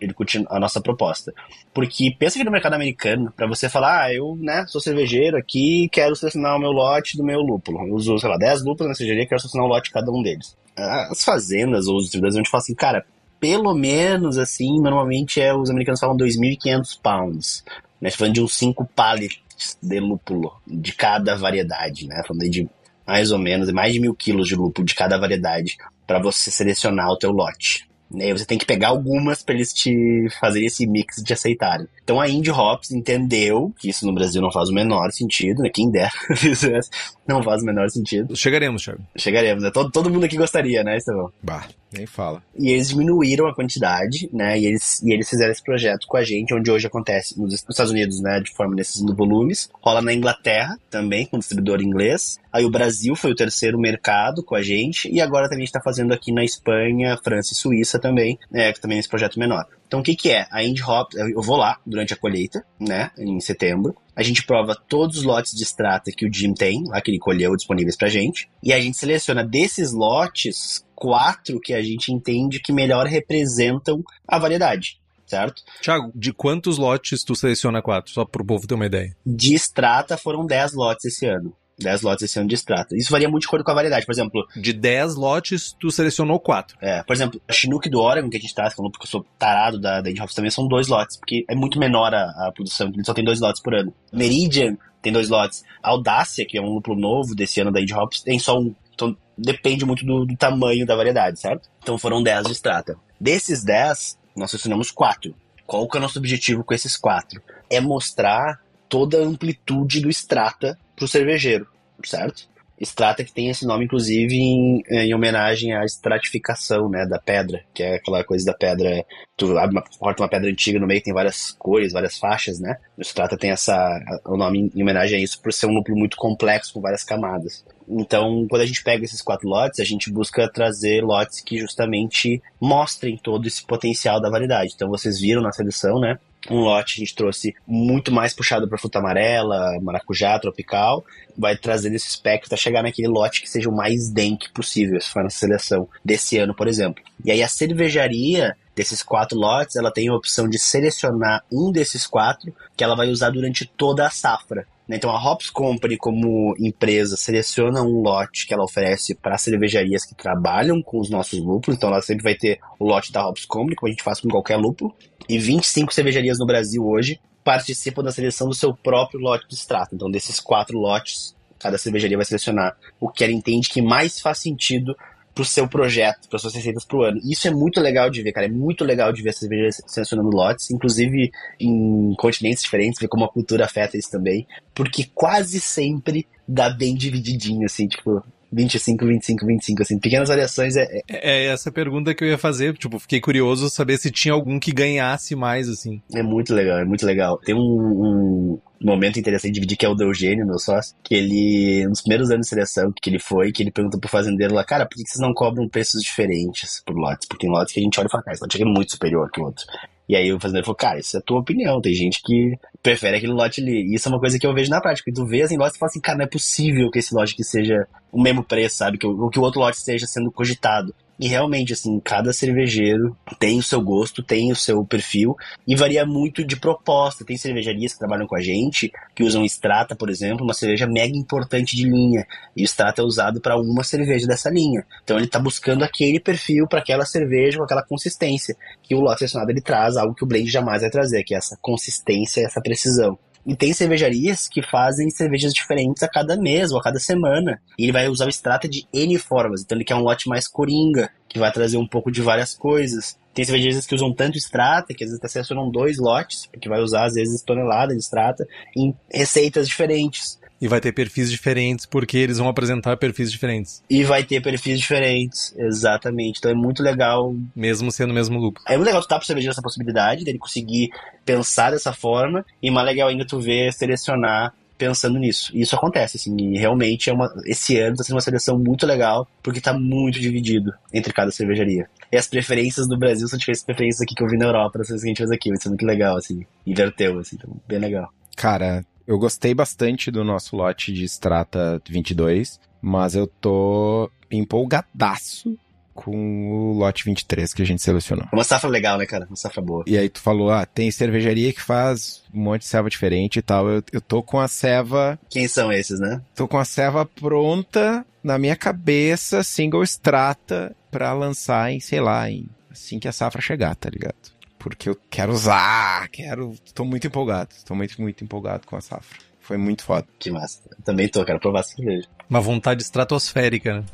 ele 0.00 0.14
curtindo 0.14 0.46
a 0.50 0.58
nossa 0.58 0.80
proposta. 0.80 1.32
Porque 1.72 2.14
pensa 2.18 2.38
que 2.38 2.44
no 2.44 2.50
mercado 2.50 2.74
americano, 2.74 3.32
para 3.36 3.46
você 3.46 3.68
falar, 3.68 4.04
ah, 4.04 4.14
eu, 4.14 4.36
né, 4.40 4.64
sou 4.68 4.80
cervejeiro 4.80 5.36
aqui 5.36 5.88
quero 5.90 6.14
selecionar 6.14 6.56
o 6.56 6.60
meu 6.60 6.70
lote 6.70 7.16
do 7.16 7.24
meu 7.24 7.40
lúpulo. 7.40 7.86
Eu 7.86 7.94
uso, 7.94 8.18
sei 8.18 8.28
lá, 8.28 8.36
10 8.36 8.64
lúpulos 8.64 8.88
na 8.88 8.94
cervejaria, 8.94 9.26
quero 9.26 9.40
selecionar 9.40 9.66
o 9.66 9.70
lote 9.70 9.86
de 9.86 9.92
cada 9.92 10.10
um 10.10 10.22
deles. 10.22 10.56
As 10.76 11.22
fazendas 11.22 11.86
ou 11.86 11.96
os 11.96 12.04
distribuidores 12.04 12.34
vão 12.34 12.42
te 12.42 12.50
falar 12.50 12.62
assim, 12.62 12.74
cara, 12.74 13.04
pelo 13.38 13.74
menos 13.74 14.38
assim, 14.38 14.80
normalmente 14.80 15.40
é, 15.40 15.54
os 15.54 15.68
americanos 15.68 16.00
falam 16.00 16.16
2.500 16.16 16.98
pounds. 17.02 17.64
Né, 18.00 18.10
falando 18.10 18.34
de 18.34 18.42
uns 18.42 18.54
5 18.56 18.84
pallets 18.96 19.78
de 19.80 20.00
lúpulo 20.00 20.52
de 20.66 20.92
cada 20.92 21.36
variedade, 21.36 22.06
né? 22.06 22.22
Falando 22.26 22.50
de 22.50 22.68
mais 23.06 23.30
ou 23.30 23.38
menos 23.38 23.70
mais 23.70 23.92
de 23.92 24.00
mil 24.00 24.14
quilos 24.14 24.48
de 24.48 24.56
lúpulo 24.56 24.86
de 24.86 24.94
cada 24.94 25.18
variedade 25.18 25.76
para 26.06 26.20
você 26.20 26.50
selecionar 26.50 27.10
o 27.10 27.16
teu 27.16 27.30
lote. 27.30 27.88
Né? 28.12 28.32
Você 28.32 28.44
tem 28.44 28.58
que 28.58 28.66
pegar 28.66 28.88
algumas 28.88 29.42
para 29.42 29.54
eles 29.54 29.72
te 29.72 30.26
fazerem 30.40 30.66
esse 30.66 30.86
mix 30.86 31.22
de 31.22 31.32
aceitarem. 31.32 31.86
Então 32.02 32.20
a 32.20 32.28
Indie 32.28 32.50
Hops 32.50 32.90
entendeu 32.90 33.72
que 33.78 33.88
isso 33.88 34.06
no 34.06 34.12
Brasil 34.12 34.42
não 34.42 34.52
faz 34.52 34.68
o 34.68 34.74
menor 34.74 35.10
sentido, 35.12 35.62
né? 35.62 35.70
Quem 35.72 35.90
dera 35.90 36.10
não 37.26 37.42
faz 37.42 37.62
o 37.62 37.66
menor 37.66 37.88
sentido. 37.88 38.36
Chegaremos, 38.36 38.82
Thiago. 38.82 39.00
Chegaremos, 39.16 39.62
né? 39.62 39.70
Todo, 39.70 39.90
todo 39.90 40.10
mundo 40.10 40.24
aqui 40.24 40.36
gostaria, 40.36 40.82
né, 40.82 40.96
Estevão? 40.96 41.30
Bah, 41.42 41.66
nem 41.92 42.06
fala. 42.06 42.42
E 42.58 42.70
eles 42.70 42.88
diminuíram 42.88 43.46
a 43.46 43.54
quantidade, 43.54 44.28
né? 44.32 44.58
E 44.58 44.66
eles, 44.66 45.00
e 45.02 45.12
eles 45.12 45.28
fizeram 45.28 45.52
esse 45.52 45.62
projeto 45.62 46.06
com 46.06 46.16
a 46.16 46.24
gente, 46.24 46.54
onde 46.54 46.70
hoje 46.70 46.86
acontece 46.86 47.40
nos 47.40 47.54
Estados 47.54 47.92
Unidos, 47.92 48.20
né? 48.20 48.40
De 48.40 48.50
forma 48.52 48.74
nesses 48.74 49.00
volumes. 49.00 49.70
Rola 49.80 50.02
na 50.02 50.12
Inglaterra 50.12 50.76
também, 50.90 51.26
com 51.26 51.38
distribuidor 51.38 51.80
inglês. 51.80 52.38
Aí 52.52 52.64
o 52.64 52.70
Brasil 52.70 53.14
foi 53.14 53.30
o 53.30 53.36
terceiro 53.36 53.78
mercado 53.78 54.42
com 54.42 54.54
a 54.54 54.62
gente. 54.62 55.08
E 55.10 55.20
agora 55.20 55.48
também 55.48 55.62
a 55.62 55.66
gente 55.66 55.72
tá 55.72 55.80
fazendo 55.80 56.12
aqui 56.12 56.32
na 56.32 56.44
Espanha, 56.44 57.18
França 57.22 57.52
e 57.52 57.56
Suíça 57.56 57.98
também, 58.02 58.38
né? 58.50 58.72
Que 58.72 58.80
também 58.80 58.98
é 58.98 59.00
esse 59.00 59.08
projeto 59.08 59.38
menor. 59.38 59.66
Então, 59.86 60.00
o 60.00 60.02
que, 60.02 60.16
que 60.16 60.30
é? 60.30 60.46
A 60.50 60.62
Indie 60.62 60.82
Hop, 60.82 61.12
eu 61.14 61.40
vou 61.40 61.56
lá 61.56 61.78
durante 61.86 62.12
a 62.12 62.16
colheita, 62.16 62.64
né, 62.80 63.10
em 63.18 63.38
setembro. 63.40 63.94
A 64.16 64.22
gente 64.22 64.44
prova 64.44 64.74
todos 64.74 65.18
os 65.18 65.22
lotes 65.22 65.52
de 65.54 65.62
extrata 65.62 66.10
que 66.10 66.26
o 66.26 66.32
Jim 66.32 66.54
tem, 66.54 66.84
lá 66.86 67.00
que 67.00 67.10
ele 67.10 67.18
colheu 67.18 67.54
disponíveis 67.54 67.96
pra 67.96 68.08
gente. 68.08 68.48
E 68.62 68.72
a 68.72 68.80
gente 68.80 68.96
seleciona 68.96 69.44
desses 69.44 69.92
lotes, 69.92 70.84
quatro 70.94 71.60
que 71.60 71.74
a 71.74 71.82
gente 71.82 72.12
entende 72.12 72.60
que 72.60 72.72
melhor 72.72 73.06
representam 73.06 74.02
a 74.26 74.38
variedade 74.38 75.00
certo? 75.32 75.62
Tiago, 75.80 76.12
de 76.14 76.30
quantos 76.30 76.76
lotes 76.76 77.24
tu 77.24 77.34
seleciona 77.34 77.80
quatro? 77.80 78.12
Só 78.12 78.24
pro 78.24 78.44
povo 78.44 78.66
ter 78.66 78.74
uma 78.74 78.84
ideia. 78.84 79.16
De 79.24 79.54
extrata 79.54 80.18
foram 80.18 80.44
10 80.44 80.74
lotes 80.74 81.06
esse 81.06 81.26
ano. 81.26 81.56
10 81.78 82.02
lotes 82.02 82.24
esse 82.24 82.38
ano 82.38 82.48
de 82.48 82.54
extrato. 82.54 82.94
Isso 82.96 83.10
varia 83.10 83.28
muito 83.28 83.42
de 83.42 83.48
acordo 83.48 83.64
com 83.64 83.70
a 83.70 83.74
variedade. 83.74 84.06
Por 84.06 84.12
exemplo. 84.12 84.46
De 84.56 84.72
10 84.72 85.16
lotes, 85.16 85.74
tu 85.78 85.90
selecionou 85.90 86.38
4. 86.38 86.76
É, 86.80 87.02
por 87.02 87.14
exemplo, 87.14 87.40
a 87.48 87.52
Chinook 87.52 87.88
do 87.88 88.00
Oregon, 88.00 88.30
que 88.30 88.36
a 88.36 88.40
gente 88.40 88.54
tá 88.54 88.70
falando 88.70 88.92
porque 88.92 89.06
eu 89.06 89.10
sou 89.10 89.26
tarado 89.38 89.78
da, 89.78 90.00
da 90.00 90.10
Indie 90.10 90.22
também, 90.34 90.50
são 90.50 90.66
dois 90.66 90.88
lotes, 90.88 91.16
porque 91.16 91.44
é 91.48 91.54
muito 91.54 91.78
menor 91.78 92.14
a, 92.14 92.24
a 92.46 92.52
produção, 92.54 92.88
ele 92.88 93.04
só 93.04 93.14
tem 93.14 93.24
dois 93.24 93.40
lotes 93.40 93.62
por 93.62 93.74
ano. 93.74 93.92
Meridian 94.12 94.76
tem 95.02 95.12
dois 95.12 95.28
lotes. 95.28 95.64
A 95.82 95.90
Audácia, 95.90 96.46
que 96.46 96.56
é 96.56 96.62
um 96.62 96.74
lúpulo 96.74 96.98
novo 96.98 97.34
desse 97.34 97.60
ano 97.60 97.72
da 97.72 97.80
Indie 97.80 97.94
Hops, 97.94 98.22
tem 98.22 98.38
só 98.38 98.58
um. 98.58 98.74
Então 98.94 99.16
depende 99.36 99.84
muito 99.84 100.06
do, 100.06 100.24
do 100.24 100.36
tamanho 100.36 100.86
da 100.86 100.94
variedade, 100.94 101.40
certo? 101.40 101.68
Então 101.82 101.98
foram 101.98 102.22
10 102.22 102.46
de 102.46 102.52
extrata. 102.52 102.96
Desses 103.20 103.64
10, 103.64 104.18
nós 104.36 104.50
selecionamos 104.50 104.90
4. 104.90 105.34
Qual 105.66 105.88
que 105.88 105.96
é 105.96 105.98
o 105.98 106.02
nosso 106.02 106.18
objetivo 106.18 106.62
com 106.62 106.72
esses 106.72 106.96
4? 106.96 107.42
É 107.68 107.80
mostrar 107.80 108.60
toda 108.92 109.22
a 109.22 109.24
amplitude 109.24 110.02
do 110.02 110.10
extrata 110.10 110.78
pro 110.94 111.08
cervejeiro 111.08 111.66
certo? 112.04 112.50
Strata 112.80 113.22
que 113.22 113.32
tem 113.32 113.48
esse 113.48 113.64
nome, 113.64 113.84
inclusive, 113.84 114.34
em, 114.34 114.82
em, 114.90 115.14
homenagem 115.14 115.72
à 115.72 115.84
estratificação, 115.84 116.88
né, 116.88 117.06
da 117.06 117.16
pedra, 117.16 117.62
que 117.72 117.80
é 117.80 117.94
aquela 117.94 118.24
coisa 118.24 118.44
da 118.44 118.54
pedra, 118.54 119.04
tu 119.36 119.56
abre 119.56 119.76
uma, 119.76 119.84
corta 120.00 120.22
uma 120.22 120.28
pedra 120.28 120.50
antiga 120.50 120.80
no 120.80 120.86
meio, 120.86 121.00
tem 121.00 121.14
várias 121.14 121.52
cores, 121.52 121.92
várias 121.92 122.18
faixas, 122.18 122.58
né? 122.58 122.76
O 122.98 123.02
Strata 123.02 123.38
tem 123.38 123.52
essa, 123.52 123.76
o 124.24 124.36
nome 124.36 124.72
em 124.74 124.82
homenagem 124.82 125.16
a 125.16 125.22
isso 125.22 125.40
por 125.40 125.52
ser 125.52 125.66
um 125.66 125.74
núcleo 125.74 125.96
muito 125.96 126.16
complexo, 126.16 126.74
com 126.74 126.80
várias 126.80 127.04
camadas. 127.04 127.64
Então, 127.88 128.46
quando 128.50 128.62
a 128.62 128.66
gente 128.66 128.82
pega 128.82 129.04
esses 129.04 129.22
quatro 129.22 129.48
lotes, 129.48 129.78
a 129.78 129.84
gente 129.84 130.10
busca 130.10 130.50
trazer 130.50 131.04
lotes 131.04 131.40
que 131.40 131.58
justamente 131.58 132.42
mostrem 132.60 133.16
todo 133.16 133.46
esse 133.46 133.64
potencial 133.64 134.20
da 134.20 134.28
variedade. 134.28 134.72
Então, 134.74 134.88
vocês 134.88 135.20
viram 135.20 135.40
na 135.40 135.52
seleção, 135.52 136.00
né? 136.00 136.18
Um 136.50 136.60
lote 136.60 136.96
a 136.96 137.00
gente 137.00 137.14
trouxe 137.14 137.54
muito 137.66 138.10
mais 138.10 138.34
puxado 138.34 138.68
para 138.68 138.78
fruta 138.78 138.98
amarela, 138.98 139.78
maracujá, 139.80 140.38
tropical, 140.38 141.04
vai 141.36 141.56
trazendo 141.56 141.94
esse 141.94 142.08
espectro 142.08 142.48
para 142.48 142.58
chegar 142.58 142.82
naquele 142.82 143.08
lote 143.08 143.42
que 143.42 143.48
seja 143.48 143.68
o 143.68 143.76
mais 143.76 144.10
dank 144.10 144.50
possível, 144.52 145.00
se 145.00 145.08
for 145.08 145.22
na 145.22 145.30
seleção 145.30 145.88
desse 146.04 146.38
ano, 146.38 146.54
por 146.54 146.66
exemplo. 146.66 147.02
E 147.24 147.30
aí 147.30 147.42
a 147.42 147.48
cervejaria 147.48 148.56
desses 148.74 149.02
quatro 149.02 149.38
lotes, 149.38 149.76
ela 149.76 149.92
tem 149.92 150.08
a 150.08 150.14
opção 150.14 150.48
de 150.48 150.58
selecionar 150.58 151.44
um 151.52 151.70
desses 151.70 152.06
quatro 152.06 152.54
que 152.76 152.82
ela 152.82 152.96
vai 152.96 153.08
usar 153.08 153.30
durante 153.30 153.66
toda 153.66 154.06
a 154.06 154.10
safra. 154.10 154.66
Então 154.88 155.10
a 155.10 155.32
Hops 155.32 155.48
Company, 155.48 155.96
como 155.96 156.54
empresa, 156.58 157.16
seleciona 157.16 157.82
um 157.82 158.02
lote 158.02 158.46
que 158.46 158.52
ela 158.52 158.64
oferece 158.64 159.14
para 159.14 159.38
cervejarias 159.38 160.04
que 160.04 160.14
trabalham 160.14 160.82
com 160.82 161.00
os 161.00 161.08
nossos 161.08 161.38
lúpulos. 161.38 161.76
Então 161.76 161.88
ela 161.88 162.02
sempre 162.02 162.24
vai 162.24 162.34
ter 162.34 162.58
o 162.78 162.84
lote 162.84 163.12
da 163.12 163.26
Hops 163.26 163.46
Company, 163.46 163.76
como 163.76 163.88
a 163.88 163.90
gente 163.90 164.02
faz 164.02 164.20
com 164.20 164.28
qualquer 164.28 164.56
lúpulo. 164.56 164.94
E 165.28 165.38
25 165.38 165.94
cervejarias 165.94 166.38
no 166.38 166.46
Brasil 166.46 166.84
hoje 166.84 167.20
participam 167.44 168.02
da 168.02 168.12
seleção 168.12 168.48
do 168.48 168.54
seu 168.54 168.74
próprio 168.74 169.20
lote 169.20 169.46
de 169.48 169.54
extrato. 169.54 169.94
Então 169.94 170.10
desses 170.10 170.40
quatro 170.40 170.78
lotes, 170.78 171.34
cada 171.58 171.78
cervejaria 171.78 172.16
vai 172.16 172.26
selecionar 172.26 172.76
o 173.00 173.08
que 173.08 173.24
ela 173.24 173.32
entende 173.32 173.68
que 173.68 173.80
mais 173.80 174.20
faz 174.20 174.38
sentido 174.38 174.94
pro 175.34 175.44
seu 175.44 175.66
projeto, 175.66 176.28
para 176.28 176.38
suas 176.38 176.54
receitas 176.54 176.84
pro 176.84 177.02
ano. 177.02 177.20
Isso 177.24 177.48
é 177.48 177.50
muito 177.50 177.80
legal 177.80 178.10
de 178.10 178.22
ver, 178.22 178.32
cara. 178.32 178.46
É 178.46 178.50
muito 178.50 178.84
legal 178.84 179.12
de 179.12 179.22
ver 179.22 179.30
essas 179.30 179.40
cervejas 179.40 179.82
selecionando 179.86 180.30
lotes, 180.30 180.70
inclusive 180.70 181.30
em 181.58 182.14
continentes 182.16 182.62
diferentes, 182.62 183.00
ver 183.00 183.08
como 183.08 183.24
a 183.24 183.28
cultura 183.28 183.64
afeta 183.64 183.96
isso 183.96 184.10
também. 184.10 184.46
Porque 184.74 185.08
quase 185.14 185.60
sempre 185.60 186.26
dá 186.46 186.70
bem 186.70 186.94
divididinho, 186.94 187.64
assim, 187.64 187.88
tipo, 187.88 188.22
25, 188.52 189.06
25, 189.06 189.46
25, 189.46 189.82
assim, 189.82 189.98
pequenas 189.98 190.28
variações 190.28 190.76
é, 190.76 190.86
é... 191.08 191.42
É 191.42 191.46
essa 191.46 191.72
pergunta 191.72 192.14
que 192.14 192.22
eu 192.22 192.28
ia 192.28 192.38
fazer, 192.38 192.76
tipo, 192.76 192.98
fiquei 192.98 193.20
curioso 193.20 193.70
saber 193.70 193.96
se 193.96 194.10
tinha 194.10 194.34
algum 194.34 194.60
que 194.60 194.72
ganhasse 194.72 195.34
mais, 195.34 195.68
assim. 195.68 196.02
É 196.14 196.22
muito 196.22 196.54
legal, 196.54 196.78
é 196.78 196.84
muito 196.84 197.06
legal. 197.06 197.38
Tem 197.38 197.54
um, 197.54 197.58
um 197.58 198.60
momento 198.82 199.18
interessante 199.18 199.52
de 199.52 199.54
dividir 199.54 199.76
que 199.76 199.86
é 199.86 199.88
o 199.88 199.94
do 199.94 200.04
Eugênio, 200.04 200.46
meu 200.46 200.58
sócio, 200.58 200.94
que 201.02 201.14
ele, 201.14 201.86
nos 201.88 202.02
primeiros 202.02 202.30
anos 202.30 202.46
de 202.46 202.50
seleção 202.50 202.92
que 203.00 203.08
ele 203.08 203.18
foi, 203.18 203.52
que 203.52 203.62
ele 203.62 203.70
perguntou 203.70 203.98
pro 203.98 204.10
fazendeiro 204.10 204.54
lá, 204.54 204.64
cara, 204.64 204.84
por 204.84 204.96
que 204.96 205.08
vocês 205.08 205.20
não 205.20 205.32
cobram 205.32 205.68
preços 205.68 206.02
diferentes 206.02 206.82
por 206.84 206.94
lotes? 206.94 207.26
Porque 207.26 207.46
tem 207.46 207.50
lotes 207.50 207.72
que 207.72 207.80
a 207.80 207.82
gente 207.82 207.98
olha 207.98 208.06
e 208.06 208.10
fala, 208.10 208.22
cara, 208.24 208.34
esse 208.34 208.42
lote 208.42 208.56
aqui 208.56 208.64
é 208.64 208.70
muito 208.70 208.92
superior 208.92 209.30
que 209.30 209.40
o 209.40 209.44
outro. 209.44 209.64
E 210.08 210.16
aí 210.16 210.32
o 210.32 210.40
fazendeiro 210.40 210.66
falou, 210.66 210.76
cara, 210.76 210.98
isso 210.98 211.16
é 211.16 211.20
tua 211.20 211.40
opinião. 211.40 211.80
Tem 211.80 211.94
gente 211.94 212.20
que 212.22 212.58
prefere 212.82 213.16
aquele 213.16 213.32
lote 213.32 213.60
ali. 213.60 213.82
E 213.82 213.94
isso 213.94 214.08
é 214.08 214.12
uma 214.12 214.20
coisa 214.20 214.38
que 214.38 214.46
eu 214.46 214.52
vejo 214.52 214.70
na 214.70 214.80
prática. 214.80 215.10
E 215.10 215.14
tu 215.14 215.24
vê 215.24 215.42
assim, 215.42 215.56
lotes 215.56 215.76
e 215.76 215.78
fala 215.78 215.90
assim, 215.90 216.00
cara, 216.00 216.18
não 216.18 216.24
é 216.24 216.28
possível 216.28 216.90
que 216.90 216.98
esse 216.98 217.14
lote 217.14 217.34
aqui 217.34 217.44
seja 217.44 217.86
o 218.10 218.20
mesmo 218.20 218.42
preço, 218.42 218.76
sabe? 218.76 218.98
Que 218.98 219.06
o, 219.06 219.30
que 219.30 219.38
o 219.38 219.42
outro 219.42 219.60
lote 219.60 219.78
esteja 219.78 220.06
sendo 220.06 220.30
cogitado. 220.30 220.94
E 221.18 221.28
realmente, 221.28 221.72
assim, 221.72 222.00
cada 222.00 222.32
cervejeiro 222.32 223.16
tem 223.38 223.58
o 223.58 223.62
seu 223.62 223.80
gosto, 223.80 224.22
tem 224.22 224.50
o 224.50 224.56
seu 224.56 224.84
perfil 224.84 225.36
e 225.66 225.76
varia 225.76 226.04
muito 226.04 226.44
de 226.44 226.56
proposta. 226.56 227.24
Tem 227.24 227.36
cervejarias 227.36 227.92
que 227.92 227.98
trabalham 227.98 228.26
com 228.26 228.36
a 228.36 228.40
gente 228.40 228.90
que 229.14 229.22
usam 229.22 229.44
Strata, 229.44 229.94
por 229.94 230.10
exemplo, 230.10 230.44
uma 230.44 230.54
cerveja 230.54 230.86
mega 230.86 231.16
importante 231.16 231.76
de 231.76 231.84
linha. 231.84 232.26
E 232.56 232.62
o 232.62 232.64
Strata 232.64 233.02
é 233.02 233.04
usado 233.04 233.40
para 233.40 233.56
uma 233.56 233.84
cerveja 233.84 234.26
dessa 234.26 234.50
linha. 234.50 234.84
Então 235.04 235.16
ele 235.16 235.26
está 235.26 235.38
buscando 235.38 235.84
aquele 235.84 236.18
perfil 236.18 236.66
para 236.66 236.80
aquela 236.80 237.04
cerveja 237.04 237.58
com 237.58 237.64
aquela 237.64 237.84
consistência 237.84 238.56
que 238.82 238.94
o 238.94 239.00
lote 239.00 239.20
selecionado 239.20 239.50
ele 239.50 239.60
traz, 239.60 239.96
algo 239.96 240.14
que 240.14 240.24
o 240.24 240.26
blend 240.26 240.50
jamais 240.50 240.82
vai 240.82 240.90
trazer, 240.90 241.22
que 241.22 241.34
é 241.34 241.38
essa 241.38 241.56
consistência, 241.60 242.44
essa 242.44 242.60
precisão. 242.60 243.18
E 243.46 243.56
tem 243.56 243.72
cervejarias 243.72 244.48
que 244.48 244.62
fazem 244.62 245.10
cervejas 245.10 245.52
diferentes 245.52 246.02
a 246.02 246.08
cada 246.08 246.36
mês 246.36 246.70
ou 246.70 246.78
a 246.78 246.82
cada 246.82 246.98
semana. 246.98 247.60
E 247.78 247.84
ele 247.84 247.92
vai 247.92 248.08
usar 248.08 248.26
o 248.26 248.30
extrato 248.30 248.68
de 248.68 248.86
N 248.92 249.18
formas. 249.18 249.62
Então 249.62 249.76
ele 249.76 249.84
quer 249.84 249.96
um 249.96 250.02
lote 250.02 250.28
mais 250.28 250.46
coringa, 250.46 251.10
que 251.28 251.38
vai 251.38 251.50
trazer 251.50 251.76
um 251.76 251.86
pouco 251.86 252.10
de 252.10 252.22
várias 252.22 252.54
coisas. 252.54 253.18
Tem 253.34 253.44
cervejarias 253.44 253.86
que 253.86 253.94
usam 253.94 254.12
tanto 254.12 254.36
extrata, 254.36 254.94
que 254.94 255.02
às 255.02 255.10
vezes 255.10 255.24
até 255.24 255.54
dois 255.72 255.98
lotes, 255.98 256.46
porque 256.46 256.68
vai 256.68 256.80
usar 256.80 257.06
às 257.06 257.14
vezes 257.14 257.42
tonelada 257.42 257.94
de 257.94 258.00
extrata, 258.00 258.46
em 258.76 258.94
receitas 259.10 259.66
diferentes. 259.66 260.38
E 260.62 260.68
vai 260.68 260.80
ter 260.80 260.92
perfis 260.92 261.28
diferentes, 261.28 261.84
porque 261.84 262.16
eles 262.16 262.38
vão 262.38 262.46
apresentar 262.46 262.96
perfis 262.96 263.32
diferentes. 263.32 263.82
E 263.90 264.04
vai 264.04 264.22
ter 264.22 264.40
perfis 264.40 264.78
diferentes, 264.78 265.52
exatamente. 265.58 266.38
Então 266.38 266.52
é 266.52 266.54
muito 266.54 266.84
legal. 266.84 267.34
Mesmo 267.54 267.90
sendo 267.90 268.12
o 268.12 268.14
mesmo 268.14 268.38
lucro. 268.38 268.62
É 268.68 268.76
muito 268.76 268.86
legal 268.86 269.02
tu 269.02 269.08
dar 269.08 269.18
pro 269.18 269.26
cervejeiro 269.26 269.50
essa 269.50 269.60
possibilidade 269.60 270.24
dele 270.24 270.38
conseguir 270.38 270.90
pensar 271.24 271.72
dessa 271.72 271.92
forma. 271.92 272.46
E 272.62 272.70
mais 272.70 272.86
legal 272.86 273.08
ainda 273.08 273.26
tu 273.26 273.40
ver 273.40 273.72
selecionar 273.72 274.54
pensando 274.78 275.18
nisso. 275.18 275.50
E 275.52 275.62
isso 275.62 275.74
acontece, 275.74 276.16
assim, 276.16 276.36
e 276.36 276.58
realmente 276.58 277.10
é 277.10 277.12
uma, 277.12 277.32
esse 277.46 277.78
ano 277.78 277.92
está 277.92 278.04
sendo 278.04 278.14
uma 278.16 278.20
seleção 278.20 278.58
muito 278.58 278.86
legal, 278.86 279.28
porque 279.42 279.58
está 279.58 279.72
muito 279.72 280.20
dividido 280.20 280.72
entre 280.92 281.12
cada 281.12 281.30
cervejaria. 281.32 281.88
E 282.10 282.16
as 282.16 282.26
preferências 282.28 282.86
do 282.88 282.96
Brasil 282.96 283.26
são 283.26 283.38
diferentes 283.38 283.64
preferências 283.64 284.00
aqui 284.00 284.14
que 284.14 284.22
eu 284.22 284.28
vi 284.28 284.36
na 284.36 284.46
Europa, 284.46 284.78
das 284.78 284.88
que 284.88 284.94
a 284.94 284.98
gente 284.98 285.18
fez 285.18 285.30
aqui. 285.30 285.52
Isso 285.52 285.66
é 285.66 285.70
muito 285.70 285.86
legal, 285.86 286.16
assim, 286.16 286.44
inverteu, 286.66 287.18
assim, 287.18 287.36
então, 287.36 287.56
bem 287.66 287.78
legal. 287.78 288.08
Cara, 288.36 288.84
eu 289.06 289.18
gostei 289.18 289.54
bastante 289.54 290.10
do 290.10 290.24
nosso 290.24 290.56
lote 290.56 290.92
de 290.92 291.04
Strata 291.04 291.80
22, 291.88 292.60
mas 292.80 293.14
eu 293.14 293.26
tô 293.26 294.10
empolgadaço 294.30 295.56
com 295.94 296.50
o 296.50 296.72
lote 296.72 297.04
23 297.04 297.52
que 297.52 297.62
a 297.62 297.66
gente 297.66 297.82
selecionou. 297.82 298.26
Uma 298.32 298.44
safra 298.44 298.68
legal, 298.68 298.98
né, 298.98 299.06
cara? 299.06 299.26
Uma 299.26 299.36
safra 299.36 299.60
boa. 299.60 299.84
E 299.86 299.96
aí 299.96 300.08
tu 300.08 300.20
falou, 300.20 300.50
ah, 300.50 300.64
tem 300.64 300.90
cervejaria 300.90 301.52
que 301.52 301.60
faz 301.60 302.22
um 302.32 302.42
monte 302.42 302.62
de 302.62 302.68
ceva 302.68 302.88
diferente 302.88 303.38
e 303.38 303.42
tal. 303.42 303.68
Eu, 303.68 303.82
eu 303.92 304.00
tô 304.00 304.22
com 304.22 304.40
a 304.40 304.48
ceva... 304.48 305.18
Quem 305.28 305.46
são 305.46 305.70
esses, 305.70 306.00
né? 306.00 306.22
Tô 306.34 306.48
com 306.48 306.58
a 306.58 306.64
ceva 306.64 307.04
pronta 307.04 308.04
na 308.22 308.38
minha 308.38 308.56
cabeça, 308.56 309.42
single 309.42 309.82
strata, 309.82 310.74
pra 310.90 311.12
lançar 311.12 311.72
em, 311.72 311.80
sei 311.80 312.00
lá, 312.00 312.30
em, 312.30 312.48
assim 312.70 312.98
que 312.98 313.08
a 313.08 313.12
safra 313.12 313.42
chegar, 313.42 313.74
tá 313.74 313.90
ligado? 313.90 314.14
Porque 314.62 314.88
eu 314.88 314.96
quero 315.10 315.32
usar, 315.32 316.08
quero. 316.08 316.54
Tô 316.72 316.84
muito 316.84 317.06
empolgado. 317.06 317.50
Tô 317.66 317.74
muito, 317.74 318.00
muito 318.00 318.22
empolgado 318.22 318.66
com 318.66 318.76
a 318.76 318.80
safra. 318.80 319.18
Foi 319.40 319.56
muito 319.56 319.82
foda. 319.82 320.06
Que 320.20 320.30
massa. 320.30 320.60
Também 320.84 321.08
tô, 321.08 321.24
quero 321.24 321.40
provar 321.40 321.64
cerveja. 321.64 322.06
Uma 322.30 322.40
vontade 322.40 322.80
estratosférica, 322.80 323.80
né? 323.80 323.84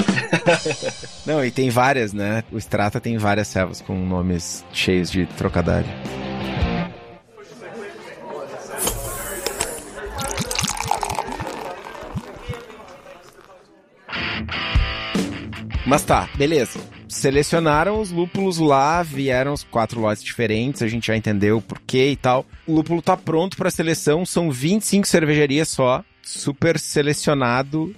Não, 1.25 1.43
e 1.43 1.51
tem 1.51 1.71
várias, 1.71 2.13
né? 2.13 2.45
O 2.53 2.59
Strata 2.59 3.01
tem 3.01 3.17
várias 3.17 3.49
servas 3.49 3.81
com 3.81 3.95
nomes 3.95 4.63
cheios 4.73 5.11
de 5.11 5.25
trocadilho. 5.27 5.87
Mas 15.87 16.05
tá, 16.05 16.29
beleza 16.37 16.98
selecionaram 17.09 18.01
os 18.01 18.11
lúpulos 18.11 18.59
lá, 18.59 19.03
vieram 19.03 19.53
os 19.53 19.65
quatro 19.65 20.01
lotes 20.01 20.23
diferentes, 20.23 20.83
a 20.83 20.89
gente 20.89 21.07
já 21.07 21.17
entendeu 21.17 21.57
o 21.59 21.63
porquê 21.63 22.11
e 22.11 22.17
tal. 22.17 22.47
O 22.67 22.75
lúpulo 22.75 23.03
tá 23.03 23.17
pronto 23.17 23.57
para 23.57 23.71
seleção, 23.71 24.25
são 24.25 24.51
25 24.51 25.07
cervejarias 25.07 25.69
só, 25.69 26.05
super 26.23 26.79
selecionado. 26.79 27.95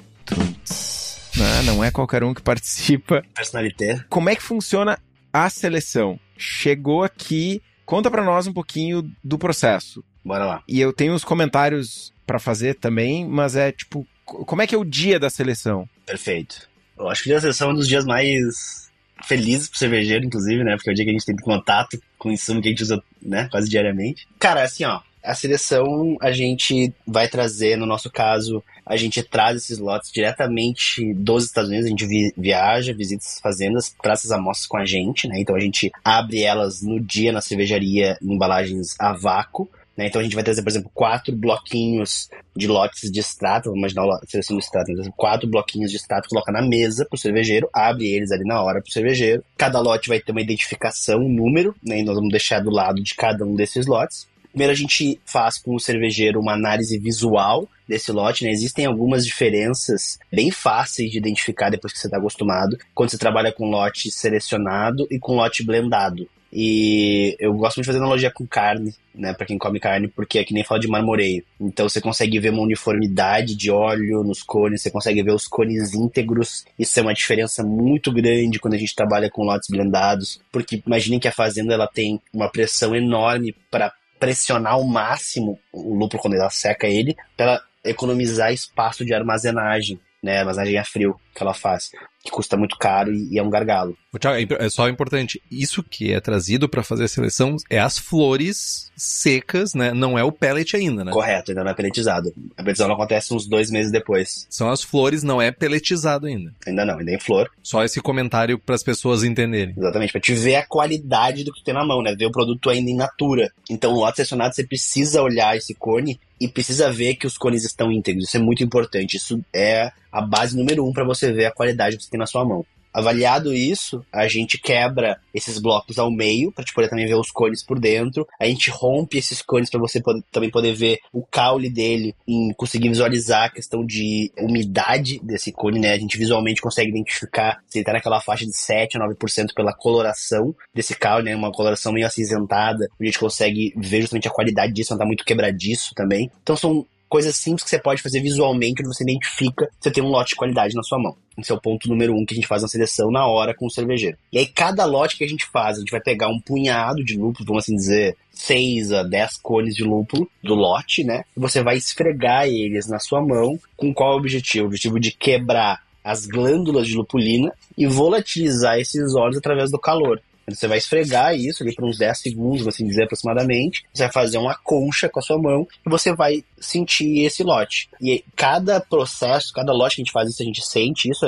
Não, 1.36 1.62
não 1.62 1.84
é 1.84 1.90
qualquer 1.90 2.22
um 2.24 2.34
que 2.34 2.42
participa. 2.42 3.22
Personalité. 3.34 4.04
Como 4.08 4.28
é 4.28 4.36
que 4.36 4.42
funciona 4.42 4.98
a 5.32 5.50
seleção? 5.50 6.18
Chegou 6.36 7.02
aqui, 7.02 7.62
conta 7.84 8.10
para 8.10 8.24
nós 8.24 8.46
um 8.46 8.52
pouquinho 8.52 9.10
do 9.22 9.38
processo. 9.38 10.04
Bora 10.24 10.44
lá. 10.44 10.62
E 10.68 10.80
eu 10.80 10.92
tenho 10.92 11.14
uns 11.14 11.24
comentários 11.24 12.12
para 12.26 12.38
fazer 12.38 12.74
também, 12.74 13.26
mas 13.26 13.56
é 13.56 13.72
tipo, 13.72 14.06
como 14.24 14.62
é 14.62 14.66
que 14.66 14.74
é 14.74 14.78
o 14.78 14.84
dia 14.84 15.18
da 15.18 15.30
seleção? 15.30 15.88
Perfeito. 16.06 16.68
Eu 16.98 17.08
acho 17.08 17.24
que 17.24 17.32
a 17.32 17.40
seleção 17.40 17.70
é 17.70 17.72
um 17.72 17.76
dos 17.76 17.88
dias 17.88 18.04
mais 18.04 18.89
felizes 19.26 19.68
pro 19.68 19.78
cervejeiro, 19.78 20.24
inclusive, 20.24 20.62
né? 20.64 20.76
Porque 20.76 20.90
é 20.90 20.92
o 20.92 20.94
dia 20.94 21.04
que 21.04 21.10
a 21.10 21.14
gente 21.14 21.26
tem 21.26 21.36
contato 21.36 22.00
com 22.18 22.28
o 22.28 22.32
insumo 22.32 22.60
que 22.60 22.68
a 22.68 22.70
gente 22.70 22.82
usa, 22.82 23.02
né? 23.22 23.48
Quase 23.50 23.68
diariamente. 23.68 24.26
Cara, 24.38 24.62
assim, 24.62 24.84
ó. 24.84 25.00
A 25.22 25.34
seleção 25.34 26.16
a 26.18 26.32
gente 26.32 26.94
vai 27.06 27.28
trazer, 27.28 27.76
no 27.76 27.84
nosso 27.84 28.10
caso, 28.10 28.64
a 28.86 28.96
gente 28.96 29.22
traz 29.22 29.56
esses 29.56 29.78
lotes 29.78 30.10
diretamente 30.10 31.12
dos 31.12 31.44
Estados 31.44 31.68
Unidos, 31.68 31.86
a 31.86 31.90
gente 31.90 32.06
vi 32.06 32.32
viaja, 32.36 32.94
visita 32.94 33.22
essas 33.22 33.38
fazendas, 33.38 33.94
traz 34.02 34.20
essas 34.20 34.32
amostras 34.32 34.66
com 34.66 34.78
a 34.78 34.84
gente, 34.86 35.28
né? 35.28 35.38
Então 35.38 35.54
a 35.54 35.60
gente 35.60 35.92
abre 36.02 36.42
elas 36.42 36.80
no 36.80 36.98
dia 36.98 37.32
na 37.32 37.42
cervejaria 37.42 38.16
em 38.22 38.32
embalagens 38.32 38.96
a 38.98 39.12
vácuo. 39.12 39.70
Né? 40.00 40.06
Então 40.06 40.18
a 40.18 40.24
gente 40.24 40.34
vai 40.34 40.42
trazer, 40.42 40.62
por 40.62 40.70
exemplo, 40.70 40.90
quatro 40.94 41.36
bloquinhos 41.36 42.30
de 42.56 42.66
lotes 42.66 43.12
de 43.12 43.20
extrato, 43.20 43.68
vamos 43.68 43.80
imaginar 43.80 44.16
a 44.16 44.26
seleção 44.26 44.56
do 44.56 44.60
extrato, 44.60 44.90
então, 44.90 45.12
quatro 45.14 45.46
bloquinhos 45.46 45.90
de 45.90 45.98
extrato, 45.98 46.26
coloca 46.26 46.50
na 46.50 46.62
mesa 46.62 47.04
pro 47.04 47.18
cervejeiro, 47.18 47.68
abre 47.70 48.08
eles 48.08 48.32
ali 48.32 48.44
na 48.44 48.62
hora 48.62 48.80
pro 48.80 48.90
cervejeiro. 48.90 49.44
Cada 49.58 49.78
lote 49.78 50.08
vai 50.08 50.18
ter 50.18 50.32
uma 50.32 50.40
identificação, 50.40 51.18
um 51.18 51.28
número, 51.28 51.76
né? 51.84 52.00
e 52.00 52.02
nós 52.02 52.14
vamos 52.14 52.30
deixar 52.30 52.60
do 52.60 52.70
lado 52.70 53.02
de 53.02 53.14
cada 53.14 53.44
um 53.44 53.54
desses 53.54 53.86
lotes. 53.86 54.26
Primeiro 54.48 54.72
a 54.72 54.76
gente 54.76 55.20
faz 55.26 55.58
com 55.58 55.74
o 55.74 55.80
cervejeiro 55.80 56.40
uma 56.40 56.54
análise 56.54 56.98
visual 56.98 57.68
desse 57.86 58.10
lote, 58.10 58.44
né? 58.44 58.50
Existem 58.50 58.84
algumas 58.84 59.24
diferenças 59.24 60.18
bem 60.32 60.50
fáceis 60.50 61.10
de 61.10 61.18
identificar 61.18 61.70
depois 61.70 61.92
que 61.92 62.00
você 62.00 62.08
está 62.08 62.16
acostumado, 62.16 62.76
quando 62.92 63.10
você 63.10 63.18
trabalha 63.18 63.52
com 63.52 63.70
lote 63.70 64.10
selecionado 64.10 65.06
e 65.08 65.20
com 65.20 65.36
lote 65.36 65.62
blendado. 65.62 66.26
E 66.52 67.36
eu 67.38 67.52
gosto 67.54 67.76
muito 67.76 67.84
de 67.84 67.92
fazer 67.92 67.98
analogia 67.98 68.30
com 68.30 68.46
carne, 68.46 68.92
né, 69.14 69.32
para 69.32 69.46
quem 69.46 69.56
come 69.56 69.78
carne, 69.78 70.08
porque 70.08 70.38
é 70.38 70.44
que 70.44 70.52
nem 70.52 70.64
fala 70.64 70.80
de 70.80 70.88
marmoreio. 70.88 71.44
Então 71.60 71.88
você 71.88 72.00
consegue 72.00 72.38
ver 72.40 72.50
uma 72.50 72.62
uniformidade 72.62 73.54
de 73.54 73.70
óleo 73.70 74.24
nos 74.24 74.42
cones, 74.42 74.82
você 74.82 74.90
consegue 74.90 75.22
ver 75.22 75.32
os 75.32 75.46
cones 75.46 75.94
íntegros. 75.94 76.64
Isso 76.78 76.98
é 76.98 77.02
uma 77.02 77.14
diferença 77.14 77.62
muito 77.62 78.12
grande 78.12 78.58
quando 78.58 78.74
a 78.74 78.78
gente 78.78 78.94
trabalha 78.94 79.30
com 79.30 79.44
lotes 79.44 79.68
blendados, 79.70 80.40
porque 80.50 80.82
imaginem 80.84 81.20
que 81.20 81.28
a 81.28 81.32
fazenda 81.32 81.74
ela 81.74 81.86
tem 81.86 82.20
uma 82.32 82.50
pressão 82.50 82.94
enorme 82.96 83.54
para 83.70 83.92
pressionar 84.18 84.74
ao 84.74 84.84
máximo 84.84 85.58
o 85.72 85.94
lúpulo 85.94 86.22
quando 86.22 86.34
ela 86.34 86.50
seca 86.50 86.86
ele, 86.86 87.16
para 87.36 87.62
economizar 87.82 88.52
espaço 88.52 89.04
de 89.04 89.14
armazenagem, 89.14 89.98
né, 90.22 90.38
armazenagem 90.38 90.78
a 90.78 90.84
frio. 90.84 91.18
Que 91.34 91.42
ela 91.42 91.54
faz, 91.54 91.90
que 92.22 92.30
custa 92.30 92.56
muito 92.56 92.76
caro 92.76 93.12
e, 93.12 93.34
e 93.34 93.38
é 93.38 93.42
um 93.42 93.50
gargalo. 93.50 93.96
Thiago, 94.18 94.54
é 94.58 94.68
só 94.68 94.88
importante, 94.88 95.40
isso 95.50 95.82
que 95.82 96.12
é 96.12 96.20
trazido 96.20 96.68
para 96.68 96.82
fazer 96.82 97.04
a 97.04 97.08
seleção 97.08 97.56
é 97.68 97.78
as 97.78 97.98
flores 97.98 98.90
secas, 98.96 99.72
né? 99.72 99.92
Não 99.92 100.18
é 100.18 100.24
o 100.24 100.32
pellet 100.32 100.76
ainda, 100.76 101.04
né? 101.04 101.12
Correto, 101.12 101.52
ainda 101.52 101.62
não 101.62 101.70
é 101.70 101.74
pelletizado. 101.74 102.32
A 102.56 102.62
peletização 102.62 102.92
acontece 102.92 103.32
uns 103.32 103.46
dois 103.46 103.70
meses 103.70 103.92
depois. 103.92 104.46
São 104.50 104.68
as 104.68 104.82
flores, 104.82 105.22
não 105.22 105.40
é 105.40 105.50
pelletizado 105.50 106.26
ainda. 106.26 106.52
Ainda 106.66 106.84
não, 106.84 106.98
ainda 106.98 107.12
é 107.12 107.14
em 107.14 107.20
flor. 107.20 107.50
Só 107.62 107.84
esse 107.84 108.00
comentário 108.00 108.58
para 108.58 108.74
as 108.74 108.82
pessoas 108.82 109.22
entenderem. 109.22 109.74
Exatamente, 109.76 110.12
para 110.12 110.20
te 110.20 110.34
ver 110.34 110.56
a 110.56 110.66
qualidade 110.66 111.44
do 111.44 111.52
que 111.52 111.60
tu 111.60 111.64
tem 111.64 111.74
na 111.74 111.86
mão, 111.86 112.02
né? 112.02 112.14
Ver 112.16 112.26
o 112.26 112.32
produto 112.32 112.68
ainda 112.68 112.90
in 112.90 112.96
natura. 112.96 113.52
Então, 113.70 113.92
no 113.92 114.00
lote 114.00 114.16
selecionado, 114.16 114.54
você 114.54 114.64
precisa 114.64 115.22
olhar 115.22 115.56
esse 115.56 115.74
cone 115.74 116.20
e 116.40 116.48
precisa 116.48 116.90
ver 116.90 117.16
que 117.16 117.26
os 117.26 117.36
cones 117.36 117.64
estão 117.64 117.92
íntegros. 117.92 118.28
Isso 118.28 118.36
é 118.36 118.40
muito 118.40 118.64
importante. 118.64 119.16
Isso 119.16 119.40
é 119.54 119.92
a 120.10 120.20
base 120.20 120.56
número 120.56 120.86
um 120.86 120.92
para 120.92 121.04
você 121.04 121.29
ver 121.32 121.46
a 121.46 121.52
qualidade 121.52 121.96
que 121.96 122.04
você 122.04 122.10
tem 122.10 122.18
na 122.18 122.26
sua 122.26 122.44
mão. 122.44 122.64
Avaliado 122.92 123.54
isso, 123.54 124.04
a 124.12 124.26
gente 124.26 124.58
quebra 124.58 125.16
esses 125.32 125.58
blocos 125.58 125.98
ao 125.98 126.10
meio 126.10 126.50
para 126.50 126.64
te 126.64 126.74
poder 126.74 126.88
também 126.88 127.06
ver 127.06 127.14
os 127.14 127.30
cones 127.30 127.64
por 127.64 127.78
dentro. 127.78 128.26
A 128.38 128.46
gente 128.46 128.68
rompe 128.68 129.16
esses 129.16 129.40
cones 129.40 129.70
para 129.70 129.78
você 129.78 130.02
poder, 130.02 130.24
também 130.32 130.50
poder 130.50 130.74
ver 130.74 130.98
o 131.12 131.24
caule 131.24 131.70
dele 131.70 132.14
e 132.26 132.52
conseguir 132.56 132.88
visualizar 132.88 133.44
a 133.44 133.50
questão 133.50 133.86
de 133.86 134.32
umidade 134.36 135.20
desse 135.22 135.52
cone, 135.52 135.78
né? 135.78 135.92
A 135.92 135.98
gente 135.98 136.18
visualmente 136.18 136.60
consegue 136.60 136.90
identificar 136.90 137.62
se 137.68 137.78
ele 137.78 137.84
tá 137.84 137.92
naquela 137.92 138.20
faixa 138.20 138.44
de 138.44 138.56
7 138.56 138.96
a 138.96 139.08
9% 139.08 139.54
pela 139.54 139.72
coloração 139.72 140.54
desse 140.74 140.96
caule, 140.96 141.26
né? 141.26 141.36
Uma 141.36 141.52
coloração 141.52 141.92
meio 141.92 142.06
acinzentada. 142.06 142.88
A 143.00 143.04
gente 143.04 143.20
consegue 143.20 143.72
ver 143.76 144.00
justamente 144.00 144.26
a 144.26 144.32
qualidade 144.32 144.72
disso, 144.72 144.92
não 144.92 144.98
tá 144.98 145.06
muito 145.06 145.24
quebradiço 145.24 145.94
também. 145.94 146.28
Então 146.42 146.56
são 146.56 146.84
coisas 147.10 147.36
simples 147.36 147.64
que 147.64 147.68
você 147.68 147.78
pode 147.78 148.00
fazer 148.00 148.20
visualmente, 148.20 148.80
onde 148.80 148.96
você 148.96 149.02
identifica 149.02 149.66
que 149.66 149.72
você 149.80 149.90
tem 149.90 150.02
um 150.02 150.08
lote 150.08 150.30
de 150.30 150.36
qualidade 150.36 150.76
na 150.76 150.82
sua 150.82 150.98
mão. 150.98 151.16
Esse 151.36 151.50
é 151.50 151.54
o 151.54 151.60
ponto 151.60 151.88
número 151.88 152.14
um 152.14 152.24
que 152.24 152.32
a 152.32 152.36
gente 152.36 152.46
faz 152.46 152.62
na 152.62 152.68
seleção 152.68 153.10
na 153.10 153.26
hora 153.26 153.52
com 153.52 153.66
o 153.66 153.70
cervejeiro. 153.70 154.16
E 154.32 154.38
aí, 154.38 154.46
cada 154.46 154.84
lote 154.84 155.16
que 155.16 155.24
a 155.24 155.28
gente 155.28 155.44
faz, 155.44 155.76
a 155.76 155.80
gente 155.80 155.90
vai 155.90 156.00
pegar 156.00 156.28
um 156.28 156.40
punhado 156.40 157.04
de 157.04 157.16
lúpulo, 157.16 157.46
vamos 157.46 157.64
assim 157.64 157.74
dizer, 157.74 158.16
6 158.32 158.92
a 158.92 159.02
10 159.02 159.38
cones 159.38 159.74
de 159.74 159.82
lúpulo 159.82 160.30
do 160.42 160.54
lote, 160.54 161.02
né? 161.02 161.24
E 161.36 161.40
você 161.40 161.62
vai 161.62 161.76
esfregar 161.76 162.46
eles 162.46 162.86
na 162.86 163.00
sua 163.00 163.20
mão 163.20 163.58
com 163.76 163.92
qual 163.92 164.16
objetivo? 164.16 164.64
O 164.64 164.68
objetivo 164.68 165.00
de 165.00 165.10
quebrar 165.10 165.82
as 166.04 166.26
glândulas 166.26 166.86
de 166.86 166.96
lupulina 166.96 167.52
e 167.76 167.86
volatilizar 167.86 168.78
esses 168.78 169.14
óleos 169.14 169.36
através 169.36 169.70
do 169.70 169.78
calor. 169.78 170.22
Você 170.54 170.66
vai 170.66 170.78
esfregar 170.78 171.34
isso 171.34 171.62
ali 171.62 171.74
por 171.74 171.84
uns 171.84 171.98
10 171.98 172.18
segundos, 172.18 172.66
assim 172.66 172.86
dizer 172.86 173.04
aproximadamente. 173.04 173.84
Você 173.92 174.04
vai 174.04 174.12
fazer 174.12 174.38
uma 174.38 174.54
concha 174.54 175.08
com 175.08 175.18
a 175.18 175.22
sua 175.22 175.38
mão 175.38 175.66
e 175.86 175.90
você 175.90 176.14
vai 176.14 176.44
sentir 176.58 177.24
esse 177.24 177.42
lote. 177.42 177.88
E 178.00 178.24
cada 178.36 178.80
processo, 178.80 179.52
cada 179.52 179.72
lote 179.72 179.96
que 179.96 180.02
a 180.02 180.04
gente 180.04 180.12
faz 180.12 180.28
isso, 180.28 180.42
a 180.42 180.46
gente 180.46 180.66
sente 180.66 181.10
isso. 181.10 181.26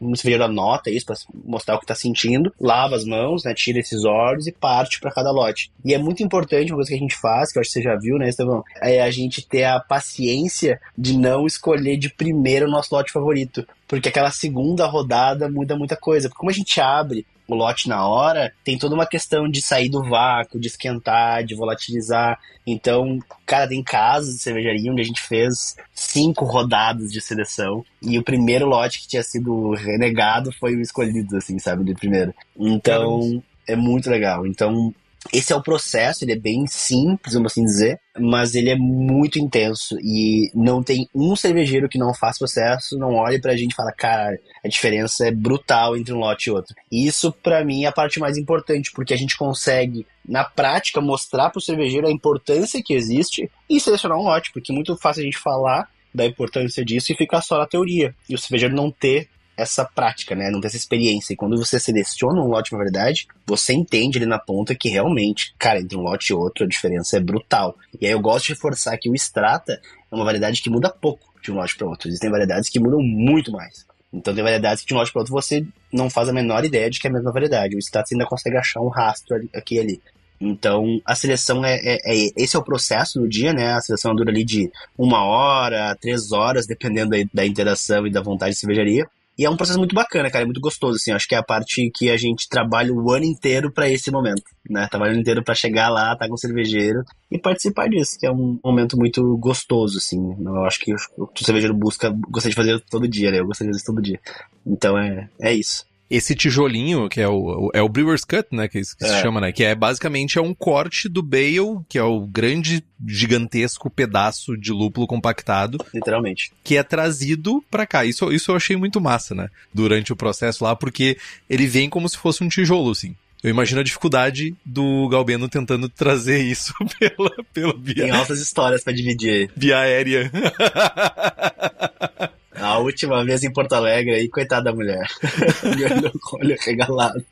Um 0.00 0.14
cervejeiro 0.14 0.44
anota 0.44 0.90
isso 0.90 1.06
para 1.06 1.16
mostrar 1.44 1.76
o 1.76 1.78
que 1.78 1.84
está 1.84 1.94
sentindo. 1.94 2.52
Lava 2.60 2.96
as 2.96 3.04
mãos, 3.04 3.44
né? 3.44 3.54
Tira 3.54 3.78
esses 3.78 4.04
óleos 4.04 4.46
e 4.46 4.52
parte 4.52 5.00
para 5.00 5.12
cada 5.12 5.30
lote. 5.30 5.70
E 5.84 5.94
é 5.94 5.98
muito 5.98 6.22
importante 6.22 6.72
uma 6.72 6.76
coisa 6.76 6.90
que 6.90 6.96
a 6.96 6.98
gente 6.98 7.16
faz, 7.16 7.52
que 7.52 7.58
eu 7.58 7.60
acho 7.60 7.70
que 7.70 7.80
você 7.80 7.82
já 7.82 7.96
viu, 7.96 8.18
né, 8.18 8.28
Estevão? 8.28 8.64
É 8.82 9.02
a 9.02 9.10
gente 9.10 9.46
ter 9.46 9.64
a 9.64 9.80
paciência 9.80 10.80
de 10.96 11.16
não 11.16 11.46
escolher 11.46 11.96
de 11.96 12.10
primeiro 12.10 12.66
o 12.66 12.70
nosso 12.70 12.94
lote 12.94 13.12
favorito 13.12 13.66
porque 13.92 14.08
aquela 14.08 14.30
segunda 14.30 14.86
rodada 14.86 15.50
muda 15.50 15.76
muita 15.76 15.96
coisa. 15.96 16.26
Porque 16.26 16.38
como 16.38 16.48
a 16.48 16.54
gente 16.54 16.80
abre 16.80 17.26
o 17.52 17.56
lote 17.56 17.88
na 17.88 18.06
hora, 18.06 18.52
tem 18.64 18.78
toda 18.78 18.94
uma 18.94 19.06
questão 19.06 19.48
de 19.48 19.60
sair 19.60 19.88
do 19.88 20.02
vácuo, 20.02 20.60
de 20.60 20.68
esquentar, 20.68 21.44
de 21.44 21.54
volatilizar. 21.54 22.38
Então, 22.66 23.18
cara, 23.46 23.68
tem 23.68 23.82
casos 23.82 24.34
de 24.36 24.42
cervejaria 24.42 24.90
onde 24.90 25.02
a 25.02 25.04
gente 25.04 25.20
fez 25.20 25.76
cinco 25.94 26.44
rodadas 26.44 27.10
de 27.10 27.20
seleção 27.20 27.84
e 28.00 28.18
o 28.18 28.22
primeiro 28.22 28.66
lote 28.66 29.00
que 29.00 29.08
tinha 29.08 29.22
sido 29.22 29.72
renegado 29.74 30.52
foi 30.52 30.74
o 30.76 30.80
escolhido, 30.80 31.36
assim, 31.36 31.58
sabe, 31.58 31.84
de 31.84 31.94
primeiro. 31.94 32.34
Então, 32.56 33.20
Caramba. 33.20 33.42
é 33.68 33.76
muito 33.76 34.10
legal. 34.10 34.46
Então, 34.46 34.94
esse 35.32 35.52
é 35.52 35.56
o 35.56 35.62
processo, 35.62 36.24
ele 36.24 36.32
é 36.32 36.38
bem 36.38 36.66
simples, 36.66 37.34
vamos 37.34 37.52
assim 37.52 37.64
dizer, 37.64 38.00
mas 38.18 38.54
ele 38.54 38.70
é 38.70 38.76
muito 38.76 39.38
intenso 39.38 39.96
e 40.00 40.50
não 40.54 40.82
tem 40.82 41.08
um 41.14 41.36
cervejeiro 41.36 41.88
que 41.88 41.98
não 41.98 42.14
faça 42.14 42.38
processo, 42.38 42.98
não 42.98 43.14
olhe 43.14 43.40
pra 43.40 43.56
gente 43.56 43.72
e 43.72 43.74
fala, 43.74 43.92
cara, 43.92 44.38
a 44.64 44.68
diferença 44.68 45.26
é 45.26 45.30
brutal 45.30 45.96
entre 45.96 46.12
um 46.12 46.18
lote 46.18 46.48
e 46.48 46.52
outro. 46.52 46.74
E 46.90 47.06
isso, 47.06 47.32
para 47.32 47.64
mim, 47.64 47.84
é 47.84 47.88
a 47.88 47.92
parte 47.92 48.18
mais 48.18 48.36
importante, 48.36 48.90
porque 48.92 49.14
a 49.14 49.16
gente 49.16 49.36
consegue, 49.36 50.06
na 50.26 50.44
prática, 50.44 51.00
mostrar 51.00 51.50
pro 51.50 51.60
cervejeiro 51.60 52.08
a 52.08 52.12
importância 52.12 52.82
que 52.84 52.94
existe 52.94 53.50
e 53.68 53.80
selecionar 53.80 54.18
um 54.18 54.24
lote, 54.24 54.52
porque 54.52 54.72
é 54.72 54.74
muito 54.74 54.96
fácil 54.96 55.22
a 55.22 55.24
gente 55.24 55.38
falar 55.38 55.88
da 56.14 56.26
importância 56.26 56.84
disso 56.84 57.12
e 57.12 57.16
ficar 57.16 57.40
só 57.40 57.58
na 57.58 57.66
teoria. 57.66 58.14
E 58.28 58.34
o 58.34 58.38
cervejeiro 58.38 58.74
não 58.74 58.90
ter 58.90 59.28
essa 59.56 59.84
prática, 59.84 60.34
né? 60.34 60.50
Não 60.50 60.60
ter 60.60 60.68
essa 60.68 60.76
experiência. 60.76 61.32
E 61.32 61.36
quando 61.36 61.56
você 61.56 61.78
seleciona 61.78 62.40
um 62.40 62.48
lote 62.48 62.70
de 62.70 62.76
verdade, 62.76 63.26
você 63.46 63.72
entende 63.72 64.18
ali 64.18 64.26
na 64.26 64.38
ponta 64.38 64.74
que 64.74 64.88
realmente, 64.88 65.54
cara, 65.58 65.80
entre 65.80 65.96
um 65.96 66.02
lote 66.02 66.32
e 66.32 66.34
outro 66.34 66.64
a 66.64 66.68
diferença 66.68 67.16
é 67.16 67.20
brutal. 67.20 67.76
E 68.00 68.06
aí 68.06 68.12
eu 68.12 68.20
gosto 68.20 68.46
de 68.46 68.52
reforçar 68.54 68.96
que 68.98 69.10
o 69.10 69.14
Strata 69.14 69.80
é 70.10 70.14
uma 70.14 70.24
variedade 70.24 70.62
que 70.62 70.70
muda 70.70 70.90
pouco 70.90 71.32
de 71.42 71.52
um 71.52 71.56
lote 71.56 71.76
para 71.76 71.86
outro. 71.86 72.08
Existem 72.08 72.30
variedades 72.30 72.68
que 72.68 72.80
mudam 72.80 73.00
muito 73.02 73.52
mais. 73.52 73.86
Então 74.12 74.34
tem 74.34 74.44
variedades 74.44 74.82
que 74.82 74.88
de 74.88 74.94
um 74.94 74.98
lote 74.98 75.12
para 75.12 75.20
outro 75.20 75.32
você 75.32 75.64
não 75.92 76.10
faz 76.10 76.28
a 76.28 76.32
menor 76.32 76.64
ideia 76.64 76.90
de 76.90 77.00
que 77.00 77.06
é 77.06 77.10
a 77.10 77.12
mesma 77.12 77.32
variedade. 77.32 77.76
O 77.76 77.78
Strata 77.78 78.08
ainda 78.12 78.26
consegue 78.26 78.56
achar 78.56 78.80
um 78.80 78.88
rastro 78.88 79.36
aqui 79.54 79.76
e 79.76 79.80
ali. 79.80 80.02
Então, 80.44 81.00
a 81.04 81.14
seleção 81.14 81.64
é, 81.64 81.76
é, 81.76 81.98
é, 82.04 82.30
Esse 82.36 82.56
é 82.56 82.58
o 82.58 82.64
processo 82.64 83.20
no 83.20 83.28
dia, 83.28 83.52
né? 83.52 83.74
A 83.74 83.80
seleção 83.80 84.12
dura 84.12 84.30
ali 84.30 84.44
de 84.44 84.68
uma 84.98 85.24
hora, 85.24 85.96
três 86.00 86.32
horas, 86.32 86.66
dependendo 86.66 87.10
da, 87.10 87.16
da 87.32 87.46
interação 87.46 88.04
e 88.06 88.10
da 88.10 88.20
vontade 88.20 88.54
de 88.54 88.58
cervejaria. 88.58 89.06
E 89.38 89.44
é 89.44 89.50
um 89.50 89.56
processo 89.56 89.78
muito 89.78 89.94
bacana, 89.94 90.30
cara, 90.30 90.42
é 90.42 90.46
muito 90.46 90.60
gostoso, 90.60 90.96
assim. 90.96 91.10
Acho 91.10 91.26
que 91.26 91.34
é 91.34 91.38
a 91.38 91.42
parte 91.42 91.90
que 91.94 92.10
a 92.10 92.16
gente 92.16 92.48
trabalha 92.48 92.92
o 92.92 93.10
ano 93.10 93.24
inteiro 93.24 93.72
para 93.72 93.88
esse 93.88 94.10
momento, 94.10 94.42
né? 94.68 94.86
Trabalha 94.88 95.10
o 95.10 95.12
ano 95.12 95.20
inteiro 95.20 95.42
para 95.42 95.54
chegar 95.54 95.88
lá, 95.88 96.12
estar 96.12 96.24
tá 96.24 96.28
com 96.28 96.34
o 96.34 96.38
cervejeiro 96.38 97.02
e 97.30 97.38
participar 97.38 97.88
disso, 97.88 98.18
que 98.18 98.26
é 98.26 98.30
um 98.30 98.58
momento 98.62 98.96
muito 98.96 99.36
gostoso, 99.38 99.98
assim. 99.98 100.18
Eu 100.38 100.64
acho 100.64 100.78
que 100.80 100.92
o 100.94 101.30
cervejeiro 101.38 101.74
busca, 101.74 102.14
gosta 102.28 102.48
de 102.48 102.54
fazer 102.54 102.80
todo 102.90 103.08
dia, 103.08 103.30
né? 103.30 103.40
Eu 103.40 103.46
gostaria 103.46 103.72
de 103.72 103.78
fazer 103.78 103.86
todo 103.86 104.02
dia. 104.02 104.20
Então 104.66 104.98
é, 104.98 105.28
é 105.40 105.52
isso 105.52 105.90
esse 106.12 106.34
tijolinho, 106.34 107.08
que 107.08 107.22
é 107.22 107.28
o, 107.28 107.70
é 107.72 107.80
o 107.80 107.88
Brewer's 107.88 108.22
Cut, 108.22 108.48
né, 108.52 108.68
que, 108.68 108.82
que 108.82 109.04
é. 109.04 109.08
se 109.08 109.22
chama, 109.22 109.40
né, 109.40 109.50
que 109.50 109.64
é 109.64 109.74
basicamente 109.74 110.38
é 110.38 110.42
um 110.42 110.52
corte 110.52 111.08
do 111.08 111.22
bale, 111.22 111.80
que 111.88 111.96
é 111.96 112.02
o 112.02 112.26
grande, 112.26 112.84
gigantesco 113.08 113.88
pedaço 113.88 114.54
de 114.54 114.72
lúpulo 114.72 115.06
compactado. 115.06 115.78
Literalmente. 115.92 116.52
Que 116.62 116.76
é 116.76 116.82
trazido 116.82 117.64
para 117.70 117.86
cá. 117.86 118.04
Isso, 118.04 118.30
isso 118.30 118.50
eu 118.50 118.56
achei 118.56 118.76
muito 118.76 119.00
massa, 119.00 119.34
né, 119.34 119.48
durante 119.72 120.12
o 120.12 120.16
processo 120.16 120.62
lá, 120.62 120.76
porque 120.76 121.16
ele 121.48 121.66
vem 121.66 121.88
como 121.88 122.06
se 122.06 122.18
fosse 122.18 122.44
um 122.44 122.48
tijolo, 122.48 122.90
assim. 122.90 123.16
Eu 123.42 123.48
imagino 123.48 123.80
a 123.80 123.84
dificuldade 123.84 124.54
do 124.64 125.08
Galbeno 125.08 125.48
tentando 125.48 125.88
trazer 125.88 126.42
isso 126.42 126.74
pela, 127.00 127.30
pela 127.54 127.74
via. 127.76 128.04
Tem 128.04 128.10
altas 128.10 128.38
histórias 128.38 128.84
para 128.84 128.92
dividir. 128.92 129.50
Via 129.56 129.78
aérea. 129.78 130.30
A 132.62 132.78
última 132.78 133.24
vez 133.24 133.42
em 133.42 133.52
Porto 133.52 133.72
Alegre 133.72 134.14
aí, 134.14 134.28
coitada 134.28 134.64
da 134.64 134.72
mulher. 134.72 135.06
Olha 136.34 136.56
regalado. 136.60 137.24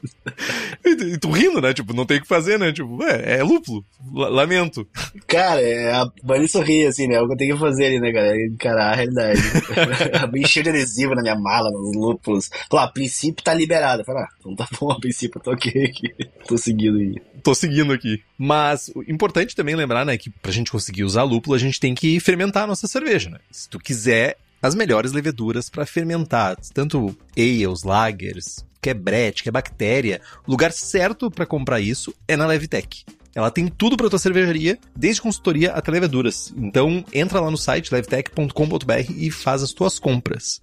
E, 0.84 1.18
tu 1.18 1.30
rindo, 1.30 1.60
né? 1.60 1.72
Tipo, 1.72 1.92
não 1.92 2.04
tem 2.04 2.18
o 2.18 2.22
que 2.22 2.26
fazer, 2.26 2.58
né? 2.58 2.72
Tipo, 2.72 3.02
é, 3.04 3.38
é 3.38 3.42
lúpulo. 3.42 3.84
Lamento. 4.12 4.86
Cara, 5.26 5.60
é, 5.60 5.92
a 5.92 6.10
Bunny 6.22 6.48
sorri, 6.48 6.86
assim, 6.86 7.06
né? 7.06 7.14
É 7.14 7.20
o 7.20 7.26
que 7.26 7.34
eu 7.34 7.36
tenho 7.36 7.54
que 7.54 7.60
fazer 7.60 7.86
ali, 7.86 8.00
né, 8.00 8.10
galera? 8.10 8.36
Encarar 8.42 8.92
a 8.92 8.94
realidade. 8.96 9.40
Me 10.32 10.40
encheu 10.40 10.62
de 10.62 10.70
adesivo 10.70 11.14
na 11.14 11.22
minha 11.22 11.36
mala, 11.36 11.70
nos 11.70 11.94
lúpulos. 11.94 12.50
Ah, 12.72 12.84
a 12.84 12.88
princípio 12.88 13.44
tá 13.44 13.54
liberado. 13.54 14.04
Falei, 14.04 14.22
ah, 14.22 14.28
então 14.38 14.56
tá 14.56 14.66
bom, 14.80 14.90
a 14.90 14.98
princípio 14.98 15.38
eu 15.38 15.42
tô 15.42 15.52
ok 15.52 15.84
aqui. 15.84 16.14
Tô 16.46 16.58
seguindo 16.58 16.98
aí. 16.98 17.14
Tô 17.42 17.54
seguindo 17.54 17.92
aqui. 17.92 18.22
Mas, 18.36 18.92
importante 19.08 19.56
também 19.56 19.74
lembrar, 19.74 20.04
né, 20.04 20.16
que 20.16 20.30
pra 20.30 20.52
gente 20.52 20.70
conseguir 20.70 21.04
usar 21.04 21.22
lúpulo, 21.22 21.54
a 21.54 21.58
gente 21.58 21.80
tem 21.80 21.94
que 21.94 22.18
fermentar 22.20 22.64
a 22.64 22.66
nossa 22.66 22.86
cerveja, 22.86 23.30
né? 23.30 23.38
Se 23.50 23.68
tu 23.68 23.78
quiser 23.78 24.36
as 24.62 24.74
melhores 24.74 25.12
leveduras 25.12 25.70
para 25.70 25.86
fermentar, 25.86 26.56
tanto 26.74 27.16
ales, 27.36 27.82
lagers, 27.82 28.64
que 28.80 28.90
é 28.90 29.32
que 29.32 29.48
é 29.48 29.52
bactéria. 29.52 30.20
O 30.46 30.50
lugar 30.50 30.72
certo 30.72 31.30
para 31.30 31.46
comprar 31.46 31.80
isso 31.80 32.14
é 32.26 32.36
na 32.36 32.46
Levitec. 32.46 33.04
Ela 33.34 33.50
tem 33.50 33.68
tudo 33.68 33.96
para 33.96 34.10
tua 34.10 34.18
cervejaria, 34.18 34.78
desde 34.96 35.22
consultoria 35.22 35.72
até 35.72 35.90
leveduras. 35.90 36.52
Então, 36.56 37.04
entra 37.12 37.40
lá 37.40 37.50
no 37.50 37.56
site 37.56 37.92
levtech.com.br 37.92 39.12
e 39.16 39.30
faz 39.30 39.62
as 39.62 39.72
tuas 39.72 39.98
compras. 39.98 40.60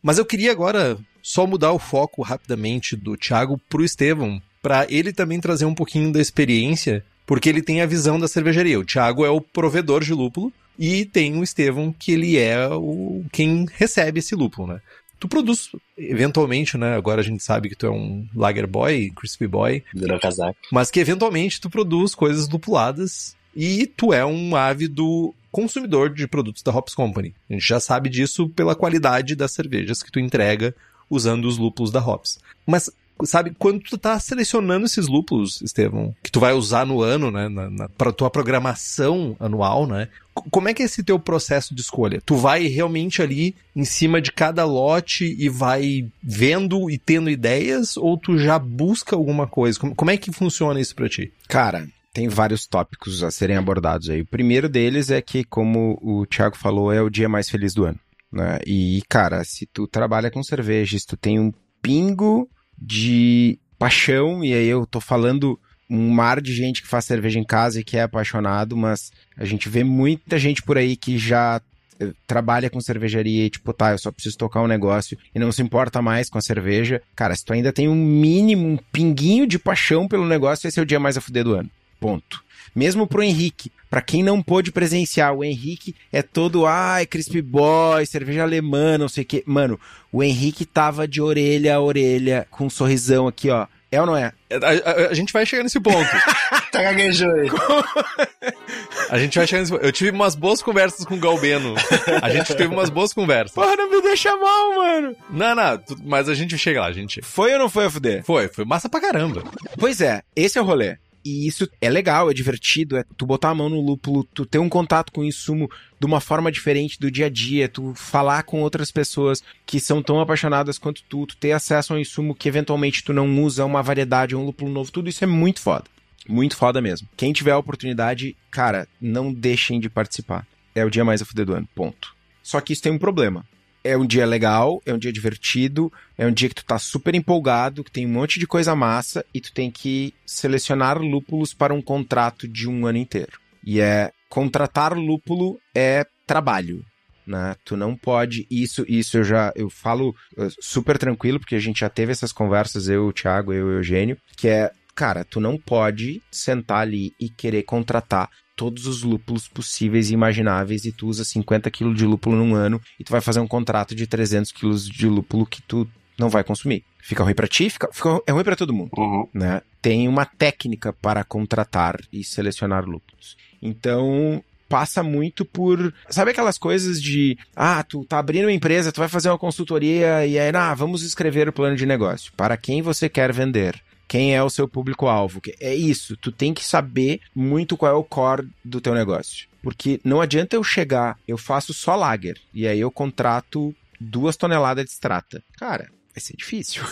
Mas 0.00 0.18
eu 0.18 0.24
queria 0.24 0.52
agora 0.52 0.96
só 1.20 1.44
mudar 1.46 1.72
o 1.72 1.78
foco 1.78 2.22
rapidamente 2.22 2.94
do 2.94 3.16
Thiago 3.16 3.58
pro 3.68 3.84
Estevão, 3.84 4.40
para 4.62 4.86
ele 4.88 5.12
também 5.12 5.40
trazer 5.40 5.64
um 5.64 5.74
pouquinho 5.74 6.12
da 6.12 6.20
experiência, 6.20 7.04
porque 7.26 7.48
ele 7.48 7.62
tem 7.62 7.80
a 7.80 7.86
visão 7.86 8.18
da 8.18 8.28
cervejaria. 8.28 8.78
O 8.78 8.84
Thiago 8.84 9.24
é 9.24 9.30
o 9.30 9.40
provedor 9.40 10.04
de 10.04 10.14
lúpulo, 10.14 10.52
e 10.78 11.04
tem 11.04 11.38
o 11.38 11.42
Estevão, 11.42 11.94
que 11.96 12.12
ele 12.12 12.36
é 12.36 12.68
o 12.68 13.24
quem 13.32 13.66
recebe 13.74 14.20
esse 14.20 14.34
lúpulo, 14.34 14.68
né? 14.68 14.80
Tu 15.18 15.28
produz, 15.28 15.70
eventualmente, 15.96 16.76
né? 16.76 16.94
Agora 16.94 17.20
a 17.20 17.24
gente 17.24 17.42
sabe 17.42 17.70
que 17.70 17.74
tu 17.74 17.86
é 17.86 17.90
um 17.90 18.26
lager 18.34 18.66
boy, 18.66 19.10
crispy 19.16 19.46
boy. 19.46 19.82
Virou 19.94 20.20
casaco. 20.20 20.58
Mas 20.70 20.90
que 20.90 21.00
eventualmente 21.00 21.60
tu 21.60 21.70
produz 21.70 22.14
coisas 22.14 22.48
lupuladas 22.48 23.34
e 23.54 23.86
tu 23.86 24.12
é 24.12 24.24
um 24.26 24.54
ávido 24.54 25.34
consumidor 25.50 26.12
de 26.12 26.28
produtos 26.28 26.62
da 26.62 26.70
Hops 26.70 26.94
Company. 26.94 27.34
A 27.48 27.54
gente 27.54 27.66
já 27.66 27.80
sabe 27.80 28.10
disso 28.10 28.50
pela 28.50 28.74
qualidade 28.74 29.34
das 29.34 29.52
cervejas 29.52 30.02
que 30.02 30.12
tu 30.12 30.20
entrega 30.20 30.74
usando 31.08 31.46
os 31.46 31.56
lúpulos 31.56 31.90
da 31.90 32.06
Hops. 32.06 32.38
Mas 32.66 32.90
sabe, 33.24 33.54
quando 33.58 33.80
tu 33.80 33.96
tá 33.96 34.18
selecionando 34.18 34.86
esses 34.86 35.06
lúpulos, 35.06 35.62
Estevão, 35.62 36.14
que 36.22 36.30
tu 36.30 36.40
vai 36.40 36.52
usar 36.52 36.86
no 36.86 37.02
ano, 37.02 37.30
né, 37.30 37.48
na, 37.48 37.70
na, 37.70 37.88
pra 37.88 38.12
tua 38.12 38.30
programação 38.30 39.36
anual, 39.40 39.86
né, 39.86 40.08
como 40.50 40.68
é 40.68 40.74
que 40.74 40.82
é 40.82 40.84
esse 40.84 41.02
teu 41.02 41.18
processo 41.18 41.74
de 41.74 41.80
escolha? 41.80 42.20
Tu 42.24 42.36
vai 42.36 42.66
realmente 42.66 43.22
ali 43.22 43.54
em 43.74 43.84
cima 43.84 44.20
de 44.20 44.30
cada 44.30 44.64
lote 44.64 45.34
e 45.38 45.48
vai 45.48 46.06
vendo 46.22 46.90
e 46.90 46.98
tendo 46.98 47.30
ideias, 47.30 47.96
ou 47.96 48.18
tu 48.18 48.36
já 48.36 48.58
busca 48.58 49.16
alguma 49.16 49.46
coisa? 49.46 49.78
Como, 49.78 49.94
como 49.94 50.10
é 50.10 50.16
que 50.16 50.32
funciona 50.32 50.80
isso 50.80 50.94
pra 50.94 51.08
ti? 51.08 51.32
Cara, 51.48 51.88
tem 52.12 52.28
vários 52.28 52.66
tópicos 52.66 53.22
a 53.22 53.30
serem 53.30 53.56
abordados 53.56 54.10
aí. 54.10 54.20
O 54.20 54.26
primeiro 54.26 54.68
deles 54.68 55.10
é 55.10 55.20
que, 55.22 55.44
como 55.44 55.98
o 56.02 56.26
Thiago 56.26 56.56
falou, 56.56 56.92
é 56.92 57.00
o 57.00 57.10
dia 57.10 57.28
mais 57.28 57.48
feliz 57.48 57.74
do 57.74 57.84
ano. 57.84 57.98
Né? 58.32 58.58
E, 58.66 59.02
cara, 59.08 59.42
se 59.44 59.66
tu 59.66 59.86
trabalha 59.86 60.30
com 60.30 60.42
cerveja, 60.42 60.98
se 60.98 61.06
tu 61.06 61.16
tem 61.16 61.38
um 61.38 61.52
pingo 61.80 62.48
de 62.78 63.58
paixão, 63.78 64.44
e 64.44 64.52
aí 64.52 64.66
eu 64.66 64.86
tô 64.86 65.00
falando 65.00 65.58
um 65.88 66.10
mar 66.10 66.40
de 66.40 66.52
gente 66.52 66.82
que 66.82 66.88
faz 66.88 67.04
cerveja 67.04 67.38
em 67.38 67.44
casa 67.44 67.80
e 67.80 67.84
que 67.84 67.96
é 67.96 68.02
apaixonado, 68.02 68.76
mas 68.76 69.12
a 69.36 69.44
gente 69.44 69.68
vê 69.68 69.84
muita 69.84 70.38
gente 70.38 70.62
por 70.62 70.76
aí 70.76 70.96
que 70.96 71.16
já 71.16 71.60
eh, 72.00 72.12
trabalha 72.26 72.68
com 72.68 72.80
cervejaria 72.80 73.46
e 73.46 73.50
tipo, 73.50 73.72
tá, 73.72 73.92
eu 73.92 73.98
só 73.98 74.10
preciso 74.10 74.36
tocar 74.36 74.62
um 74.62 74.66
negócio 74.66 75.16
e 75.34 75.38
não 75.38 75.52
se 75.52 75.62
importa 75.62 76.02
mais 76.02 76.28
com 76.28 76.38
a 76.38 76.42
cerveja. 76.42 77.00
Cara, 77.14 77.34
se 77.36 77.44
tu 77.44 77.52
ainda 77.52 77.72
tem 77.72 77.88
um 77.88 77.94
mínimo, 77.94 78.66
um 78.66 78.76
pinguinho 78.76 79.46
de 79.46 79.58
paixão 79.58 80.08
pelo 80.08 80.26
negócio, 80.26 80.66
esse 80.66 80.78
é 80.78 80.82
o 80.82 80.86
dia 80.86 80.98
mais 80.98 81.16
a 81.16 81.20
fuder 81.20 81.44
do 81.44 81.54
ano. 81.54 81.70
Ponto. 82.00 82.44
Mesmo 82.74 83.06
pro 83.06 83.22
Henrique, 83.22 83.70
para 83.88 84.02
quem 84.02 84.22
não 84.22 84.42
pôde 84.42 84.72
presenciar, 84.72 85.32
o 85.32 85.44
Henrique 85.44 85.94
é 86.12 86.22
todo, 86.22 86.66
ai, 86.66 87.06
crispy 87.06 87.40
boy, 87.40 88.04
cerveja 88.04 88.42
alemã, 88.42 88.98
não 88.98 89.08
sei 89.08 89.22
o 89.22 89.26
que. 89.26 89.42
Mano, 89.46 89.78
o 90.12 90.22
Henrique 90.22 90.64
tava 90.64 91.06
de 91.06 91.20
orelha 91.22 91.76
a 91.76 91.80
orelha, 91.80 92.46
com 92.50 92.66
um 92.66 92.70
sorrisão 92.70 93.26
aqui, 93.26 93.50
ó. 93.50 93.66
É 93.90 94.00
ou 94.00 94.06
não 94.06 94.16
é? 94.16 94.32
A, 94.50 94.90
a, 94.90 95.08
a 95.10 95.14
gente 95.14 95.32
vai 95.32 95.46
chegar 95.46 95.62
nesse 95.62 95.78
ponto. 95.78 96.10
tá 96.72 96.82
gaguejou 96.82 97.30
aí. 97.30 97.48
a 99.08 99.18
gente 99.18 99.38
vai 99.38 99.46
chegar 99.46 99.60
nesse 99.60 99.72
ponto. 99.72 99.84
Eu 99.84 99.92
tive 99.92 100.10
umas 100.10 100.34
boas 100.34 100.60
conversas 100.60 101.04
com 101.04 101.14
o 101.14 101.18
Galbeno. 101.18 101.74
A 102.20 102.28
gente 102.28 102.54
teve 102.54 102.74
umas 102.74 102.90
boas 102.90 103.12
conversas. 103.12 103.54
Porra, 103.54 103.76
não 103.76 103.88
me 103.88 104.02
deixa 104.02 104.36
mal, 104.36 104.74
mano. 104.74 105.16
Não, 105.30 105.54
não, 105.54 105.82
mas 106.04 106.28
a 106.28 106.34
gente 106.34 106.58
chega 106.58 106.80
lá, 106.80 106.88
a 106.88 106.92
gente. 106.92 107.22
Foi 107.22 107.52
ou 107.52 107.58
não 107.60 107.70
foi 107.70 107.86
a 107.86 107.90
fuder? 107.90 108.24
Foi, 108.24 108.48
foi 108.48 108.64
massa 108.64 108.88
pra 108.88 109.00
caramba. 109.00 109.44
Pois 109.78 110.00
é, 110.00 110.22
esse 110.34 110.58
é 110.58 110.60
o 110.60 110.64
rolê. 110.64 110.98
E 111.26 111.44
isso 111.44 111.68
é 111.80 111.90
legal, 111.90 112.30
é 112.30 112.32
divertido, 112.32 112.96
é 112.96 113.04
tu 113.16 113.26
botar 113.26 113.50
a 113.50 113.54
mão 113.54 113.68
no 113.68 113.80
lúpulo, 113.80 114.22
tu 114.22 114.46
ter 114.46 114.60
um 114.60 114.68
contato 114.68 115.10
com 115.10 115.22
o 115.22 115.24
insumo 115.24 115.68
de 115.98 116.06
uma 116.06 116.20
forma 116.20 116.52
diferente 116.52 117.00
do 117.00 117.10
dia 117.10 117.26
a 117.26 117.28
dia, 117.28 117.68
tu 117.68 117.92
falar 117.96 118.44
com 118.44 118.62
outras 118.62 118.92
pessoas 118.92 119.42
que 119.66 119.80
são 119.80 120.00
tão 120.00 120.20
apaixonadas 120.20 120.78
quanto 120.78 121.02
tu, 121.08 121.26
tu 121.26 121.36
ter 121.36 121.50
acesso 121.50 121.92
a 121.92 121.96
um 121.96 121.98
insumo 121.98 122.32
que 122.32 122.48
eventualmente 122.48 123.02
tu 123.02 123.12
não 123.12 123.42
usa, 123.42 123.64
uma 123.64 123.82
variedade, 123.82 124.36
um 124.36 124.44
lúpulo 124.44 124.70
novo, 124.70 124.92
tudo 124.92 125.08
isso 125.08 125.24
é 125.24 125.26
muito 125.26 125.60
foda. 125.60 125.86
Muito 126.28 126.56
foda 126.56 126.80
mesmo. 126.80 127.08
Quem 127.16 127.32
tiver 127.32 127.50
a 127.50 127.58
oportunidade, 127.58 128.36
cara, 128.48 128.86
não 129.00 129.32
deixem 129.32 129.80
de 129.80 129.90
participar. 129.90 130.46
É 130.76 130.84
o 130.84 130.90
dia 130.90 131.04
mais 131.04 131.20
a 131.20 131.44
do 131.44 131.54
ano, 131.54 131.68
ponto. 131.74 132.14
Só 132.40 132.60
que 132.60 132.72
isso 132.72 132.82
tem 132.82 132.92
um 132.92 132.98
problema 132.98 133.44
é 133.86 133.96
um 133.96 134.06
dia 134.06 134.26
legal, 134.26 134.80
é 134.84 134.92
um 134.92 134.98
dia 134.98 135.12
divertido, 135.12 135.92
é 136.18 136.26
um 136.26 136.32
dia 136.32 136.48
que 136.48 136.54
tu 136.54 136.64
tá 136.64 136.78
super 136.78 137.14
empolgado, 137.14 137.84
que 137.84 137.90
tem 137.90 138.06
um 138.06 138.12
monte 138.12 138.38
de 138.38 138.46
coisa 138.46 138.74
massa 138.74 139.24
e 139.32 139.40
tu 139.40 139.52
tem 139.52 139.70
que 139.70 140.12
selecionar 140.26 140.98
lúpulos 140.98 141.54
para 141.54 141.72
um 141.72 141.80
contrato 141.80 142.48
de 142.48 142.68
um 142.68 142.86
ano 142.86 142.98
inteiro. 142.98 143.38
E 143.64 143.80
é 143.80 144.12
contratar 144.28 144.92
lúpulo 144.96 145.58
é 145.74 146.04
trabalho. 146.26 146.84
Né? 147.26 147.56
Tu 147.64 147.76
não 147.76 147.96
pode. 147.96 148.46
Isso, 148.50 148.84
isso 148.88 149.18
eu 149.18 149.24
já 149.24 149.52
eu 149.56 149.68
falo 149.68 150.10
uh, 150.36 150.48
super 150.60 150.96
tranquilo, 150.96 151.40
porque 151.40 151.56
a 151.56 151.60
gente 151.60 151.80
já 151.80 151.88
teve 151.88 152.12
essas 152.12 152.32
conversas, 152.32 152.88
eu, 152.88 153.06
o 153.06 153.12
Thiago, 153.12 153.52
eu 153.52 153.58
e 153.58 153.74
o 153.74 153.76
Eugênio, 153.78 154.16
que 154.36 154.46
é, 154.46 154.70
cara, 154.94 155.24
tu 155.24 155.40
não 155.40 155.58
pode 155.58 156.22
sentar 156.30 156.82
ali 156.82 157.12
e 157.18 157.28
querer 157.28 157.64
contratar 157.64 158.30
todos 158.56 158.86
os 158.86 159.02
lúpulos 159.02 159.46
possíveis 159.46 160.10
e 160.10 160.14
imagináveis 160.14 160.86
e 160.86 160.90
tu 160.90 161.06
usa 161.06 161.24
50 161.24 161.70
kg 161.70 161.94
de 161.94 162.06
lúpulo 162.06 162.36
num 162.36 162.54
ano 162.54 162.80
e 162.98 163.04
tu 163.04 163.12
vai 163.12 163.20
fazer 163.20 163.38
um 163.38 163.46
contrato 163.46 163.94
de 163.94 164.06
300 164.06 164.50
kg 164.50 164.74
de 164.74 165.06
lúpulo 165.06 165.46
que 165.46 165.60
tu 165.62 165.86
não 166.18 166.30
vai 166.30 166.42
consumir. 166.42 166.82
Fica 166.98 167.22
ruim 167.22 167.34
para 167.34 167.46
ti, 167.46 167.68
fica, 167.68 167.88
fica, 167.92 168.20
é 168.26 168.32
ruim 168.32 168.42
para 168.42 168.56
todo 168.56 168.72
mundo, 168.72 168.90
uhum. 168.96 169.28
né? 169.32 169.60
Tem 169.80 170.08
uma 170.08 170.24
técnica 170.24 170.92
para 170.92 171.22
contratar 171.22 172.00
e 172.12 172.24
selecionar 172.24 172.84
lúpulos. 172.84 173.36
Então, 173.62 174.42
passa 174.68 175.02
muito 175.02 175.44
por. 175.44 175.92
Sabe 176.08 176.30
aquelas 176.30 176.58
coisas 176.58 177.00
de. 177.00 177.38
Ah, 177.54 177.82
tu 177.82 178.04
tá 178.04 178.18
abrindo 178.18 178.46
uma 178.46 178.52
empresa, 178.52 178.90
tu 178.90 179.00
vai 179.00 179.08
fazer 179.08 179.28
uma 179.28 179.38
consultoria 179.38 180.26
e 180.26 180.38
aí, 180.38 180.56
ah, 180.56 180.74
vamos 180.74 181.02
escrever 181.02 181.48
o 181.48 181.52
plano 181.52 181.76
de 181.76 181.86
negócio. 181.86 182.32
Para 182.36 182.56
quem 182.56 182.82
você 182.82 183.08
quer 183.08 183.32
vender? 183.32 183.80
Quem 184.08 184.34
é 184.34 184.42
o 184.42 184.50
seu 184.50 184.68
público-alvo. 184.68 185.40
É 185.60 185.74
isso, 185.74 186.16
tu 186.16 186.30
tem 186.30 186.54
que 186.54 186.64
saber 186.64 187.20
muito 187.34 187.76
qual 187.76 187.92
é 187.92 187.94
o 187.94 188.04
core 188.04 188.48
do 188.64 188.80
teu 188.80 188.94
negócio. 188.94 189.48
Porque 189.62 190.00
não 190.04 190.20
adianta 190.20 190.56
eu 190.56 190.62
chegar, 190.62 191.18
eu 191.26 191.36
faço 191.36 191.74
só 191.74 191.96
lager, 191.96 192.40
e 192.54 192.66
aí 192.66 192.80
eu 192.80 192.90
contrato 192.90 193.74
duas 194.00 194.36
toneladas 194.36 194.84
de 194.84 194.90
extrata. 194.90 195.42
Cara, 195.56 195.90
vai 196.14 196.20
ser 196.20 196.36
difícil. 196.36 196.82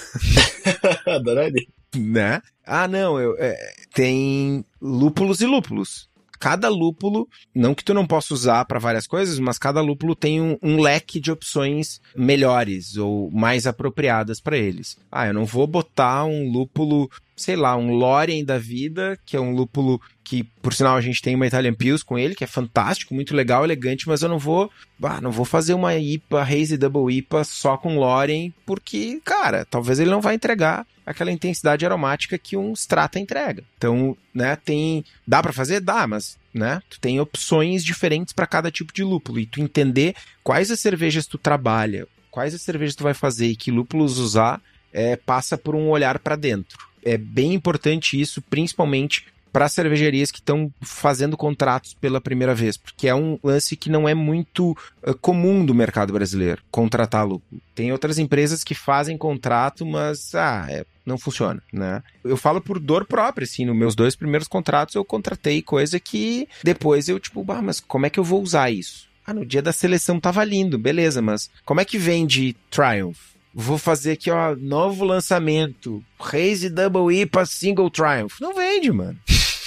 Adoraria. 1.06 1.66
Né? 1.96 2.42
Ah, 2.66 2.88
não, 2.88 3.20
eu, 3.20 3.36
é, 3.38 3.74
tem 3.92 4.64
lúpulos 4.80 5.40
e 5.40 5.46
lúpulos 5.46 6.08
cada 6.44 6.68
lúpulo, 6.68 7.26
não 7.54 7.74
que 7.74 7.82
tu 7.82 7.94
não 7.94 8.06
possa 8.06 8.34
usar 8.34 8.66
para 8.66 8.78
várias 8.78 9.06
coisas, 9.06 9.38
mas 9.38 9.56
cada 9.56 9.80
lúpulo 9.80 10.14
tem 10.14 10.42
um, 10.42 10.58
um, 10.62 10.78
leque 10.78 11.18
de 11.18 11.32
opções 11.32 12.02
melhores 12.14 12.98
ou 12.98 13.30
mais 13.30 13.66
apropriadas 13.66 14.42
para 14.42 14.58
eles. 14.58 14.98
Ah, 15.10 15.26
eu 15.26 15.32
não 15.32 15.46
vou 15.46 15.66
botar 15.66 16.26
um 16.26 16.52
lúpulo, 16.52 17.10
sei 17.34 17.56
lá, 17.56 17.74
um 17.78 17.94
Lorien 17.94 18.44
da 18.44 18.58
vida, 18.58 19.18
que 19.24 19.38
é 19.38 19.40
um 19.40 19.54
lúpulo 19.54 19.98
que, 20.24 20.42
por 20.62 20.72
sinal, 20.72 20.96
a 20.96 21.00
gente 21.00 21.20
tem 21.20 21.34
uma 21.34 21.46
Italian 21.46 21.74
Pils 21.74 22.02
com 22.02 22.18
ele, 22.18 22.34
que 22.34 22.42
é 22.42 22.46
fantástico, 22.46 23.14
muito 23.14 23.36
legal, 23.36 23.62
elegante, 23.62 24.08
mas 24.08 24.22
eu 24.22 24.28
não 24.28 24.38
vou, 24.38 24.70
ah, 25.02 25.20
não 25.20 25.30
vou 25.30 25.44
fazer 25.44 25.74
uma 25.74 25.94
IPA, 25.94 26.42
Hazy 26.42 26.78
Double 26.78 27.14
IPA 27.14 27.44
só 27.44 27.76
com 27.76 27.98
Lorien, 27.98 28.52
porque, 28.64 29.20
cara, 29.22 29.66
talvez 29.66 30.00
ele 30.00 30.10
não 30.10 30.22
vai 30.22 30.34
entregar 30.34 30.86
aquela 31.04 31.30
intensidade 31.30 31.84
aromática 31.84 32.38
que 32.38 32.56
um 32.56 32.72
Strata 32.72 33.20
entrega. 33.20 33.62
Então, 33.76 34.16
né, 34.34 34.56
tem, 34.56 35.04
dá 35.26 35.42
para 35.42 35.52
fazer? 35.52 35.80
Dá, 35.80 36.06
mas, 36.06 36.38
né, 36.52 36.80
tu 36.88 36.98
tem 36.98 37.20
opções 37.20 37.84
diferentes 37.84 38.32
para 38.32 38.46
cada 38.46 38.70
tipo 38.70 38.94
de 38.94 39.04
lúpulo 39.04 39.38
e 39.38 39.46
tu 39.46 39.60
entender 39.60 40.14
quais 40.42 40.70
as 40.70 40.80
cervejas 40.80 41.26
tu 41.26 41.36
trabalha, 41.36 42.08
quais 42.30 42.54
as 42.54 42.62
cervejas 42.62 42.96
tu 42.96 43.02
vai 43.02 43.14
fazer 43.14 43.48
e 43.48 43.56
que 43.56 43.70
lúpulos 43.70 44.18
usar, 44.18 44.60
é, 44.90 45.16
passa 45.16 45.58
por 45.58 45.74
um 45.74 45.90
olhar 45.90 46.18
para 46.18 46.34
dentro. 46.34 46.78
É 47.04 47.18
bem 47.18 47.52
importante 47.52 48.18
isso, 48.18 48.40
principalmente 48.40 49.26
para 49.54 49.68
cervejarias 49.68 50.32
que 50.32 50.40
estão 50.40 50.68
fazendo 50.82 51.36
contratos 51.36 51.94
pela 51.94 52.20
primeira 52.20 52.52
vez, 52.52 52.76
porque 52.76 53.06
é 53.06 53.14
um 53.14 53.38
lance 53.40 53.76
que 53.76 53.88
não 53.88 54.08
é 54.08 54.12
muito 54.12 54.72
uh, 55.06 55.14
comum 55.20 55.64
do 55.64 55.72
mercado 55.72 56.12
brasileiro, 56.12 56.60
contratar 56.72 57.24
lúpulo. 57.24 57.62
Tem 57.72 57.92
outras 57.92 58.18
empresas 58.18 58.64
que 58.64 58.74
fazem 58.74 59.16
contrato, 59.16 59.86
mas 59.86 60.34
ah, 60.34 60.66
é, 60.68 60.84
não 61.06 61.16
funciona, 61.16 61.62
né? 61.72 62.02
Eu 62.24 62.36
falo 62.36 62.60
por 62.60 62.80
dor 62.80 63.06
própria, 63.06 63.44
assim, 63.44 63.64
nos 63.64 63.76
meus 63.76 63.94
dois 63.94 64.16
primeiros 64.16 64.48
contratos 64.48 64.96
eu 64.96 65.04
contratei 65.04 65.62
coisa 65.62 66.00
que 66.00 66.48
depois 66.64 67.08
eu, 67.08 67.20
tipo, 67.20 67.44
ah, 67.52 67.62
mas 67.62 67.78
como 67.78 68.06
é 68.06 68.10
que 68.10 68.18
eu 68.18 68.24
vou 68.24 68.42
usar 68.42 68.72
isso? 68.72 69.08
Ah, 69.24 69.32
no 69.32 69.46
dia 69.46 69.62
da 69.62 69.72
seleção 69.72 70.18
tava 70.18 70.42
lindo, 70.42 70.76
beleza, 70.76 71.22
mas 71.22 71.48
como 71.64 71.80
é 71.80 71.84
que 71.84 71.96
vende 71.96 72.56
Triumph? 72.68 73.34
Vou 73.54 73.78
fazer 73.78 74.12
aqui, 74.12 74.32
ó, 74.32 74.56
novo 74.56 75.04
lançamento. 75.04 76.04
Raise 76.18 76.68
Double 76.68 77.16
IPA 77.16 77.46
Single 77.46 77.88
Triumph. 77.88 78.40
Não 78.40 78.52
vende, 78.52 78.90
mano. 78.90 79.16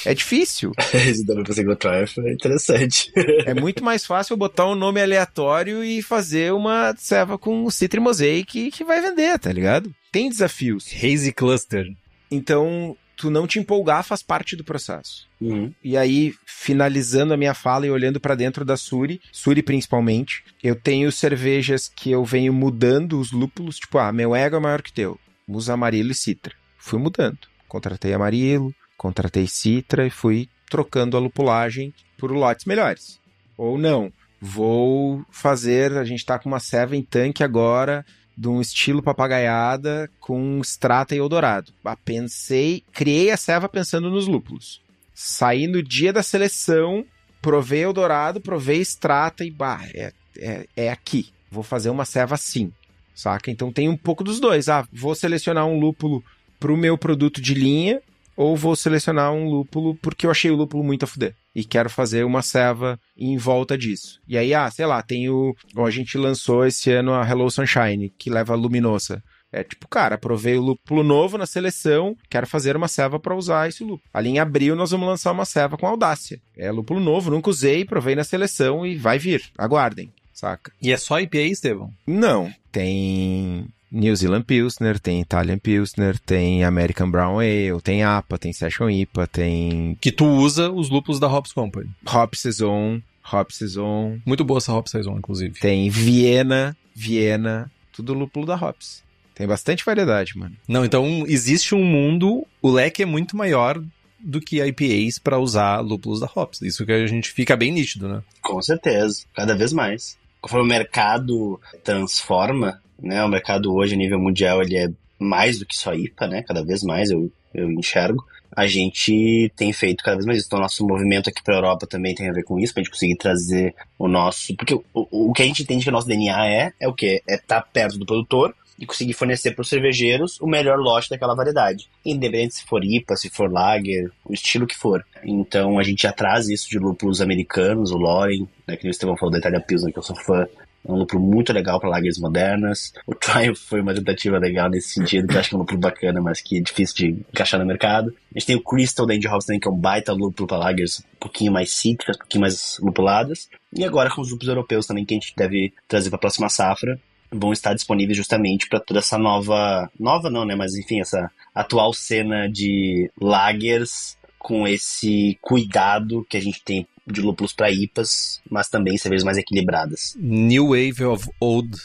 É 0.08 0.14
difícil. 0.14 0.72
Raise 0.93 1.26
Double 1.26 1.53
Single 1.53 1.76
Triumph 1.76 2.18
é 2.20 2.32
interessante. 2.32 3.12
é 3.45 3.53
muito 3.53 3.84
mais 3.84 4.05
fácil 4.05 4.34
eu 4.34 4.38
botar 4.38 4.66
um 4.66 4.76
nome 4.76 5.01
aleatório 5.01 5.84
e 5.84 6.01
fazer 6.01 6.53
uma 6.53 6.95
ceva 6.97 7.38
com 7.38 7.70
Citri 7.70 7.99
Mosaic 7.99 8.72
que 8.72 8.84
vai 8.86 9.01
vender, 9.01 9.38
tá 9.38 9.51
ligado? 9.51 9.93
Tem 10.10 10.30
desafios. 10.30 10.88
Hazy 10.93 11.34
Cluster. 11.34 11.86
Então, 12.32 12.95
tu 13.18 13.30
não 13.30 13.45
te 13.45 13.60
empolgar 13.60 14.01
faz 14.01 14.24
parte 14.24 14.55
do 14.55 14.64
processo. 14.64 15.28
Uhum. 15.41 15.74
E 15.84 15.97
aí, 15.97 16.34
finalizando 16.45 17.34
a 17.34 17.38
minha 17.38 17.53
fala 17.53 17.86
e 17.86 17.91
olhando 17.91 18.20
para 18.20 18.36
dentro 18.36 18.64
da 18.64 18.78
Suri, 18.78 19.20
Suri 19.34 19.62
principalmente, 19.62 20.43
eu 20.64 20.76
tenho 20.76 21.12
cervejas 21.12 21.91
que 21.93 22.12
eu 22.12 22.24
venho 22.24 22.53
mudando 22.53 23.20
os 23.20 23.34
lúpulos, 23.34 23.78
tipo, 23.78 23.97
ah, 23.97 24.14
meu 24.14 24.34
ego 24.34 24.55
é 24.55 24.60
maior 24.60 24.82
que 24.82 24.93
teu, 24.93 25.20
usa 25.45 25.74
amarelo 25.74 26.12
e 26.12 26.16
citra. 26.16 26.53
Fui 26.78 26.97
mudando. 26.97 27.39
Contratei 27.68 28.14
amarelo, 28.14 28.74
contratei 28.98 29.48
citra 29.48 30.06
e 30.06 30.10
fui 30.10 30.50
trocando 30.70 31.16
a 31.16 31.20
lupulagem 31.20 31.93
por 32.18 32.32
lotes 32.32 32.66
melhores. 32.66 33.20
Ou 33.58 33.78
não, 33.78 34.12
vou 34.41 35.24
fazer, 35.32 35.93
a 35.98 36.04
gente 36.04 36.26
tá 36.26 36.38
com 36.38 36.50
uma 36.50 36.60
Seven 36.60 37.02
Tank 37.04 37.41
agora, 37.41 38.06
de 38.38 38.48
um 38.48 38.60
estilo 38.60 39.02
papagaiada 39.02 40.10
com 40.20 40.60
Strata 40.62 41.16
e 41.16 41.20
Eldorado. 41.20 41.72
Ah, 41.84 41.95
pensei, 41.95 42.84
criei 42.91 43.32
a 43.32 43.38
serva 43.38 43.70
pensando 43.70 44.10
nos 44.10 44.28
lúpulos. 44.28 44.82
Saí 45.14 45.66
no 45.68 45.82
dia 45.82 46.14
da 46.14 46.22
seleção 46.22 47.06
provei 47.41 47.84
Eldorado, 47.84 48.41
provei 48.41 48.82
Strata 48.82 49.45
e 49.45 49.52
bah, 49.52 49.82
é, 49.93 50.12
é, 50.38 50.68
é 50.76 50.89
aqui. 50.89 51.30
Vou 51.50 51.64
fazer 51.64 51.89
uma 51.89 52.06
ceva 52.06 52.36
assim, 52.36 52.72
saca? 53.16 53.50
Então 53.50 53.72
tem 53.72 53.88
um 53.88 53.98
pouco 53.98 54.24
dos 54.24 54.39
dois. 54.39 54.68
Ah, 54.68 54.86
vou 54.91 55.16
selecionar 55.16 55.66
um 55.66 55.80
lúpulo 55.80 56.24
pro 56.60 56.76
meu 56.76 56.98
produto 56.98 57.41
de 57.41 57.54
linha 57.54 58.02
ou 58.38 58.56
vou 58.56 58.76
selecionar 58.76 59.34
um 59.34 59.50
lúpulo 59.50 59.96
porque 59.96 60.28
eu 60.28 60.32
achei 60.32 60.52
o 60.52 60.56
lúpulo 60.56 60.84
muito 60.84 61.04
a 61.04 61.08
fuder 61.08 61.36
e 61.56 61.66
quero 61.66 61.90
fazer 61.90 62.24
uma 62.24 62.44
ceva 62.44 63.00
em 63.18 63.36
volta 63.36 63.76
disso. 63.76 64.22
E 64.28 64.38
aí, 64.38 64.54
ah, 64.54 64.70
sei 64.70 64.86
lá, 64.86 65.02
tem 65.02 65.28
o. 65.28 65.56
Bom, 65.74 65.88
a 65.88 65.92
gente 65.92 66.16
lançou 66.16 66.64
esse 66.66 66.92
ano 66.92 67.16
a 67.16 67.28
Hello 67.28 67.50
Sunshine, 67.50 68.14
que 68.16 68.30
leva 68.30 68.54
luminosa. 68.54 69.24
É 69.52 69.64
tipo, 69.64 69.88
cara, 69.88 70.18
provei 70.18 70.56
o 70.56 70.62
lúpulo 70.62 71.04
novo 71.04 71.38
na 71.38 71.46
seleção, 71.46 72.16
quero 72.30 72.46
fazer 72.46 72.76
uma 72.76 72.88
ceva 72.88 73.20
para 73.20 73.36
usar 73.36 73.68
esse 73.68 73.84
lúpulo. 73.84 74.08
Ali 74.14 74.30
em 74.30 74.40
abril 74.40 74.76
nós 74.76 74.92
vamos 74.92 75.08
lançar 75.08 75.32
uma 75.32 75.46
ceva 75.46 75.78
com 75.78 75.88
audácia. 75.88 76.40
É 76.56 76.70
lúpulo 76.70 77.00
novo, 77.00 77.32
nunca 77.32 77.50
usei, 77.50 77.86
provei 77.86 78.14
na 78.14 78.24
seleção 78.24 78.86
e 78.86 78.96
vai 78.96 79.18
vir. 79.18 79.44
Aguardem, 79.58 80.14
saca? 80.34 80.72
E 80.82 80.92
é 80.92 80.98
só 80.98 81.20
IPA, 81.20 81.38
Estevão? 81.38 81.92
Não. 82.06 82.54
Tem 82.72 83.68
New 83.92 84.16
Zealand 84.16 84.44
Pilsner, 84.44 85.00
tem 85.00 85.22
Italian 85.22 85.58
Pilsner, 85.58 86.20
tem 86.20 86.64
American 86.64 87.10
Brown 87.10 87.40
Ale, 87.40 87.82
tem 87.82 88.04
APA, 88.04 88.38
tem 88.38 88.52
Session 88.52 88.90
IPA, 88.90 89.28
tem... 89.28 89.98
Que 90.02 90.12
tu 90.12 90.26
usa 90.26 90.70
os 90.70 90.90
lúpulos 90.90 91.20
da 91.20 91.28
Hops 91.28 91.54
Company. 91.54 91.90
Hop 92.06 92.34
Saison, 92.36 93.02
Hop 93.32 93.52
Saison. 93.52 94.20
Muito 94.26 94.44
boa 94.44 94.58
essa 94.58 94.74
Hop 94.74 94.88
Saison, 94.88 95.18
inclusive. 95.18 95.60
Tem 95.60 95.90
Viena, 95.90 96.76
Viena, 96.94 97.72
tudo 97.94 98.14
lúpulo 98.14 98.46
da 98.46 98.56
Hops. 98.56 99.04
Tem 99.34 99.48
bastante 99.48 99.86
variedade, 99.86 100.38
mano. 100.38 100.56
Não, 100.68 100.84
então 100.84 101.24
existe 101.28 101.76
um 101.76 101.84
mundo, 101.84 102.46
o 102.62 102.72
leque 102.72 103.04
é 103.04 103.06
muito 103.06 103.38
maior 103.38 103.82
do 104.20 104.42
que 104.42 104.62
IPAs 104.62 105.20
para 105.20 105.38
usar 105.38 105.80
lúpulos 105.80 106.20
da 106.20 106.30
Hops. 106.34 106.62
Isso 106.62 106.86
que 106.86 106.92
a 106.92 107.06
gente 107.06 107.32
fica 107.32 107.56
bem 107.56 107.72
nítido, 107.72 108.10
né? 108.10 108.24
Com 108.42 108.62
certeza, 108.62 109.24
cada 109.34 109.56
vez 109.56 109.72
mais. 109.72 110.18
Conforme 110.42 110.66
o 110.66 110.70
mercado 110.70 111.60
transforma, 111.84 112.82
né? 113.00 113.24
O 113.24 113.30
mercado 113.30 113.74
hoje 113.74 113.95
a 113.95 113.98
nível 113.98 114.20
mundial 114.20 114.62
ele 114.62 114.78
é 114.78 114.89
mais 115.20 115.60
do 115.60 115.66
que 115.66 115.76
só 115.76 115.93
IPA, 115.93 116.28
né? 116.28 116.43
Cada 116.43 116.64
vez 116.64 116.84
mais 116.84 117.10
eu, 117.10 117.32
eu 117.54 117.72
enxergo. 117.72 118.26
A 118.56 118.66
gente 118.66 119.52
tem 119.56 119.74
feito 119.74 120.04
cada 120.04 120.16
vez 120.16 120.26
mais 120.26 120.39
isso. 120.39 120.48
Então, 120.48 120.60
nosso 120.60 120.86
movimento 120.86 121.30
aqui 121.30 121.43
para 121.43 121.56
a 121.56 121.58
Europa 121.58 121.86
também 121.86 122.16
tem 122.16 122.30
a 122.30 122.34
ver 122.34 122.43
com 122.43 122.58
isso, 122.60 122.74
para 122.74 122.82
a 122.82 122.84
gente 122.84 122.93
conseguir 122.93 123.18
trazer 123.18 123.76
o 124.00 124.08
nosso. 124.08 124.56
Porque 124.56 124.74
o, 124.74 124.84
o, 124.93 125.34
que 125.34 125.43
a 125.43 125.45
gente 125.45 125.64
entende 125.64 125.84
que 125.84 125.89
o 125.89 125.93
nosso 125.93 126.08
DNA 126.08 126.48
é, 126.48 126.74
é 126.80 126.88
o 126.88 126.93
quê? 126.93 127.22
É 127.28 127.36
estar 127.36 127.62
tá 127.62 127.68
perto 127.72 127.98
do 127.98 128.06
produtor 128.06 128.56
e 128.80 128.86
conseguir 128.86 129.14
fornecer 129.14 129.52
para 129.52 129.62
os 129.62 129.70
cervejeiros 129.70 130.39
o 130.39 130.48
melhor 130.48 130.78
lote 130.78 131.10
daquela 131.10 131.36
variedade. 131.36 131.89
Independente 132.06 132.56
se 132.56 132.66
for 132.66 132.84
IPA, 132.84 133.16
se 133.16 133.30
for 133.30 133.52
Lager, 133.52 134.12
o 134.24 134.34
estilo 134.34 134.68
que 134.68 134.76
for. 134.76 135.04
Então 135.24 135.80
a 135.80 135.84
gente 135.84 136.04
já 136.04 136.12
traz 136.12 136.48
isso 136.48 136.70
de 136.70 136.78
lúpulos 136.78 137.20
americanos, 137.20 137.91
o 137.91 137.98
Loren, 137.98 138.48
né, 138.68 138.78
que 138.78 138.88
o 138.88 138.91
Estevão 138.91 139.18
falou 139.18 139.32
da 139.32 139.39
Itália 139.39 139.60
Pilsner, 139.60 139.91
que 139.91 140.00
eu 140.00 140.04
sou 140.04 140.16
fã, 140.16 140.48
é 140.88 140.92
um 140.92 140.96
lúpulo 140.96 141.22
muito 141.22 141.52
legal 141.52 141.80
para 141.80 141.90
lagers 141.90 142.18
modernas. 142.18 142.94
O 143.06 143.14
Triumph 143.14 143.58
foi 143.68 143.82
uma 143.82 143.94
tentativa 143.94 144.38
legal 144.38 144.70
nesse 144.70 144.94
sentido, 144.94 145.28
que 145.28 145.36
eu 145.36 145.40
acho 145.40 145.50
que 145.50 145.56
é 145.56 145.58
um 145.58 145.62
lúpulo 145.62 145.80
bacana, 145.80 146.22
mas 146.22 146.42
que 146.42 146.58
é 146.58 146.62
difícil 146.62 146.96
de 146.96 147.08
encaixar 147.32 147.60
no 147.60 147.66
mercado. 147.66 148.14
A 148.34 148.40
gente 148.40 148.48
tem 148.48 148.56
o 148.56 148.64
Crystal 148.64 149.06
da 149.06 149.16
Indie 149.16 149.28
House 149.28 149.46
também, 149.46 149.60
que 149.60 149.68
é 149.68 149.72
um 149.72 149.78
baita 149.78 150.14
lúpulo 150.14 150.48
para 150.48 150.58
lagers 150.58 151.00
um 151.00 151.20
pouquinho 151.20 151.52
mais 151.52 151.74
cítricas, 151.74 152.16
um 152.16 152.20
pouquinho 152.20 152.42
mais 152.42 152.78
lupuladas. 152.82 153.50
E 153.76 153.84
agora 153.84 154.10
com 154.10 154.22
os 154.22 154.32
lúpulos 154.32 154.50
europeus 154.50 154.86
também, 154.86 155.06
que 155.06 155.14
a 155.14 155.18
gente 155.18 155.34
deve 155.36 155.74
trazer 155.88 156.10
para 156.10 156.18
a 156.18 156.22
próxima 156.22 156.50
safra 156.50 157.00
vão 157.30 157.52
estar 157.52 157.74
disponíveis 157.74 158.16
justamente 158.16 158.70
para 158.70 158.80
toda 158.80 159.00
essa 159.00 159.18
nova, 159.18 159.92
nova 160.00 160.30
não, 160.30 160.46
né, 160.46 160.56
mas 160.56 160.76
enfim, 160.76 161.02
essa 161.02 161.30
atual 161.54 161.94
cena 161.94 162.48
de 162.48 163.12
lagers 163.20 164.18
com 164.40 164.68
esse 164.68 165.38
cuidado 165.42 166.26
que 166.30 166.38
a 166.38 166.42
gente 166.42 166.64
tem 166.64 166.88
de 167.08 167.22
lúpulos 167.22 167.53
para 167.53 167.72
IPAs, 167.72 168.41
mas 168.49 168.70
também 168.70 168.97
cervejas 168.97 169.24
mais 169.24 169.38
equilibradas. 169.38 170.16
New 170.20 170.68
Wave 170.68 171.05
of 171.05 171.30
Old 171.39 171.78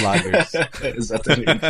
Lagers. 0.00 0.52
Exatamente. 0.96 1.46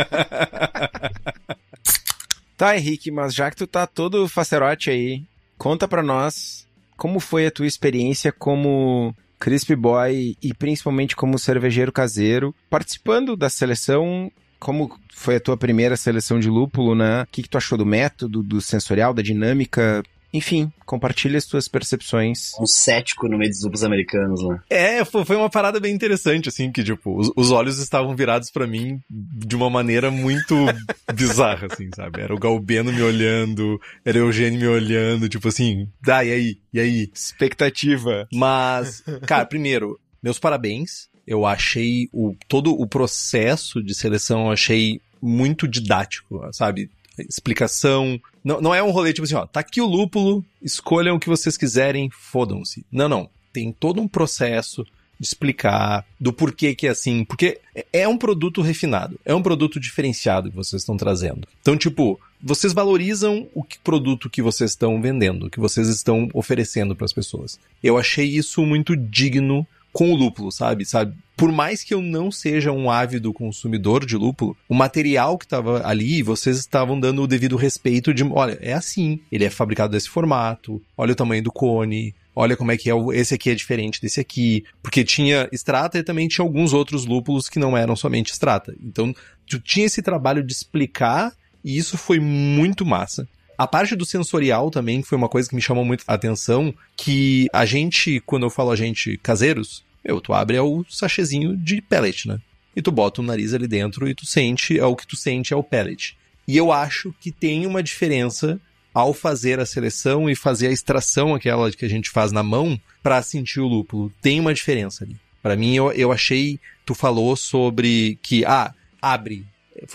tá, 2.57 2.77
Henrique, 2.77 3.11
mas 3.11 3.33
já 3.33 3.49
que 3.49 3.57
tu 3.57 3.67
tá 3.67 3.87
todo 3.87 4.27
facerote 4.27 4.89
aí, 4.89 5.23
conta 5.57 5.87
para 5.87 6.03
nós 6.03 6.67
como 6.97 7.19
foi 7.19 7.47
a 7.47 7.51
tua 7.51 7.65
experiência 7.65 8.31
como 8.31 9.15
Crispy 9.39 9.75
Boy 9.75 10.37
e 10.43 10.53
principalmente 10.53 11.15
como 11.15 11.39
cervejeiro 11.39 11.93
caseiro, 11.93 12.53
participando 12.69 13.37
da 13.37 13.49
seleção 13.49 14.29
como 14.59 14.99
foi 15.15 15.37
a 15.37 15.39
tua 15.39 15.55
primeira 15.55 15.95
seleção 15.95 16.37
de 16.37 16.49
lúpulo, 16.49 16.93
né? 16.93 17.23
O 17.23 17.27
que, 17.27 17.43
que 17.43 17.49
tu 17.49 17.57
achou 17.57 17.77
do 17.77 17.85
método, 17.85 18.43
do 18.43 18.59
sensorial, 18.59 19.13
da 19.13 19.21
dinâmica? 19.21 20.03
Enfim, 20.31 20.71
compartilha 20.85 21.37
as 21.37 21.45
tuas 21.45 21.67
percepções. 21.67 22.51
Um 22.59 22.65
cético 22.65 23.27
no 23.27 23.37
meio 23.37 23.49
dos 23.49 23.61
grupos 23.61 23.83
americanos 23.83 24.41
lá. 24.41 24.63
É, 24.69 25.03
foi 25.03 25.35
uma 25.35 25.49
parada 25.49 25.79
bem 25.79 25.93
interessante, 25.93 26.49
assim, 26.49 26.71
que, 26.71 26.83
tipo, 26.83 27.17
os, 27.17 27.31
os 27.35 27.51
olhos 27.51 27.79
estavam 27.79 28.15
virados 28.15 28.51
para 28.51 28.67
mim 28.67 28.99
de 29.09 29.55
uma 29.55 29.69
maneira 29.69 30.11
muito 30.11 30.55
bizarra, 31.13 31.67
assim, 31.71 31.89
sabe? 31.95 32.21
Era 32.21 32.33
o 32.33 32.39
Galbeno 32.39 32.93
me 32.93 33.01
olhando, 33.01 33.79
era 34.05 34.17
o 34.17 34.27
Eugênio 34.27 34.59
me 34.59 34.67
olhando, 34.67 35.27
tipo 35.27 35.47
assim, 35.47 35.87
dá, 36.01 36.23
e 36.23 36.31
aí? 36.31 36.57
E 36.71 36.79
aí? 36.79 37.09
Expectativa. 37.13 38.27
Mas, 38.31 39.03
cara, 39.25 39.45
primeiro, 39.47 39.99
meus 40.21 40.37
parabéns. 40.39 41.09
Eu 41.25 41.45
achei 41.45 42.09
o, 42.11 42.35
todo 42.47 42.71
o 42.71 42.87
processo 42.87 43.83
de 43.83 43.93
seleção, 43.93 44.45
eu 44.45 44.51
achei 44.51 44.99
muito 45.21 45.67
didático, 45.67 46.41
sabe? 46.51 46.89
Explicação. 47.27 48.19
Não, 48.43 48.61
não 48.61 48.75
é 48.75 48.81
um 48.81 48.91
rolê 48.91 49.13
tipo 49.13 49.25
assim, 49.25 49.35
ó, 49.35 49.45
tá 49.45 49.59
aqui 49.59 49.81
o 49.81 49.85
lúpulo, 49.85 50.45
escolham 50.61 51.15
o 51.15 51.19
que 51.19 51.29
vocês 51.29 51.57
quiserem, 51.57 52.09
fodam-se. 52.11 52.85
Não, 52.91 53.09
não. 53.09 53.29
Tem 53.51 53.71
todo 53.71 54.01
um 54.01 54.07
processo 54.07 54.85
de 55.19 55.27
explicar 55.27 56.05
do 56.19 56.31
porquê 56.31 56.73
que 56.73 56.87
é 56.87 56.91
assim, 56.91 57.25
porque 57.25 57.59
é 57.91 58.07
um 58.07 58.17
produto 58.17 58.61
refinado, 58.61 59.19
é 59.25 59.35
um 59.35 59.41
produto 59.41 59.79
diferenciado 59.79 60.49
que 60.49 60.55
vocês 60.55 60.81
estão 60.81 60.95
trazendo. 60.95 61.45
Então, 61.61 61.75
tipo, 61.75 62.19
vocês 62.41 62.71
valorizam 62.71 63.47
o 63.53 63.61
que, 63.61 63.77
produto 63.79 64.29
que 64.29 64.41
vocês 64.41 64.71
estão 64.71 65.01
vendendo, 65.01 65.49
que 65.49 65.59
vocês 65.59 65.89
estão 65.89 66.29
oferecendo 66.33 66.95
para 66.95 67.05
as 67.05 67.11
pessoas. 67.11 67.59
Eu 67.83 67.97
achei 67.97 68.25
isso 68.25 68.65
muito 68.65 68.95
digno 68.95 69.67
com 69.91 70.11
o 70.11 70.15
lúpulo, 70.15 70.51
sabe? 70.51 70.85
Sabe? 70.85 71.15
Por 71.35 71.51
mais 71.51 71.83
que 71.83 71.93
eu 71.93 72.01
não 72.01 72.31
seja 72.31 72.71
um 72.71 72.91
ávido 72.91 73.33
consumidor 73.33 74.05
de 74.05 74.17
lúpulo, 74.17 74.57
o 74.67 74.75
material 74.75 75.37
que 75.37 75.45
estava 75.45 75.87
ali, 75.87 76.21
vocês 76.21 76.57
estavam 76.57 76.99
dando 76.99 77.23
o 77.23 77.27
devido 77.27 77.55
respeito 77.55 78.13
de, 78.13 78.23
olha, 78.23 78.57
é 78.61 78.73
assim, 78.73 79.21
ele 79.31 79.45
é 79.45 79.49
fabricado 79.49 79.93
desse 79.93 80.09
formato, 80.09 80.81
olha 80.97 81.13
o 81.13 81.15
tamanho 81.15 81.41
do 81.41 81.51
cone, 81.51 82.13
olha 82.35 82.57
como 82.57 82.71
é 82.71 82.77
que 82.77 82.89
é, 82.91 82.93
esse 83.13 83.33
aqui 83.33 83.49
é 83.49 83.55
diferente 83.55 84.01
desse 84.01 84.19
aqui, 84.19 84.65
porque 84.83 85.03
tinha 85.03 85.47
Strata 85.53 85.97
e 85.97 86.03
também 86.03 86.27
tinha 86.27 86.43
alguns 86.43 86.73
outros 86.73 87.05
lúpulos 87.05 87.47
que 87.47 87.59
não 87.59 87.75
eram 87.77 87.95
somente 87.95 88.33
Strata. 88.33 88.75
Então, 88.83 89.13
tu 89.47 89.59
tinha 89.59 89.85
esse 89.85 90.01
trabalho 90.01 90.43
de 90.43 90.51
explicar 90.51 91.33
e 91.63 91.77
isso 91.77 91.97
foi 91.97 92.19
muito 92.19 92.85
massa. 92.85 93.27
A 93.59 93.67
parte 93.67 93.93
do 93.93 94.05
sensorial 94.05 94.71
também 94.71 95.03
foi 95.03 95.17
uma 95.17 95.27
coisa 95.27 95.49
que 95.49 95.53
me 95.53 95.61
chamou 95.61 95.83
muito 95.83 96.05
a 96.07 96.13
atenção, 96.13 96.73
que 96.95 97.49
a 97.51 97.65
gente, 97.65 98.21
quando 98.25 98.43
eu 98.43 98.49
falo 98.49 98.71
a 98.71 98.75
gente 98.77 99.17
caseiros, 99.17 99.83
meu, 100.01 100.21
tu 100.21 100.33
abre 100.33 100.55
é 100.55 100.61
o 100.61 100.85
sachezinho 100.87 101.57
de 101.57 101.81
pellet, 101.81 102.25
né? 102.25 102.39
E 102.73 102.81
tu 102.81 102.89
bota 102.89 103.19
o 103.19 103.23
nariz 103.23 103.53
ali 103.53 103.67
dentro 103.67 104.07
e 104.07 104.15
tu 104.15 104.25
sente, 104.25 104.79
é 104.79 104.85
o 104.85 104.95
que 104.95 105.05
tu 105.05 105.17
sente 105.17 105.51
é 105.51 105.57
o 105.57 105.61
pellet. 105.61 106.15
E 106.47 106.55
eu 106.55 106.71
acho 106.71 107.13
que 107.19 107.33
tem 107.33 107.65
uma 107.65 107.83
diferença 107.83 108.57
ao 108.93 109.13
fazer 109.13 109.59
a 109.59 109.65
seleção 109.65 110.29
e 110.29 110.37
fazer 110.37 110.67
a 110.67 110.71
extração, 110.71 111.35
aquela 111.35 111.69
que 111.69 111.83
a 111.83 111.89
gente 111.89 112.09
faz 112.09 112.31
na 112.31 112.41
mão, 112.41 112.79
para 113.03 113.21
sentir 113.21 113.59
o 113.59 113.67
lúpulo. 113.67 114.09
Tem 114.21 114.39
uma 114.39 114.53
diferença 114.53 115.03
ali. 115.03 115.17
Para 115.43 115.57
mim, 115.57 115.75
eu, 115.75 115.91
eu 115.91 116.13
achei. 116.13 116.61
Tu 116.85 116.95
falou 116.95 117.35
sobre 117.35 118.17
que, 118.21 118.45
ah, 118.45 118.73
abre, 119.01 119.45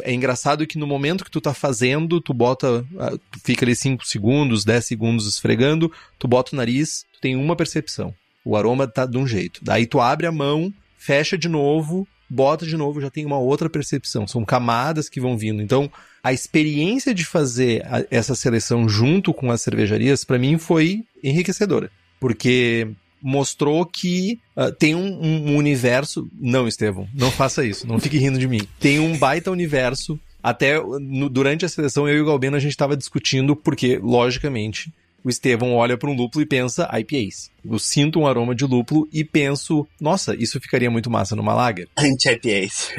é 0.02 0.12
engraçado 0.12 0.66
que 0.66 0.78
no 0.78 0.86
momento 0.86 1.24
que 1.24 1.30
tu 1.30 1.40
tá 1.40 1.54
fazendo, 1.54 2.20
tu 2.20 2.32
bota, 2.32 2.84
ah, 2.98 3.12
tu 3.30 3.40
fica 3.42 3.64
ali 3.64 3.74
5 3.74 4.06
segundos, 4.06 4.64
10 4.64 4.84
segundos 4.84 5.26
esfregando, 5.26 5.90
tu 6.18 6.28
bota 6.28 6.54
o 6.54 6.56
nariz, 6.56 7.04
tu 7.12 7.20
tem 7.20 7.36
uma 7.36 7.56
percepção. 7.56 8.14
O 8.44 8.56
aroma 8.56 8.86
tá 8.86 9.06
de 9.06 9.16
um 9.16 9.26
jeito. 9.26 9.60
Daí 9.62 9.86
tu 9.86 10.00
abre 10.00 10.26
a 10.26 10.32
mão, 10.32 10.72
fecha 10.98 11.38
de 11.38 11.48
novo, 11.48 12.06
bota 12.28 12.66
de 12.66 12.76
novo, 12.76 13.00
já 13.00 13.10
tem 13.10 13.24
uma 13.24 13.38
outra 13.38 13.70
percepção. 13.70 14.26
São 14.26 14.44
camadas 14.44 15.08
que 15.08 15.20
vão 15.20 15.36
vindo. 15.36 15.62
Então, 15.62 15.90
a 16.22 16.32
experiência 16.32 17.14
de 17.14 17.24
fazer 17.24 17.84
a, 17.86 18.04
essa 18.10 18.34
seleção 18.34 18.88
junto 18.88 19.32
com 19.32 19.50
as 19.50 19.62
cervejarias, 19.62 20.24
para 20.24 20.38
mim, 20.38 20.58
foi 20.58 21.04
enriquecedora. 21.22 21.90
Porque 22.20 22.88
mostrou 23.24 23.86
que 23.86 24.38
uh, 24.54 24.70
tem 24.70 24.94
um, 24.94 25.24
um, 25.24 25.56
universo. 25.56 26.28
Não, 26.38 26.68
Estevão, 26.68 27.08
não 27.14 27.30
faça 27.30 27.64
isso, 27.64 27.86
não 27.86 27.98
fique 27.98 28.18
rindo 28.18 28.38
de 28.38 28.46
mim. 28.46 28.60
Tem 28.78 29.00
um 29.00 29.16
baita 29.16 29.50
universo. 29.50 30.20
Até 30.42 30.78
no, 30.78 31.30
durante 31.30 31.64
a 31.64 31.68
seleção, 31.70 32.06
eu 32.06 32.18
e 32.18 32.20
o 32.20 32.26
Galbeno 32.26 32.54
a 32.54 32.60
gente 32.60 32.72
estava 32.72 32.94
discutindo, 32.94 33.56
porque, 33.56 33.96
logicamente, 33.96 34.92
o 35.24 35.30
Estevão 35.30 35.74
olha 35.74 35.96
para 35.96 36.10
um 36.10 36.14
lúpulo 36.14 36.42
e 36.42 36.46
pensa 36.46 36.88
IPAs. 36.92 37.50
Eu 37.64 37.78
sinto 37.78 38.20
um 38.20 38.26
aroma 38.26 38.54
de 38.54 38.64
lúpulo 38.66 39.08
e 39.10 39.24
penso, 39.24 39.86
nossa, 39.98 40.36
isso 40.36 40.60
ficaria 40.60 40.90
muito 40.90 41.10
massa 41.10 41.34
numa 41.34 41.54
lager. 41.54 41.88
Anti-IPAs. 41.96 42.92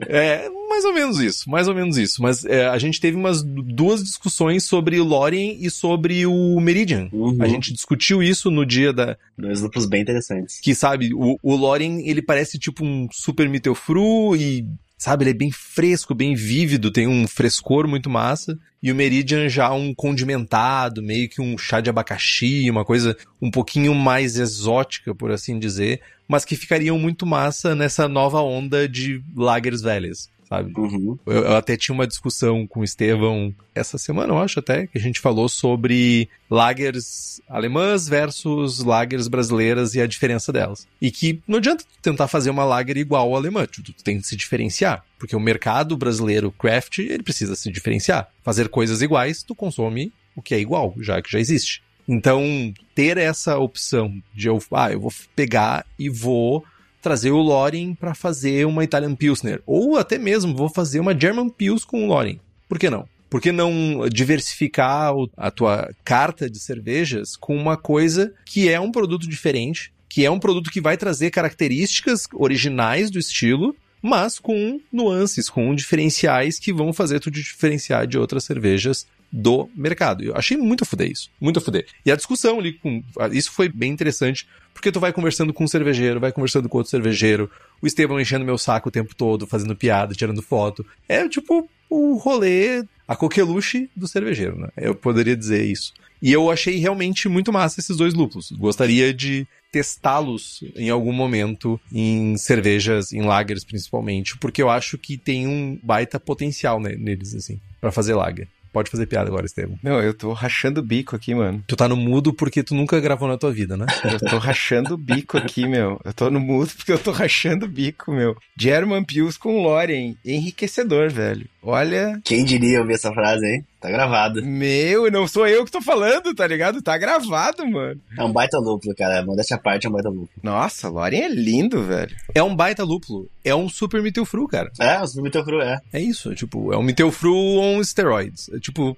é, 0.00 0.48
mais 0.68 0.84
ou 0.86 0.94
menos 0.94 1.20
isso, 1.20 1.50
mais 1.50 1.68
ou 1.68 1.74
menos 1.74 1.98
isso. 1.98 2.22
Mas 2.22 2.42
é, 2.46 2.66
a 2.66 2.78
gente 2.78 2.98
teve 2.98 3.16
umas 3.16 3.42
duas 3.42 4.02
discussões 4.02 4.64
sobre 4.64 4.98
o 4.98 5.04
Lorien 5.04 5.58
e 5.60 5.70
sobre 5.70 6.24
o 6.24 6.58
Meridian. 6.58 7.10
Uhum. 7.12 7.36
A 7.40 7.46
gente 7.46 7.72
discutiu 7.72 8.22
isso 8.22 8.50
no 8.50 8.64
dia 8.64 8.90
da... 8.90 9.18
Dois 9.36 9.60
lúpulos 9.60 9.86
bem 9.86 10.00
interessantes. 10.00 10.58
Que, 10.60 10.74
sabe, 10.74 11.12
o, 11.12 11.38
o 11.42 11.54
Lorien, 11.54 12.08
ele 12.08 12.22
parece 12.22 12.58
tipo 12.58 12.82
um 12.82 13.06
super 13.12 13.46
Mittelfru 13.46 14.34
e 14.34 14.66
sabe? 14.98 15.22
Ele 15.22 15.30
é 15.30 15.34
bem 15.34 15.52
fresco, 15.52 16.14
bem 16.14 16.34
vívido, 16.34 16.90
tem 16.90 17.06
um 17.06 17.26
frescor 17.26 17.86
muito 17.86 18.10
massa. 18.10 18.58
E 18.82 18.92
o 18.92 18.94
Meridian 18.94 19.48
já 19.48 19.72
um 19.72 19.94
condimentado, 19.94 21.02
meio 21.02 21.28
que 21.28 21.40
um 21.40 21.56
chá 21.56 21.80
de 21.80 21.88
abacaxi, 21.88 22.68
uma 22.70 22.84
coisa 22.84 23.16
um 23.40 23.50
pouquinho 23.50 23.94
mais 23.94 24.36
exótica, 24.36 25.14
por 25.14 25.30
assim 25.30 25.58
dizer, 25.58 26.00
mas 26.28 26.44
que 26.44 26.56
ficariam 26.56 26.98
muito 26.98 27.24
massa 27.24 27.74
nessa 27.74 28.08
nova 28.08 28.40
onda 28.42 28.88
de 28.88 29.22
lagers 29.34 29.80
velhas 29.80 30.28
sabe? 30.48 30.72
Uhum. 30.76 31.18
Eu, 31.26 31.44
eu, 31.44 31.56
até 31.56 31.76
tinha 31.76 31.94
uma 31.94 32.06
discussão 32.06 32.66
com 32.66 32.80
o 32.80 32.84
Estevão 32.84 33.54
essa 33.74 33.98
semana, 33.98 34.32
eu 34.32 34.38
acho 34.38 34.58
até, 34.58 34.86
que 34.86 34.96
a 34.96 35.00
gente 35.00 35.20
falou 35.20 35.48
sobre 35.48 36.28
lagers 36.50 37.40
alemãs 37.48 38.08
versus 38.08 38.82
lagers 38.82 39.28
brasileiras 39.28 39.94
e 39.94 40.00
a 40.00 40.06
diferença 40.06 40.52
delas. 40.52 40.86
E 41.00 41.10
que 41.10 41.40
não 41.46 41.58
adianta 41.58 41.84
tentar 42.00 42.28
fazer 42.28 42.50
uma 42.50 42.64
lager 42.64 42.96
igual 42.96 43.28
ao 43.28 43.36
alemã, 43.36 43.66
tu, 43.66 43.82
tu 43.82 43.92
tem 44.02 44.20
que 44.20 44.26
se 44.26 44.36
diferenciar. 44.36 45.04
Porque 45.18 45.36
o 45.36 45.40
mercado 45.40 45.96
brasileiro 45.96 46.50
craft, 46.52 46.98
ele 46.98 47.22
precisa 47.22 47.54
se 47.54 47.70
diferenciar. 47.70 48.28
Fazer 48.42 48.68
coisas 48.68 49.02
iguais, 49.02 49.42
tu 49.42 49.54
consome 49.54 50.12
o 50.34 50.42
que 50.42 50.54
é 50.54 50.60
igual, 50.60 50.94
já 51.00 51.20
que 51.20 51.30
já 51.30 51.38
existe. 51.38 51.82
Então, 52.08 52.72
ter 52.94 53.18
essa 53.18 53.58
opção 53.58 54.22
de 54.34 54.48
eu, 54.48 54.58
ah, 54.72 54.90
eu 54.90 55.00
vou 55.00 55.12
pegar 55.36 55.84
e 55.98 56.08
vou 56.08 56.64
trazer 57.08 57.30
o 57.30 57.40
Loring 57.40 57.94
para 57.94 58.14
fazer 58.14 58.66
uma 58.66 58.84
Italian 58.84 59.14
Pilsner. 59.14 59.62
Ou 59.64 59.96
até 59.96 60.18
mesmo 60.18 60.54
vou 60.54 60.68
fazer 60.68 61.00
uma 61.00 61.18
German 61.18 61.48
Pils 61.48 61.82
com 61.82 62.04
o 62.04 62.06
Loring. 62.06 62.38
Por 62.68 62.78
que 62.78 62.90
não? 62.90 63.08
Por 63.30 63.40
que 63.40 63.50
não 63.50 64.06
diversificar 64.12 65.14
a 65.34 65.50
tua 65.50 65.90
carta 66.04 66.50
de 66.50 66.58
cervejas 66.58 67.34
com 67.34 67.56
uma 67.56 67.78
coisa 67.78 68.34
que 68.44 68.68
é 68.68 68.78
um 68.78 68.92
produto 68.92 69.26
diferente, 69.26 69.90
que 70.06 70.22
é 70.22 70.30
um 70.30 70.38
produto 70.38 70.70
que 70.70 70.82
vai 70.82 70.98
trazer 70.98 71.30
características 71.30 72.24
originais 72.34 73.10
do 73.10 73.18
estilo, 73.18 73.74
mas 74.02 74.38
com 74.38 74.78
nuances, 74.92 75.48
com 75.48 75.74
diferenciais 75.74 76.58
que 76.58 76.74
vão 76.74 76.92
fazer 76.92 77.20
tu 77.20 77.30
diferenciar 77.30 78.06
de 78.06 78.18
outras 78.18 78.44
cervejas 78.44 79.06
do 79.30 79.68
mercado. 79.74 80.24
Eu 80.24 80.36
achei 80.36 80.56
muito 80.56 80.84
a 80.84 80.86
fuder 80.86 81.10
isso. 81.10 81.30
Muito 81.40 81.58
a 81.58 81.62
fuder. 81.62 81.86
E 82.04 82.10
a 82.10 82.16
discussão 82.16 82.58
ali, 82.58 82.72
com, 82.74 83.02
isso 83.32 83.52
foi 83.52 83.68
bem 83.68 83.92
interessante, 83.92 84.46
porque 84.72 84.92
tu 84.92 85.00
vai 85.00 85.12
conversando 85.12 85.52
com 85.52 85.64
um 85.64 85.68
cervejeiro, 85.68 86.20
vai 86.20 86.32
conversando 86.32 86.68
com 86.68 86.78
outro 86.78 86.90
cervejeiro, 86.90 87.50
o 87.82 87.86
Estevão 87.86 88.20
enchendo 88.20 88.44
meu 88.44 88.58
saco 88.58 88.88
o 88.88 88.92
tempo 88.92 89.14
todo, 89.14 89.46
fazendo 89.46 89.76
piada, 89.76 90.14
tirando 90.14 90.42
foto. 90.42 90.84
É 91.08 91.28
tipo 91.28 91.68
o 91.90 92.16
rolê, 92.16 92.84
a 93.06 93.16
coqueluche 93.16 93.88
do 93.96 94.06
cervejeiro, 94.06 94.58
né? 94.58 94.68
Eu 94.76 94.94
poderia 94.94 95.36
dizer 95.36 95.64
isso. 95.64 95.92
E 96.20 96.32
eu 96.32 96.50
achei 96.50 96.76
realmente 96.76 97.28
muito 97.28 97.52
massa 97.52 97.80
esses 97.80 97.96
dois 97.96 98.12
lúpulos. 98.12 98.50
Gostaria 98.52 99.14
de 99.14 99.46
testá-los 99.70 100.64
em 100.74 100.90
algum 100.90 101.12
momento 101.12 101.80
em 101.92 102.36
cervejas, 102.36 103.12
em 103.12 103.22
lagers 103.22 103.64
principalmente, 103.64 104.36
porque 104.38 104.60
eu 104.60 104.68
acho 104.68 104.98
que 104.98 105.16
tem 105.16 105.46
um 105.46 105.78
baita 105.82 106.18
potencial 106.18 106.80
neles, 106.80 107.34
assim, 107.34 107.60
para 107.80 107.92
fazer 107.92 108.14
lager. 108.14 108.48
Pode 108.72 108.90
fazer 108.90 109.06
piada 109.06 109.28
agora, 109.28 109.46
Estevam. 109.46 109.78
Não, 109.82 110.00
eu 110.00 110.14
tô 110.14 110.32
rachando 110.32 110.80
o 110.80 110.82
bico 110.82 111.16
aqui, 111.16 111.34
mano. 111.34 111.62
Tu 111.66 111.76
tá 111.76 111.88
no 111.88 111.96
mudo 111.96 112.32
porque 112.32 112.62
tu 112.62 112.74
nunca 112.74 113.00
gravou 113.00 113.28
na 113.28 113.38
tua 113.38 113.52
vida, 113.52 113.76
né? 113.76 113.86
Eu 114.04 114.18
tô 114.30 114.38
rachando 114.38 114.94
o 114.94 114.98
bico 114.98 115.36
aqui, 115.36 115.66
meu. 115.66 116.00
Eu 116.04 116.12
tô 116.12 116.30
no 116.30 116.40
mudo 116.40 116.70
porque 116.76 116.92
eu 116.92 116.98
tô 116.98 117.10
rachando 117.12 117.66
o 117.66 117.68
bico, 117.68 118.12
meu. 118.12 118.36
German 118.58 119.04
Pius 119.04 119.36
com 119.36 119.62
Loren. 119.62 120.16
Enriquecedor, 120.24 121.10
velho. 121.10 121.46
Olha. 121.62 122.20
Quem 122.24 122.44
diria 122.44 122.80
ouvir 122.80 122.94
essa 122.94 123.12
frase, 123.12 123.44
hein? 123.46 123.64
Tá 123.80 123.88
gravado. 123.90 124.44
Meu, 124.44 125.08
não 125.08 125.28
sou 125.28 125.46
eu 125.46 125.64
que 125.64 125.70
tô 125.70 125.80
falando, 125.80 126.34
tá 126.34 126.44
ligado? 126.46 126.82
Tá 126.82 126.98
gravado, 126.98 127.64
mano. 127.64 128.00
É 128.18 128.24
um 128.24 128.32
baita 128.32 128.58
lúpulo, 128.58 128.92
cara. 128.96 129.24
Modéstia 129.24 129.56
à 129.56 129.60
parte, 129.60 129.86
é 129.86 129.88
um 129.88 129.92
baita 129.92 130.08
lúpulo. 130.08 130.28
Nossa, 130.42 130.88
Loren 130.88 131.20
é 131.20 131.28
lindo, 131.28 131.84
velho. 131.84 132.14
É 132.34 132.42
um 132.42 132.56
baita 132.56 132.82
lúpulo. 132.82 133.28
É 133.44 133.54
um 133.54 133.68
super 133.68 134.02
Mittelfru, 134.02 134.48
cara. 134.48 134.72
É, 134.80 135.00
um 135.00 135.06
super 135.06 135.22
Mittelfru, 135.22 135.60
é. 135.60 135.78
É 135.92 136.00
isso, 136.00 136.34
tipo, 136.34 136.72
é 136.72 136.76
um 136.76 136.82
Mittelfru 136.82 137.32
on 137.32 137.82
steroids. 137.84 138.48
É, 138.48 138.58
tipo, 138.58 138.96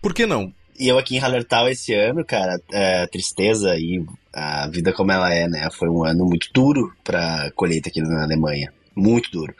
por 0.00 0.14
que 0.14 0.26
não? 0.26 0.52
E 0.78 0.86
eu 0.86 0.96
aqui 0.96 1.16
em 1.16 1.18
Hallertau 1.18 1.68
esse 1.68 1.92
ano, 1.92 2.24
cara, 2.24 2.60
é, 2.72 3.06
tristeza 3.08 3.76
e 3.76 4.04
a 4.32 4.68
vida 4.68 4.92
como 4.92 5.10
ela 5.10 5.34
é, 5.34 5.48
né? 5.48 5.68
Foi 5.72 5.88
um 5.88 6.04
ano 6.04 6.24
muito 6.24 6.48
duro 6.54 6.92
pra 7.02 7.50
colheita 7.56 7.88
aqui 7.88 8.00
na 8.00 8.22
Alemanha. 8.22 8.72
Muito 8.94 9.28
duro. 9.30 9.52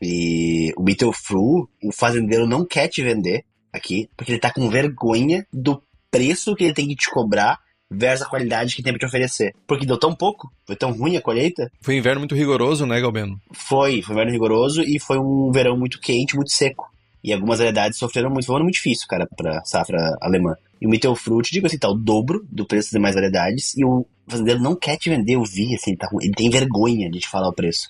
E 0.00 0.72
o 0.74 0.82
Mittelfru, 0.82 1.68
o 1.82 1.92
fazendeiro 1.92 2.46
não 2.46 2.64
quer 2.64 2.88
te 2.88 3.02
vender 3.02 3.44
aqui, 3.76 4.08
porque 4.16 4.32
ele 4.32 4.40
tá 4.40 4.52
com 4.52 4.68
vergonha 4.68 5.46
do 5.52 5.82
preço 6.10 6.54
que 6.54 6.64
ele 6.64 6.74
tem 6.74 6.88
que 6.88 6.96
te 6.96 7.10
cobrar 7.10 7.58
versus 7.90 8.26
a 8.26 8.28
qualidade 8.28 8.74
que 8.74 8.82
tem 8.82 8.92
pra 8.92 8.98
te 8.98 9.06
oferecer. 9.06 9.54
Porque 9.66 9.86
deu 9.86 9.98
tão 9.98 10.14
pouco, 10.14 10.50
foi 10.66 10.76
tão 10.76 10.92
ruim 10.92 11.16
a 11.16 11.22
colheita. 11.22 11.70
Foi 11.80 11.94
um 11.94 11.98
inverno 11.98 12.20
muito 12.20 12.34
rigoroso, 12.34 12.86
né, 12.86 13.00
Galbeno? 13.00 13.40
Foi, 13.52 14.02
foi 14.02 14.14
um 14.14 14.18
inverno 14.18 14.32
rigoroso 14.32 14.82
e 14.82 14.98
foi 14.98 15.18
um 15.18 15.50
verão 15.52 15.76
muito 15.76 16.00
quente, 16.00 16.34
muito 16.34 16.50
seco. 16.50 16.90
E 17.22 17.32
algumas 17.32 17.58
variedades 17.58 17.98
sofreram 17.98 18.30
muito, 18.30 18.46
foi 18.46 18.54
um 18.54 18.56
ano 18.56 18.64
muito 18.64 18.76
difícil, 18.76 19.06
cara, 19.08 19.26
pra 19.36 19.64
safra 19.64 19.98
alemã. 20.20 20.54
E 20.80 20.86
o 20.86 20.90
Mittelfruit, 20.90 21.50
digo 21.50 21.66
assim, 21.66 21.78
tá 21.78 21.88
o 21.88 21.94
dobro 21.94 22.46
do 22.50 22.66
preço 22.66 22.88
das 22.88 22.98
demais 22.98 23.14
variedades 23.14 23.76
e 23.76 23.84
o 23.84 24.06
fazendeiro 24.28 24.60
não 24.60 24.76
quer 24.76 24.96
te 24.96 25.08
vender, 25.08 25.34
eu 25.34 25.42
vi, 25.42 25.74
assim, 25.74 25.96
tá, 25.96 26.08
ele 26.20 26.34
tem 26.34 26.50
vergonha 26.50 27.10
de 27.10 27.18
te 27.18 27.28
falar 27.28 27.48
o 27.48 27.52
preço. 27.52 27.88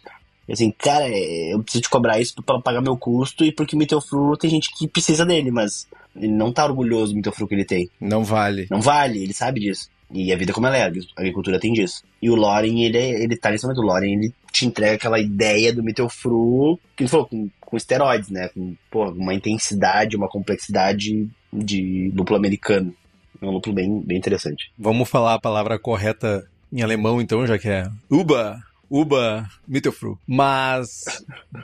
Assim, 0.48 0.70
cara, 0.70 1.08
eu 1.08 1.62
preciso 1.62 1.82
te 1.82 1.90
cobrar 1.90 2.20
isso 2.20 2.40
para 2.42 2.60
pagar 2.60 2.80
meu 2.80 2.96
custo 2.96 3.44
e 3.44 3.50
porque 3.50 3.74
o 3.74 3.78
Mittelfru 3.78 4.36
tem 4.36 4.48
gente 4.50 4.72
que 4.76 4.86
precisa 4.86 5.24
dele, 5.24 5.50
mas 5.50 5.88
ele 6.14 6.28
não 6.28 6.52
tá 6.52 6.64
orgulhoso 6.64 7.12
do 7.12 7.16
Mittelfru 7.16 7.48
que 7.48 7.54
ele 7.54 7.64
tem. 7.64 7.90
Não 8.00 8.22
vale. 8.24 8.66
Não 8.70 8.80
vale, 8.80 9.22
ele 9.22 9.34
sabe 9.34 9.60
disso. 9.60 9.90
E 10.12 10.32
a 10.32 10.36
vida 10.36 10.52
como 10.52 10.66
ela 10.68 10.76
é, 10.76 10.82
a 10.84 11.20
agricultura 11.20 11.58
tem 11.58 11.72
disso. 11.72 12.04
E 12.22 12.30
o 12.30 12.36
Loren, 12.36 12.80
ele, 12.80 12.98
ele 12.98 13.36
tá 13.36 13.50
nesse 13.50 13.64
momento, 13.64 13.80
o 13.80 13.86
Loren, 13.86 14.12
ele 14.12 14.32
te 14.52 14.64
entrega 14.64 14.94
aquela 14.94 15.18
ideia 15.18 15.72
do 15.72 15.82
Mittelfru, 15.82 16.78
que 16.96 17.02
ele 17.02 17.10
falou, 17.10 17.26
com, 17.26 17.50
com 17.60 17.76
esteroides, 17.76 18.30
né? 18.30 18.48
Com, 18.48 18.76
pô, 18.90 19.10
uma 19.10 19.34
intensidade, 19.34 20.16
uma 20.16 20.28
complexidade 20.28 21.28
de 21.52 22.12
lúpulo 22.14 22.38
americano. 22.38 22.94
É 23.42 23.46
um 23.46 23.50
lúpulo 23.50 23.74
bem, 23.74 24.00
bem 24.00 24.16
interessante. 24.16 24.70
Vamos 24.78 25.08
falar 25.08 25.34
a 25.34 25.40
palavra 25.40 25.78
correta 25.78 26.48
em 26.72 26.82
alemão, 26.82 27.20
então, 27.20 27.46
já 27.46 27.58
que 27.58 27.68
é 27.68 27.88
Uba. 28.10 28.62
Uba 28.90 29.48
Mittelfru. 29.66 30.18
Mas 30.26 31.04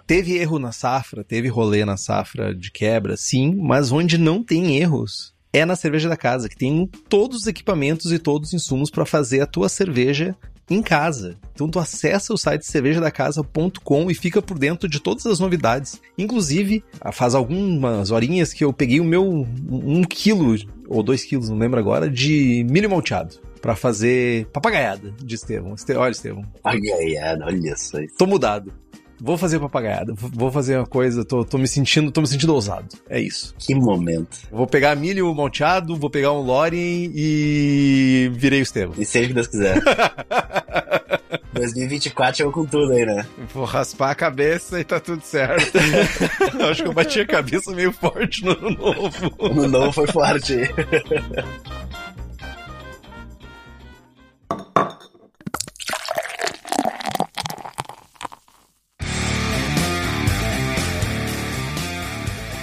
teve 0.07 0.37
erro 0.37 0.59
na 0.59 0.73
safra, 0.73 1.25
teve 1.25 1.49
rolê 1.49 1.85
na 1.85 1.97
safra 1.97 2.55
de 2.55 2.71
quebra, 2.71 3.17
sim, 3.17 3.55
mas 3.57 3.93
onde 3.93 4.19
não 4.19 4.43
tem 4.43 4.77
erros 4.77 5.33
é 5.53 5.67
na 5.67 5.77
cerveja 5.77 6.09
da 6.09 6.17
casa, 6.17 6.49
que 6.49 6.57
tem 6.57 6.89
todos 7.09 7.43
os 7.43 7.47
equipamentos 7.47 8.11
e 8.11 8.19
todos 8.19 8.49
os 8.49 8.55
insumos 8.55 8.91
para 8.91 9.05
fazer 9.05 9.43
a 9.43 9.47
tua 9.47 9.69
cerveja 9.69 10.35
em 10.71 10.83
casa. 10.83 11.37
Então 11.55 11.69
tu 11.69 11.79
acessa 11.79 12.33
o 12.33 12.39
site 12.39 12.67
cervejadacasa.com 12.67 14.11
e 14.11 14.15
fica 14.15 14.41
por 14.41 14.59
dentro 14.59 14.89
de 14.89 14.99
todas 14.99 15.27
as 15.27 15.39
novidades. 15.39 16.01
Inclusive, 16.17 16.83
faz 17.13 17.35
algumas 17.35 18.11
horinhas 18.11 18.53
que 18.53 18.65
eu 18.65 18.73
peguei 18.73 19.01
o 19.01 19.05
meu 19.05 19.47
um 19.71 20.03
quilo 20.05 20.57
ou 20.89 21.03
dois 21.03 21.23
quilos, 21.23 21.51
não 21.51 21.59
lembro 21.59 21.79
agora, 21.79 22.09
de 22.09 22.65
milho 22.71 22.89
malteado 22.89 23.52
para 23.63 23.77
fazer 23.77 24.47
papagaiada 24.53 25.15
de 25.23 25.37
Estevão. 25.37 25.73
Este... 25.73 25.95
Olha, 25.95 26.11
Estevão. 26.11 26.43
Papagaiada, 26.63 27.47
olha 27.47 27.77
só. 27.77 27.99
Tô 28.19 28.27
mudado. 28.27 28.73
Vou 29.25 29.39
fazer 29.39 29.61
papagaiada, 29.61 30.13
vou 30.17 30.51
fazer 30.51 30.77
uma 30.77 30.87
coisa, 30.87 31.25
tô, 31.25 31.45
tô 31.45 31.57
me 31.57 31.69
sentindo, 31.69 32.11
tô 32.11 32.21
me 32.21 32.27
sentindo 32.27 32.53
ousado. 32.53 32.89
É 33.09 33.21
isso. 33.21 33.55
Que 33.57 33.73
momento. 33.73 34.49
Vou 34.51 34.67
pegar 34.67 34.97
milho 34.97 35.33
malteado, 35.33 35.97
vou 35.97 36.11
pegar 36.11 36.33
um 36.33 36.41
Lorien 36.41 37.13
e 37.15 38.33
virei 38.35 38.59
o 38.59 38.65
Estevão. 38.65 38.97
E 38.99 39.05
seja 39.05 39.27
o 39.27 39.29
que 39.29 39.35
Deus 39.35 39.47
quiser. 39.47 39.81
2024 41.55 42.37
chegou 42.39 42.53
com 42.53 42.65
tudo 42.65 42.93
aí, 42.93 43.07
né? 43.07 43.25
Vou 43.55 43.65
raspar 43.65 44.11
a 44.11 44.15
cabeça 44.15 44.81
e 44.81 44.85
tá 44.85 44.99
tudo 44.99 45.23
certo. 45.23 45.79
Acho 46.69 46.83
que 46.83 46.89
eu 46.89 46.93
bati 46.93 47.21
a 47.21 47.27
cabeça 47.27 47.71
meio 47.73 47.93
forte 47.93 48.45
no 48.45 48.53
ano 48.53 48.71
novo. 48.71 49.55
No 49.55 49.69
novo 49.69 49.93
foi 49.93 50.07
forte. 50.09 50.57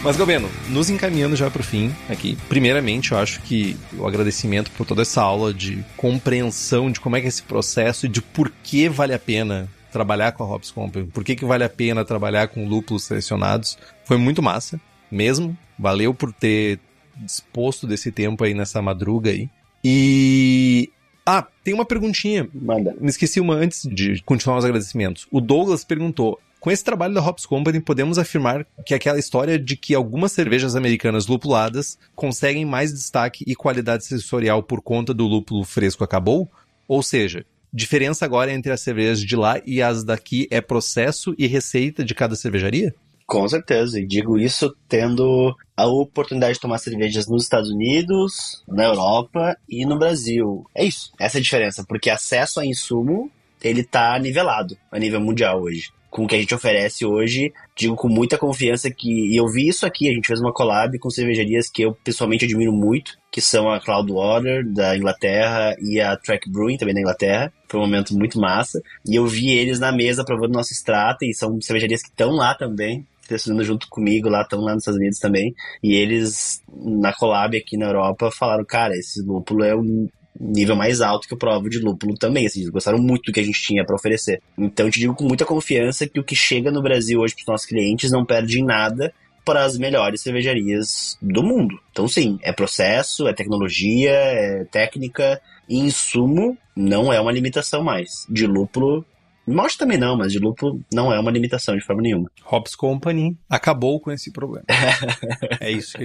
Mas, 0.10 0.18
Galveno, 0.18 0.49
nos 0.70 0.89
encaminhando 0.89 1.36
já 1.36 1.51
para 1.51 1.62
o 1.62 1.64
fim 1.64 1.93
aqui, 2.10 2.36
primeiramente 2.49 3.12
eu 3.12 3.20
acho 3.20 3.43
que 3.43 3.78
o 3.95 4.07
agradecimento 4.07 4.72
por 4.72 4.84
toda 4.84 5.03
essa 5.03 5.22
aula 5.22 5.53
de 5.53 5.86
compreensão 5.95 6.91
de 6.91 6.99
como 6.99 7.16
é 7.16 7.20
que 7.20 7.28
é 7.28 7.30
esse 7.30 7.43
processo 7.43 8.07
e 8.07 8.10
de 8.10 8.20
por 8.20 8.49
que 8.64 8.89
vale 8.89 9.14
a 9.14 9.20
pena 9.20 9.70
trabalhar 9.91 10.32
com 10.32 10.43
a 10.43 10.47
Hops 10.47 10.72
Company, 10.72 11.05
por 11.05 11.24
que, 11.24 11.36
que 11.36 11.45
vale 11.45 11.64
a 11.64 11.70
pena 11.70 12.03
trabalhar 12.03 12.47
com 12.47 12.68
lúpulos 12.68 13.03
selecionados, 13.03 13.78
foi 14.03 14.18
muito 14.18 14.41
massa, 14.41 14.82
mesmo. 15.12 15.55
Valeu 15.78 16.12
por 16.12 16.34
ter 16.34 16.80
disposto 17.16 17.86
desse 17.86 18.12
tempo 18.12 18.43
aí 18.43 18.55
nessa 18.55 18.82
madruga 18.82 19.30
aí. 19.30 19.47
E. 19.84 20.89
Ah, 21.24 21.45
tem 21.64 21.76
uma 21.76 21.86
perguntinha. 21.86 22.49
Manda. 22.51 22.95
Me 22.99 23.10
esqueci 23.10 23.39
uma 23.39 23.53
antes 23.53 23.84
de 23.84 24.24
continuar 24.24 24.57
os 24.57 24.66
agradecimentos. 24.66 25.28
O 25.30 25.39
Douglas 25.39 25.84
perguntou: 25.84 26.39
com 26.60 26.70
esse 26.70 26.84
trabalho 26.84 27.14
da 27.14 27.26
Hops 27.26 27.45
Company, 27.45 27.80
podemos 27.80 28.18
afirmar 28.18 28.66
que 28.86 28.93
aquela 28.93 29.18
história 29.18 29.57
de 29.57 29.78
que 29.78 29.95
algumas 29.95 30.32
cervejas 30.32 30.76
americanas 30.76 31.28
lupuladas 31.28 31.97
conseguem 32.16 32.66
mais 32.66 32.91
destaque 32.91 33.45
e 33.47 33.55
qualidade 33.55 34.05
sensorial 34.05 34.62
por 34.62 34.82
conta 34.82 35.14
do 35.14 35.26
lúpulo 35.26 35.64
fresco 35.64 36.03
acabou? 36.03 36.49
Ou 36.88 37.01
seja, 37.01 37.45
diferença 37.72 38.26
agora 38.26 38.51
entre 38.51 38.72
as 38.72 38.82
cervejas 38.82 39.22
de 39.22 39.36
lá 39.36 39.62
e 39.66 39.82
as 39.82 40.03
daqui 40.03 40.47
é 40.51 40.60
processo 40.60 41.34
e 41.38 41.47
receita 41.47 42.03
de 42.03 42.14
cada 42.14 42.36
cervejaria? 42.36 42.93
Com 43.26 43.47
certeza, 43.47 43.99
e 43.99 44.07
digo 44.07 44.39
isso 44.39 44.76
tendo 44.88 45.55
a 45.78 45.86
oportunidade 45.86 46.55
de 46.55 46.60
tomar 46.60 46.80
cervejas 46.80 47.28
nos 47.28 47.43
Estados 47.43 47.70
Unidos, 47.70 48.64
na 48.68 48.86
Europa 48.86 49.55
e 49.70 49.86
no 49.86 49.99
Brasil. 49.99 50.66
É 50.74 50.84
isso, 50.84 51.12
essa 51.20 51.38
é 51.38 51.39
a 51.39 51.43
diferença, 51.43 51.86
porque 51.88 52.10
acesso 52.10 52.60
a 52.60 52.66
insumo, 52.66 53.32
ele 53.62 53.84
tá 53.84 54.18
nivelado 54.18 54.76
a 54.91 54.97
nível 54.97 55.22
mundial 55.22 55.62
hoje. 55.62 55.91
Com 56.10 56.24
o 56.24 56.28
que 56.28 56.36
a 56.36 56.39
gente 56.39 56.55
oferece 56.55 57.05
hoje, 57.05 57.53
digo 57.78 57.95
com 57.95 58.10
muita 58.10 58.38
confiança 58.38 58.89
que, 58.89 59.10
e 59.10 59.38
eu 59.38 59.47
vi 59.47 59.68
isso 59.68 59.86
aqui, 59.86 60.10
a 60.10 60.14
gente 60.14 60.28
fez 60.28 60.39
uma 60.39 60.51
collab 60.51 60.97
com 60.97 61.10
cervejarias 61.10 61.70
que 61.70 61.84
eu 61.84 61.93
pessoalmente 62.03 62.45
admiro 62.45 62.74
muito, 62.74 63.18
que 63.32 63.39
são 63.39 63.70
a 63.70 63.80
Cloudwater, 63.80 64.68
da 64.68 64.97
Inglaterra, 64.97 65.76
e 65.80 66.01
a 66.01 66.18
Track 66.18 66.49
Brewing, 66.49 66.78
também 66.78 66.95
da 66.95 67.01
Inglaterra. 67.01 67.53
Foi 67.68 67.80
um 67.80 67.84
momento 67.84 68.18
muito 68.18 68.39
massa. 68.39 68.82
E 69.07 69.16
eu 69.16 69.28
vi 69.28 69.51
eles 69.51 69.80
na 69.80 69.91
mesa 69.91 70.26
provando 70.26 70.53
nosso 70.53 70.74
extrato, 70.74 71.24
e 71.24 71.34
são 71.34 71.62
cervejarias 71.62 72.01
que 72.01 72.10
estão 72.10 72.32
lá 72.32 72.55
também, 72.55 73.05
estudando 73.30 73.64
junto 73.64 73.88
comigo 73.88 74.28
lá, 74.30 74.41
estão 74.41 74.60
lá 74.62 74.74
nos 74.74 74.82
Estados 74.82 74.99
Unidos 74.99 75.20
também. 75.20 75.53
E 75.84 75.93
eles, 75.93 76.64
na 76.76 77.14
collab 77.14 77.55
aqui 77.55 77.78
na 77.78 77.86
Europa, 77.86 78.32
falaram, 78.32 78.66
cara, 78.66 78.95
esse 78.95 79.22
lúpulo 79.22 79.64
é 79.64 79.76
um 79.76 80.07
nível 80.39 80.75
mais 80.75 81.01
alto 81.01 81.27
que 81.27 81.33
eu 81.33 81.37
provo 81.37 81.69
de 81.69 81.79
lúpulo 81.79 82.15
também, 82.17 82.45
assim, 82.45 82.61
eles 82.61 82.71
gostaram 82.71 82.97
muito 82.97 83.23
do 83.25 83.33
que 83.33 83.39
a 83.39 83.43
gente 83.43 83.61
tinha 83.61 83.85
para 83.85 83.95
oferecer. 83.95 84.41
Então 84.57 84.85
eu 84.85 84.91
te 84.91 84.99
digo 84.99 85.13
com 85.13 85.25
muita 85.25 85.45
confiança 85.45 86.07
que 86.07 86.19
o 86.19 86.23
que 86.23 86.35
chega 86.35 86.71
no 86.71 86.81
Brasil 86.81 87.19
hoje 87.19 87.35
para 87.35 87.41
os 87.41 87.47
nossos 87.47 87.67
clientes 87.67 88.11
não 88.11 88.25
perde 88.25 88.59
em 88.59 88.65
nada 88.65 89.13
para 89.45 89.65
as 89.65 89.77
melhores 89.77 90.21
cervejarias 90.21 91.17
do 91.21 91.43
mundo. 91.43 91.79
Então 91.91 92.07
sim, 92.07 92.39
é 92.43 92.53
processo, 92.53 93.27
é 93.27 93.33
tecnologia, 93.33 94.11
é 94.11 94.65
técnica, 94.65 95.41
e 95.67 95.79
insumo 95.79 96.57
não 96.75 97.11
é 97.11 97.19
uma 97.19 97.31
limitação 97.31 97.83
mais. 97.83 98.25
De 98.29 98.47
lúpulo 98.47 99.05
Malte 99.54 99.78
também 99.78 99.97
não, 99.97 100.18
mas 100.18 100.32
de 100.32 100.39
lúpulo 100.39 100.82
não 100.91 101.14
é 101.14 101.20
uma 101.20 101.32
limitação 101.32 101.76
de 101.76 101.84
forma 101.84 102.02
nenhuma. 102.02 102.30
Hops 102.50 102.76
Company 102.76 103.38
acabou 103.50 104.00
com 104.00 104.12
esse 104.12 104.32
problema. 104.32 104.66
é 105.60 105.72
isso. 105.72 105.97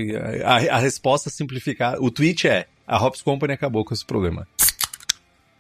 A, 0.45 0.77
a 0.77 0.79
resposta 0.79 1.31
simplificada. 1.31 2.01
O 2.01 2.11
tweet 2.11 2.49
é: 2.49 2.67
a 2.87 3.03
Hops 3.03 3.23
Company 3.23 3.53
acabou 3.53 3.85
com 3.85 3.95
esse 3.95 4.05
problema. 4.05 4.47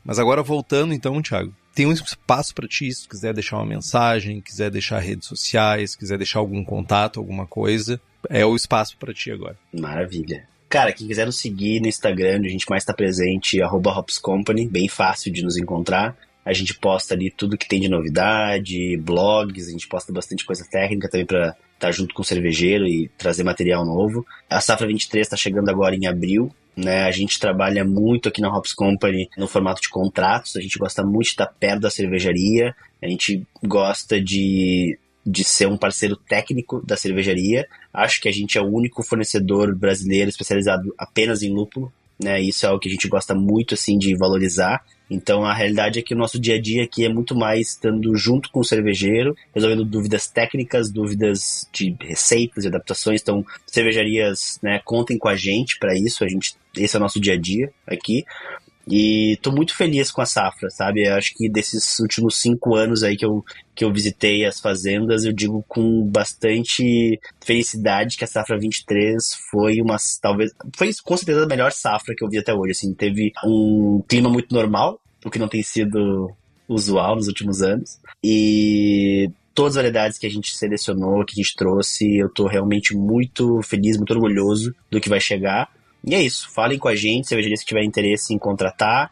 Mas 0.05 0.19
agora 0.19 0.43
voltando 0.43 0.93
então, 0.93 1.23
Thiago. 1.23 1.55
Tem 1.75 1.87
um 1.87 1.93
espaço 1.93 2.55
para 2.55 2.69
ti, 2.69 2.93
se 2.93 3.09
quiser 3.09 3.35
deixar 3.35 3.57
uma 3.57 3.67
mensagem, 3.67 4.41
quiser 4.41 4.71
deixar 4.71 5.01
redes 5.01 5.27
sociais, 5.27 5.97
quiser 5.97 6.19
deixar 6.19 6.39
algum 6.39 6.63
contato, 6.63 7.19
alguma 7.19 7.49
coisa, 7.49 8.01
é 8.29 8.47
o 8.47 8.55
espaço 8.55 8.97
para 8.97 9.13
ti 9.13 9.33
agora. 9.33 9.57
Maravilha. 9.73 10.47
Cara, 10.69 10.93
quem 10.93 11.09
quiser 11.09 11.27
nos 11.27 11.39
seguir 11.39 11.81
no 11.81 11.89
Instagram, 11.89 12.41
a 12.45 12.49
gente 12.49 12.67
mais 12.69 12.83
está 12.83 12.93
presente, 12.93 13.61
arroba 13.63 13.97
Hops 13.97 14.19
Company, 14.19 14.69
bem 14.69 14.89
fácil 14.89 15.33
de 15.33 15.43
nos 15.43 15.57
encontrar. 15.57 16.17
A 16.45 16.53
gente 16.53 16.75
posta 16.75 17.15
ali 17.15 17.31
tudo 17.31 17.57
que 17.57 17.69
tem 17.69 17.81
de 17.81 17.89
novidade, 17.89 18.97
blogs, 18.99 19.69
a 19.69 19.73
gente 19.73 19.89
posta 19.89 20.13
bastante 20.13 20.45
coisa 20.45 20.67
técnica 20.71 21.09
também 21.09 21.27
para 21.27 21.49
estar 21.49 21.57
tá 21.79 21.91
junto 21.91 22.15
com 22.15 22.23
o 22.23 22.25
cervejeiro 22.25 22.87
e 22.87 23.09
trazer 23.17 23.45
material 23.45 23.85
novo. 23.85 24.27
A 24.49 24.61
Safra 24.61 24.87
23 24.87 25.27
está 25.27 25.37
chegando 25.37 25.71
agora 25.71 25.97
em 25.97 26.07
abril, 26.07 26.55
né? 26.77 27.05
A 27.05 27.11
gente 27.11 27.39
trabalha 27.39 27.85
muito 27.85 28.29
aqui 28.29 28.41
na 28.41 28.55
Hops 28.55 28.75
Company 28.75 29.29
no 29.37 29.49
formato 29.49 29.81
de 29.81 29.89
contratos, 29.89 30.57
a 30.57 30.61
gente 30.61 30.79
gosta 30.79 31.03
muito 31.03 31.25
de 31.25 31.31
estar 31.31 31.47
perto 31.47 31.81
da 31.81 31.91
cervejaria, 31.91 32.75
a 33.03 33.09
gente 33.09 33.47
gosta 33.63 34.21
de 34.21 34.99
de 35.27 35.43
ser 35.43 35.67
um 35.67 35.77
parceiro 35.77 36.17
técnico 36.17 36.85
da 36.85 36.97
cervejaria. 36.97 37.67
Acho 37.93 38.21
que 38.21 38.29
a 38.29 38.33
gente 38.33 38.59
é 38.59 38.61
o 38.61 38.67
único 38.67 39.03
fornecedor 39.03 39.75
brasileiro 39.75 40.29
especializado 40.29 40.95
apenas 40.99 41.43
em 41.43 41.51
lúpulo, 41.51 41.91
né? 42.23 42.41
Isso 42.41 42.67
é 42.67 42.69
algo 42.69 42.81
que 42.81 42.89
a 42.89 42.93
gente 42.93 43.09
gosta 43.09 43.35
muito 43.35 43.75
assim 43.75 43.97
de 43.97 44.15
valorizar. 44.15 44.85
Então 45.11 45.45
a 45.45 45.53
realidade 45.53 45.99
é 45.99 46.03
que 46.03 46.15
o 46.15 46.17
nosso 46.17 46.39
dia 46.39 46.57
a 46.57 46.61
dia 46.61 46.85
aqui 46.85 47.05
é 47.05 47.09
muito 47.09 47.37
mais 47.37 47.69
estando 47.69 48.17
junto 48.17 48.51
com 48.51 48.61
o 48.61 48.65
cervejeiro, 48.65 49.37
resolvendo 49.55 49.85
dúvidas 49.85 50.27
técnicas, 50.29 50.91
dúvidas 50.91 51.69
de 51.73 51.95
receitas 52.01 52.65
e 52.65 52.69
adaptações. 52.69 53.21
Então, 53.21 53.45
cervejarias, 53.67 54.59
né, 54.63 54.81
contem 54.85 55.19
com 55.19 55.29
a 55.29 55.37
gente 55.37 55.79
para 55.79 55.95
isso. 55.95 56.25
A 56.25 56.29
gente, 56.29 56.55
esse 56.77 56.97
é 56.97 56.99
o 56.99 57.03
nosso 57.03 57.21
dia 57.21 57.35
a 57.35 57.39
dia 57.39 57.73
aqui. 57.87 58.25
E 58.89 59.39
tô 59.43 59.51
muito 59.51 59.75
feliz 59.75 60.11
com 60.11 60.21
a 60.21 60.27
safra, 60.27 60.69
sabe? 60.71 61.07
Eu 61.07 61.15
acho 61.15 61.35
que 61.35 61.49
desses 61.49 61.99
últimos 62.01 62.37
cinco 62.37 62.75
anos 62.75 63.03
aí 63.03 63.17
que 63.17 63.25
eu, 63.25 63.45
que 63.75 63.85
eu 63.85 63.93
visitei 63.93 64.45
as 64.45 64.61
fazendas, 64.61 65.25
eu 65.25 65.33
digo 65.33 65.65
com 65.67 66.05
bastante 66.05 67.19
felicidade 67.43 68.17
que 68.17 68.25
a 68.25 68.29
safra 68.29 68.59
23 68.59 69.35
foi 69.51 69.81
uma, 69.81 69.97
talvez, 70.21 70.53
foi 70.77 70.91
com 71.03 71.17
certeza 71.17 71.45
a 71.45 71.49
melhor 71.49 71.73
safra 71.73 72.15
que 72.15 72.25
eu 72.25 72.29
vi 72.29 72.39
até 72.39 72.53
hoje, 72.53 72.73
assim. 72.73 72.95
Teve 72.95 73.33
um 73.45 74.03
clima 74.07 74.29
muito 74.29 74.55
normal, 74.55 75.01
o 75.25 75.31
que 75.31 75.39
não 75.39 75.49
tem 75.49 75.63
sido 75.63 76.31
usual 76.69 77.17
nos 77.17 77.29
últimos 77.29 77.63
anos. 77.63 77.99
E 78.23 79.31
todas 79.55 79.73
as 79.73 79.77
variedades 79.77 80.19
que 80.19 80.27
a 80.27 80.31
gente 80.31 80.55
selecionou, 80.57 81.25
que 81.25 81.33
a 81.33 81.43
gente 81.43 81.55
trouxe, 81.55 82.19
eu 82.19 82.29
tô 82.29 82.47
realmente 82.47 82.95
muito 82.95 83.63
feliz, 83.63 83.97
muito 83.97 84.13
orgulhoso 84.13 84.75
do 84.91 85.01
que 85.01 85.09
vai 85.09 85.21
chegar. 85.21 85.71
E 86.07 86.15
é 86.15 86.23
isso. 86.23 86.51
Falem 86.51 86.79
com 86.79 86.89
a 86.89 86.95
gente, 86.95 87.29
cervejaria 87.29 87.57
se 87.57 87.65
tiver 87.65 87.83
interesse 87.83 88.35
em 88.35 88.39
contratar. 88.39 89.11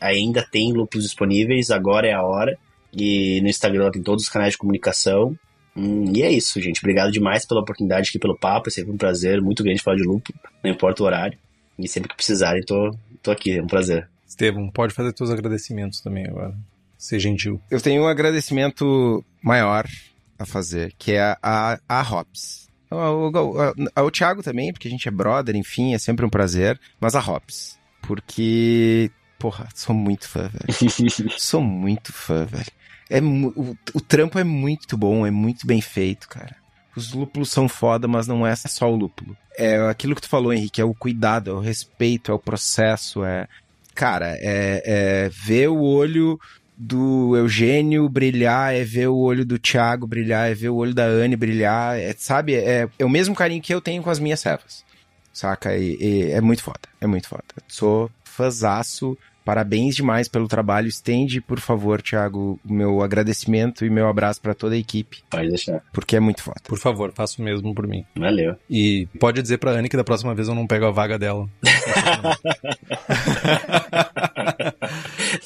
Ainda 0.00 0.42
tem 0.42 0.72
lúpulos 0.72 1.04
disponíveis, 1.04 1.70
agora 1.70 2.06
é 2.06 2.12
a 2.12 2.22
hora. 2.22 2.58
E 2.92 3.40
no 3.40 3.48
Instagram 3.48 3.90
tem 3.90 4.02
todos 4.02 4.24
os 4.24 4.28
canais 4.28 4.52
de 4.52 4.58
comunicação. 4.58 5.36
Hum, 5.74 6.12
e 6.14 6.22
é 6.22 6.30
isso, 6.30 6.60
gente. 6.60 6.80
Obrigado 6.80 7.10
demais 7.10 7.46
pela 7.46 7.60
oportunidade 7.60 8.10
aqui, 8.10 8.18
pelo 8.18 8.36
papo. 8.36 8.68
É 8.68 8.72
sempre 8.72 8.92
um 8.92 8.96
prazer 8.98 9.40
muito 9.40 9.62
grande 9.62 9.82
falar 9.82 9.96
de 9.96 10.04
lúpulo, 10.04 10.38
não 10.62 10.70
importa 10.70 11.02
o 11.02 11.06
horário. 11.06 11.38
E 11.78 11.88
sempre 11.88 12.10
que 12.10 12.16
precisarem, 12.16 12.62
tô, 12.62 12.94
tô 13.22 13.30
aqui. 13.30 13.58
É 13.58 13.62
um 13.62 13.66
prazer. 13.66 14.08
Estevam, 14.26 14.70
pode 14.70 14.92
fazer 14.92 15.16
seus 15.16 15.30
agradecimentos 15.30 16.00
também 16.00 16.26
agora. 16.26 16.54
Ser 16.98 17.18
gentil. 17.18 17.60
Eu 17.70 17.80
tenho 17.80 18.02
um 18.02 18.06
agradecimento 18.06 19.24
maior 19.42 19.86
a 20.38 20.44
fazer, 20.44 20.94
que 20.98 21.12
é 21.12 21.20
a, 21.20 21.38
a, 21.42 21.78
a 21.88 22.02
Hops. 22.02 22.61
O, 22.92 24.10
Thiago 24.10 24.42
também, 24.42 24.72
porque 24.72 24.88
a 24.88 24.90
gente 24.90 25.08
é 25.08 25.10
brother, 25.10 25.56
enfim, 25.56 25.94
é 25.94 25.98
sempre 25.98 26.24
um 26.24 26.30
prazer. 26.30 26.78
Mas 27.00 27.14
a 27.14 27.20
Hops, 27.20 27.78
porque, 28.02 29.10
porra, 29.38 29.68
sou 29.74 29.94
muito 29.94 30.28
fã, 30.28 30.48
velho. 30.48 31.32
sou 31.38 31.60
muito 31.60 32.12
fã, 32.12 32.44
velho. 32.44 32.70
É, 33.08 33.20
o, 33.20 33.76
o 33.94 34.00
trampo 34.00 34.38
é 34.38 34.44
muito 34.44 34.96
bom, 34.96 35.26
é 35.26 35.30
muito 35.30 35.66
bem 35.66 35.80
feito, 35.80 36.28
cara. 36.28 36.56
Os 36.94 37.12
lúpulos 37.12 37.50
são 37.50 37.68
foda, 37.68 38.06
mas 38.06 38.26
não 38.26 38.46
é 38.46 38.54
só 38.54 38.90
o 38.90 38.96
lúpulo. 38.96 39.36
É 39.56 39.78
aquilo 39.88 40.14
que 40.14 40.22
tu 40.22 40.28
falou, 40.28 40.52
Henrique, 40.52 40.80
é 40.80 40.84
o 40.84 40.94
cuidado, 40.94 41.50
é 41.50 41.54
o 41.54 41.60
respeito, 41.60 42.30
é 42.30 42.34
o 42.34 42.38
processo, 42.38 43.24
é. 43.24 43.48
Cara, 43.94 44.34
é, 44.38 44.82
é 44.84 45.28
ver 45.28 45.68
o 45.68 45.82
olho 45.82 46.38
do 46.76 47.36
Eugênio 47.36 48.08
brilhar, 48.08 48.74
é 48.74 48.84
ver 48.84 49.08
o 49.08 49.16
olho 49.16 49.44
do 49.44 49.58
Thiago 49.58 50.06
brilhar, 50.06 50.50
é 50.50 50.54
ver 50.54 50.70
o 50.70 50.76
olho 50.76 50.94
da 50.94 51.04
Anne 51.04 51.36
brilhar, 51.36 51.98
é, 51.98 52.14
sabe? 52.16 52.54
É, 52.54 52.88
é 52.98 53.04
o 53.04 53.10
mesmo 53.10 53.34
carinho 53.34 53.62
que 53.62 53.72
eu 53.72 53.80
tenho 53.80 54.02
com 54.02 54.10
as 54.10 54.18
minhas 54.18 54.40
servas, 54.40 54.84
saca? 55.32 55.76
E, 55.76 55.96
e, 56.00 56.30
é 56.30 56.40
muito 56.40 56.62
foda, 56.62 56.80
é 57.00 57.06
muito 57.06 57.28
foda. 57.28 57.44
Sou 57.68 58.10
fãzaço, 58.24 59.16
parabéns 59.44 59.94
demais 59.96 60.28
pelo 60.28 60.48
trabalho. 60.48 60.88
Estende, 60.88 61.40
por 61.40 61.60
favor, 61.60 62.00
Thiago, 62.02 62.58
o 62.64 62.72
meu 62.72 63.02
agradecimento 63.02 63.84
e 63.84 63.90
meu 63.90 64.08
abraço 64.08 64.40
para 64.40 64.54
toda 64.54 64.74
a 64.74 64.78
equipe. 64.78 65.22
Pode 65.30 65.48
deixar. 65.48 65.82
Porque 65.92 66.16
é 66.16 66.20
muito 66.20 66.42
foda. 66.42 66.60
Por 66.64 66.78
favor, 66.78 67.12
faça 67.14 67.40
o 67.40 67.44
mesmo 67.44 67.74
por 67.74 67.86
mim. 67.86 68.04
Valeu. 68.16 68.56
E 68.68 69.06
pode 69.18 69.40
dizer 69.42 69.58
pra 69.58 69.72
Anne 69.72 69.88
que 69.88 69.96
da 69.96 70.04
próxima 70.04 70.34
vez 70.34 70.48
eu 70.48 70.54
não 70.54 70.66
pego 70.66 70.86
a 70.86 70.90
vaga 70.90 71.18
dela. 71.18 71.48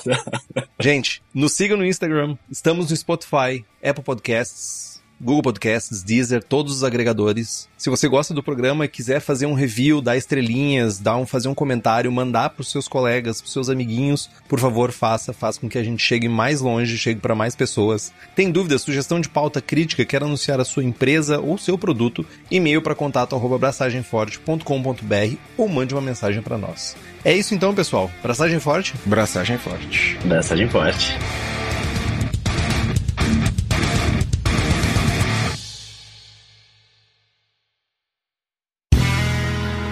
Gente, 0.80 1.22
nos 1.34 1.52
siga 1.52 1.76
no 1.76 1.84
Instagram, 1.84 2.36
estamos 2.50 2.90
no 2.90 2.96
Spotify, 2.96 3.64
Apple 3.82 4.04
Podcasts, 4.04 4.95
Google 5.20 5.42
Podcasts, 5.42 6.02
Deezer, 6.02 6.42
todos 6.42 6.76
os 6.76 6.84
agregadores. 6.84 7.68
Se 7.76 7.88
você 7.88 8.08
gosta 8.08 8.34
do 8.34 8.42
programa 8.42 8.84
e 8.84 8.88
quiser 8.88 9.20
fazer 9.20 9.46
um 9.46 9.54
review, 9.54 10.00
dar 10.00 10.16
estrelinhas, 10.16 10.98
dar 10.98 11.16
um, 11.16 11.24
fazer 11.26 11.48
um 11.48 11.54
comentário, 11.54 12.10
mandar 12.12 12.50
para 12.50 12.62
os 12.62 12.70
seus 12.70 12.86
colegas, 12.86 13.40
para 13.40 13.46
os 13.46 13.52
seus 13.52 13.70
amiguinhos, 13.70 14.30
por 14.48 14.60
favor, 14.60 14.92
faça, 14.92 15.32
faça 15.32 15.60
com 15.60 15.68
que 15.68 15.78
a 15.78 15.82
gente 15.82 16.02
chegue 16.02 16.28
mais 16.28 16.60
longe, 16.60 16.98
chegue 16.98 17.20
para 17.20 17.34
mais 17.34 17.56
pessoas. 17.56 18.12
Tem 18.34 18.50
dúvida, 18.50 18.78
sugestão 18.78 19.20
de 19.20 19.28
pauta 19.28 19.60
crítica, 19.60 20.04
quer 20.04 20.22
anunciar 20.22 20.60
a 20.60 20.64
sua 20.64 20.84
empresa 20.84 21.40
ou 21.40 21.56
seu 21.56 21.78
produto? 21.78 22.26
E-mail 22.50 22.82
para 22.82 22.94
contato@braçagemforte.com.br 22.94 25.36
ou 25.56 25.68
mande 25.68 25.94
uma 25.94 26.02
mensagem 26.02 26.42
para 26.42 26.58
nós. 26.58 26.96
É 27.24 27.34
isso 27.34 27.54
então, 27.54 27.74
pessoal. 27.74 28.10
Braçagem 28.22 28.60
forte? 28.60 28.94
Braçagem 29.04 29.58
forte. 29.58 30.16
Braçagem 30.24 30.68
forte. 30.68 31.16